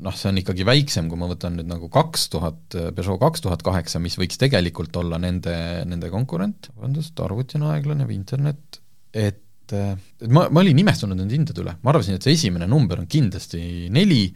noh, 0.04 0.16
see 0.16 0.28
on 0.28 0.40
ikkagi 0.42 0.66
väiksem, 0.68 1.08
kui 1.08 1.20
ma 1.20 1.30
võtan 1.30 1.56
nüüd 1.58 1.68
nagu 1.70 1.88
kaks 1.92 2.28
tuhat, 2.32 2.60
Peugeot 2.74 3.20
kaks 3.22 3.44
tuhat 3.46 3.64
kaheksa, 3.64 4.02
mis 4.04 4.18
võiks 4.20 4.40
tegelikult 4.40 4.96
olla 5.00 5.20
nende, 5.20 5.56
nende 5.88 6.12
konkurent, 6.12 6.68
vabandust, 6.74 7.16
arvuti 7.24 7.56
on 7.60 7.70
aeglane 7.72 8.08
või 8.08 8.20
internet, 8.20 8.82
et 9.12 9.40
et 9.64 10.28
ma, 10.28 10.42
ma 10.52 10.60
olin 10.60 10.76
imestunud 10.76 11.16
nende 11.16 11.32
hindade 11.32 11.62
üle, 11.62 11.72
ma 11.80 11.92
arvasin, 11.92 12.18
et 12.18 12.26
see 12.26 12.34
esimene 12.36 12.66
number 12.68 13.00
on 13.00 13.06
kindlasti 13.08 13.88
neli, 13.92 14.26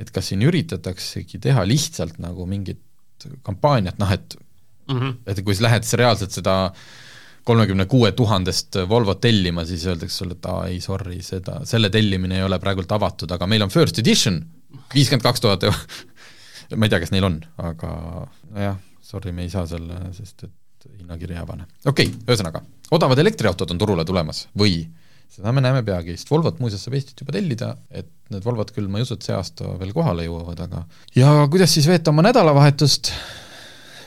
et 0.00 0.10
kas 0.14 0.30
siin 0.32 0.42
üritataksegi 0.46 1.40
teha 1.42 1.64
lihtsalt 1.68 2.20
nagu 2.22 2.46
mingit 2.48 2.80
kampaaniat, 3.46 3.98
noh 4.00 4.12
et 4.12 4.36
mm 4.88 4.98
-hmm. 4.98 5.16
et 5.26 5.42
kui 5.44 5.54
sa 5.54 5.68
lähed 5.68 5.84
siis 5.84 5.98
reaalselt 6.00 6.32
seda 6.32 6.72
kolmekümne 7.44 7.86
kuue 7.86 8.12
tuhandest 8.12 8.76
Volvot 8.88 9.20
tellima, 9.20 9.64
siis 9.64 9.86
öeldakse 9.86 10.16
sulle, 10.16 10.36
et 10.36 10.46
aa 10.46 10.66
ei, 10.66 10.80
sorry, 10.80 11.22
seda, 11.22 11.60
selle 11.64 11.90
tellimine 11.90 12.36
ei 12.36 12.42
ole 12.42 12.58
praegult 12.58 12.92
avatud, 12.92 13.30
aga 13.30 13.46
meil 13.46 13.62
on 13.62 13.72
first 13.72 13.98
edition, 13.98 14.42
viiskümmend 14.94 15.24
kaks 15.24 15.40
tuhat 15.40 15.64
ma 16.76 16.86
ei 16.86 16.92
tea, 16.92 17.00
kas 17.00 17.12
neil 17.14 17.24
on, 17.24 17.40
aga 17.58 17.92
nojah, 18.50 18.76
sorry, 19.02 19.32
me 19.32 19.42
ei 19.42 19.52
saa 19.52 19.66
selle, 19.66 20.00
sest 20.16 20.44
et 20.44 20.90
hinnakiri 20.98 21.34
jäävane. 21.34 21.66
okei 21.84 22.06
okay,, 22.06 22.24
ühesõnaga, 22.28 22.62
odavad 22.90 23.18
elektriautod 23.18 23.70
on 23.70 23.78
turule 23.78 24.04
tulemas 24.04 24.46
või 24.58 24.84
seda 25.30 25.52
me 25.54 25.62
näeme 25.64 25.82
peagi, 25.86 26.16
sest 26.18 26.30
Volvot 26.32 26.58
muuseas 26.62 26.82
saab 26.84 26.96
Eestit 26.98 27.22
juba 27.22 27.34
tellida, 27.36 27.74
et 27.90 28.08
need 28.32 28.44
Volvod 28.46 28.72
küll, 28.74 28.88
ma 28.90 29.00
ei 29.00 29.06
usu, 29.06 29.16
et 29.18 29.26
see 29.26 29.36
aasta 29.36 29.76
veel 29.80 29.92
kohale 29.96 30.26
jõuavad, 30.26 30.64
aga 30.66 30.84
ja 31.16 31.46
kuidas 31.52 31.74
siis 31.76 31.88
veeta 31.90 32.12
oma 32.14 32.24
nädalavahetust, 32.26 33.12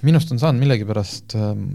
minust 0.08 0.34
on 0.36 0.42
saanud 0.42 0.64
millegipärast 0.64 1.38
ähm, 1.40 1.66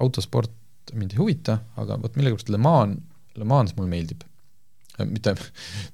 autosport 0.00 0.52
mind 0.94 1.14
ei 1.14 1.20
huvita, 1.20 1.58
aga 1.80 1.98
vot 2.02 2.16
millegipärast 2.18 2.52
Le 2.52 2.60
Mans, 2.60 3.00
Le 3.40 3.48
Mans 3.48 3.74
mulle 3.76 3.90
meeldib. 3.90 4.24
Äh, 4.98 5.08
mitte, 5.08 5.34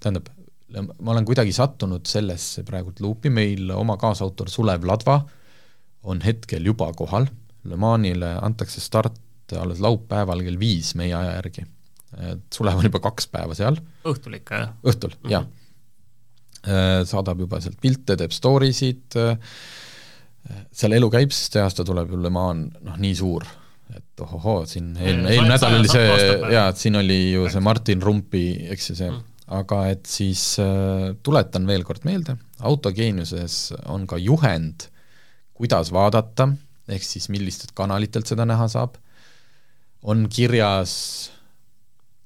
tähendab, 0.02 0.28
ma 0.74 1.14
olen 1.14 1.26
kuidagi 1.28 1.54
sattunud 1.54 2.06
sellesse 2.10 2.64
praegult 2.66 3.00
luupi, 3.02 3.30
meil 3.32 3.70
oma 3.74 3.96
kaasautor 4.00 4.50
Sulev 4.52 4.84
Ladva 4.86 5.20
on 6.10 6.22
hetkel 6.24 6.66
juba 6.66 6.90
kohal, 6.96 7.28
Le 7.64 7.76
Manile 7.76 8.36
antakse 8.40 8.80
start 8.80 9.18
alles 9.58 9.80
laupäeval 9.82 10.44
kell 10.46 10.58
viis 10.60 10.94
meie 10.94 11.14
aja 11.16 11.34
järgi. 11.40 11.64
Et 12.20 12.42
Sulev 12.54 12.80
on 12.80 12.88
juba 12.88 13.02
kaks 13.04 13.30
päeva 13.32 13.56
seal. 13.58 13.78
õhtul 14.08 14.36
ikka, 14.40 14.64
jah? 14.64 14.74
õhtul 14.84 15.14
mm, 15.14 15.22
-hmm. 15.22 15.34
jah. 15.36 15.46
Äh, 16.60 17.00
saadab 17.08 17.40
juba 17.40 17.60
sealt 17.60 17.80
pilte, 17.80 18.18
teeb 18.20 18.34
story 18.36 18.72
sid, 18.76 19.16
äh, 19.16 19.38
seal 20.72 20.92
elu 20.98 21.08
käib, 21.12 21.32
sest 21.32 21.56
see 21.56 21.64
aasta 21.64 21.86
tuleb 21.86 22.12
ju 22.12 22.20
Le 22.20 22.30
Mans 22.30 22.76
noh, 22.84 23.00
nii 23.00 23.14
suur, 23.16 23.46
et 23.96 24.22
ohohoo, 24.24 24.66
siin 24.68 24.92
eelmine, 24.96 25.32
eelmine 25.32 25.54
nädal 25.54 25.78
oli 25.78 25.88
see, 25.88 26.06
jaa, 26.52 26.68
et 26.68 26.76
siin 26.80 27.00
oli 27.00 27.32
ju 27.32 27.48
see 27.50 27.64
Martin 27.64 28.02
Rumpi, 28.02 28.44
eks 28.74 28.92
ju, 28.92 29.00
see 29.00 29.10
mm 29.10 29.26
aga 29.50 29.82
et 29.90 30.06
siis 30.06 30.42
äh, 30.62 31.10
tuletan 31.26 31.66
veel 31.68 31.84
kord 31.86 32.06
meelde, 32.06 32.36
autogeeniuses 32.66 33.72
on 33.90 34.06
ka 34.10 34.18
juhend, 34.22 34.86
kuidas 35.58 35.90
vaadata, 35.94 36.48
ehk 36.90 37.04
siis 37.04 37.28
millistelt 37.32 37.74
kanalitelt 37.76 38.30
seda 38.30 38.46
näha 38.48 38.68
saab, 38.70 38.96
on 40.06 40.28
kirjas, 40.32 40.92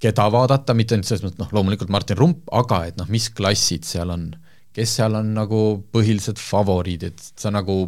keda 0.05 0.28
vaadata, 0.32 0.76
mitte 0.76 0.96
ainult 0.96 1.09
selles 1.09 1.24
mõttes, 1.24 1.40
noh 1.40 1.52
loomulikult 1.57 1.92
Martin 1.92 2.18
Rump, 2.20 2.46
aga 2.52 2.84
et 2.90 3.00
noh, 3.00 3.09
mis 3.12 3.30
klassid 3.34 3.86
seal 3.88 4.12
on, 4.14 4.30
kes 4.76 4.96
seal 5.00 5.16
on 5.18 5.34
nagu 5.36 5.61
põhilised 5.94 6.40
favoriidid, 6.42 7.20
sa 7.40 7.52
nagu 7.55 7.86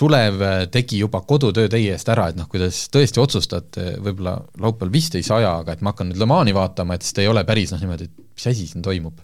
Sulev 0.00 0.38
tegi 0.70 1.00
juba 1.00 1.18
kodutöö 1.26 1.66
teie 1.68 1.96
eest 1.96 2.08
ära, 2.12 2.28
et 2.30 2.36
noh, 2.38 2.46
kui 2.48 2.60
te 2.62 2.68
siis 2.70 2.92
tõesti 2.94 3.18
otsustate 3.18 3.86
võib-olla 3.98 4.36
laupäeval 4.62 4.92
vist 4.94 5.16
ei 5.18 5.24
saja, 5.26 5.56
aga 5.64 5.74
et 5.74 5.82
ma 5.82 5.90
hakkan 5.90 6.12
nüüd 6.12 6.20
Le 6.20 6.28
Mani 6.30 6.54
vaatama, 6.54 6.94
et 6.94 7.02
siis 7.02 7.16
te 7.16 7.24
ei 7.24 7.30
ole 7.30 7.42
päris 7.48 7.74
noh, 7.74 7.82
niimoodi, 7.82 8.06
et 8.06 8.20
mis 8.38 8.46
asi 8.52 8.68
siin 8.70 8.86
toimub. 8.86 9.18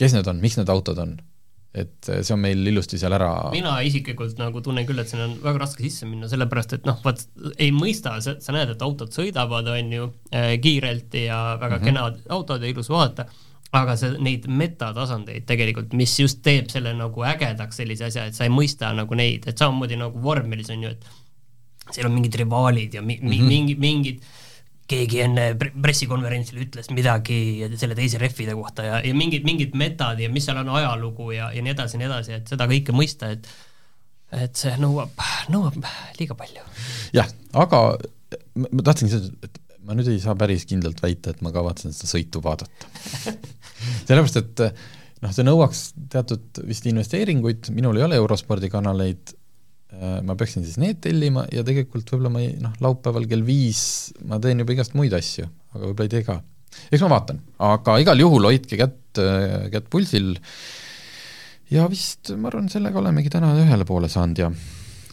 kes 0.00 0.16
need 0.16 0.26
on, 0.32 0.40
miks 0.40 0.56
need 0.56 0.72
autod 0.72 0.98
on? 1.04 1.12
Et 1.76 2.08
see 2.08 2.34
on 2.34 2.40
meil 2.40 2.66
ilusti 2.70 2.98
seal 3.00 3.12
ära 3.16 3.30
mina 3.52 3.74
isiklikult 3.84 4.38
nagu 4.40 4.62
tunnen 4.64 4.86
küll, 4.88 5.00
et 5.02 5.10
siin 5.12 5.24
on 5.24 5.34
väga 5.42 5.64
raske 5.64 5.84
sisse 5.84 6.08
minna, 6.08 6.28
sellepärast 6.30 6.78
et 6.78 6.86
noh, 6.88 7.00
vaat 7.04 7.26
ei 7.58 7.72
mõista, 7.74 8.16
sa, 8.24 8.36
näed, 8.56 8.72
et 8.74 8.86
autod 8.86 9.12
sõidavad, 9.14 9.68
on 9.72 9.92
ju, 9.92 10.12
äh, 10.32 10.54
kiirelt 10.62 11.14
ja 11.20 11.40
väga 11.60 11.76
mm 11.76 11.82
-hmm. 11.82 11.84
kenad 11.84 12.22
autod 12.38 12.62
ja 12.62 12.72
ilus 12.72 12.88
vaadata 12.92 13.26
aga 13.76 13.96
see, 13.98 14.16
neid 14.22 14.46
metatasandeid 14.48 15.46
tegelikult, 15.48 15.92
mis 15.98 16.14
just 16.20 16.42
teeb 16.46 16.70
selle 16.72 16.94
nagu 16.96 17.24
ägedaks 17.26 17.80
sellise 17.82 18.08
asja, 18.08 18.26
et 18.26 18.34
sa 18.34 18.46
ei 18.46 18.52
mõista 18.52 18.92
nagu 18.96 19.18
neid, 19.18 19.48
et 19.50 19.58
samamoodi 19.58 19.98
nagu 20.00 20.22
vormelis 20.22 20.70
on 20.70 20.86
ju, 20.86 20.92
et 20.94 21.94
seal 21.94 22.08
on 22.08 22.16
mingid 22.16 22.34
rivaalid 22.40 22.94
ja 22.94 23.02
mi- 23.02 23.18
mm, 23.20 23.28
-hmm. 23.28 23.48
mingid, 23.48 23.78
mingid 23.78 24.20
keegi 24.90 25.22
enne 25.24 25.46
pressikonverentsil 25.58 26.60
ütles 26.62 26.90
midagi 26.94 27.38
selle 27.78 27.96
teise 27.98 28.20
rehvide 28.22 28.54
kohta 28.58 28.84
ja, 28.86 28.98
ja 29.02 29.14
mingid, 29.18 29.46
mingid 29.46 29.74
metad 29.78 30.20
ja 30.22 30.30
mis 30.32 30.46
seal 30.46 30.60
on 30.62 30.70
ajalugu 30.78 31.32
ja, 31.34 31.50
ja 31.54 31.64
nii 31.64 31.74
edasi 31.74 31.96
ja 31.96 32.02
nii 32.02 32.10
edasi, 32.10 32.36
et 32.38 32.52
seda 32.54 32.68
kõike 32.70 32.94
mõista, 32.96 33.32
et 33.34 33.48
et 34.34 34.58
see 34.58 34.72
nõuab, 34.82 35.14
nõuab 35.54 35.78
liiga 36.18 36.34
palju. 36.38 36.64
jah, 37.14 37.30
aga 37.54 37.82
ma 38.58 38.84
tahtsingi 38.86 39.12
seda, 39.14 39.30
et 39.46 39.60
ma 39.86 39.94
nüüd 39.94 40.10
ei 40.10 40.20
saa 40.22 40.34
päris 40.38 40.66
kindlalt 40.66 41.02
väita, 41.02 41.32
et 41.32 41.42
ma 41.46 41.52
kavatsen 41.54 41.94
seda 41.94 42.10
sõitu 42.10 42.42
vaadata 42.44 42.90
sellepärast, 44.08 44.40
et 44.42 44.64
noh, 45.22 45.32
see 45.32 45.46
nõuaks 45.46 45.82
teatud 46.12 46.62
vist 46.66 46.86
investeeringuid, 46.90 47.70
minul 47.76 48.00
ei 48.00 48.06
ole 48.06 48.18
eurospordi 48.20 48.70
kanaleid, 48.72 49.32
äh, 49.32 49.45
ma 50.26 50.34
peaksin 50.34 50.64
siis 50.66 50.80
need 50.82 50.98
tellima 51.04 51.46
ja 51.54 51.62
tegelikult 51.64 52.10
võib-olla 52.10 52.32
ma 52.34 52.42
ei 52.42 52.56
noh, 52.60 52.74
laupäeval 52.82 53.28
kell 53.30 53.44
viis 53.46 54.12
ma 54.26 54.40
teen 54.42 54.60
juba 54.60 54.74
igast 54.74 54.96
muid 54.98 55.14
asju, 55.16 55.46
aga 55.72 55.82
võib-olla 55.84 56.08
ei 56.08 56.14
tee 56.16 56.26
ka. 56.26 56.40
eks 56.90 57.04
ma 57.06 57.12
vaatan, 57.14 57.40
aga 57.70 57.96
igal 58.02 58.20
juhul 58.20 58.50
hoidke 58.50 58.80
kätt, 58.82 59.22
äh, 59.22 59.70
kätt 59.72 59.88
pulsil 59.92 60.34
ja 61.70 61.86
vist 61.90 62.34
ma 62.34 62.50
arvan, 62.50 62.68
sellega 62.72 62.98
olemegi 62.98 63.32
täna 63.32 63.54
ühele 63.62 63.86
poole 63.88 64.10
saanud 64.12 64.42
ja 64.42 64.52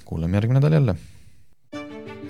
kuuleme 0.03 0.41
järgmine 0.41 0.59
nädal 0.59 0.80
jälle 0.82 0.97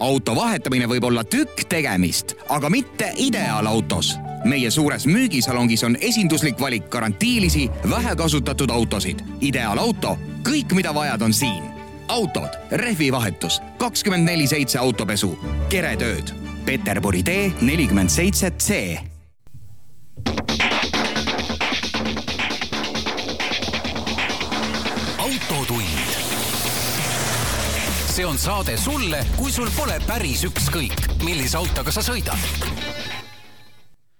auto 0.03 0.35
vahetamine 0.35 0.87
võib 0.89 1.05
olla 1.07 1.23
tükk 1.23 1.65
tegemist, 1.69 2.35
aga 2.49 2.69
mitte 2.69 3.13
ideaalautos. 3.17 4.15
meie 4.43 4.71
suures 4.71 5.05
müügisalongis 5.07 5.83
on 5.87 5.95
esinduslik 6.01 6.59
valik 6.59 6.89
garantiilisi, 6.89 7.69
vähekasutatud 7.89 8.69
autosid. 8.69 9.23
ideaalauto, 9.41 10.17
kõik, 10.43 10.75
mida 10.75 10.93
vajad, 10.93 11.21
on 11.21 11.33
siin. 11.33 11.72
Autod, 12.07 12.59
rehvivahetus, 12.71 13.61
kakskümmend 13.77 14.27
neli 14.27 14.47
seitse 14.47 14.79
autopesu, 14.79 15.33
keretööd. 15.69 16.33
Peterburi 16.65 17.23
tee 17.23 17.49
nelikümmend 17.61 18.09
seitse 18.09 18.51
C. 18.57 18.79
See 28.13 28.25
on 28.25 28.37
saade 28.37 28.75
sulle, 28.77 29.23
kui 29.33 29.49
sul 29.51 29.71
pole 29.73 29.95
päris 30.05 30.43
ükskõik, 30.45 30.99
millise 31.25 31.57
autoga 31.57 31.89
sa 31.89 32.03
sõidad 32.05 33.02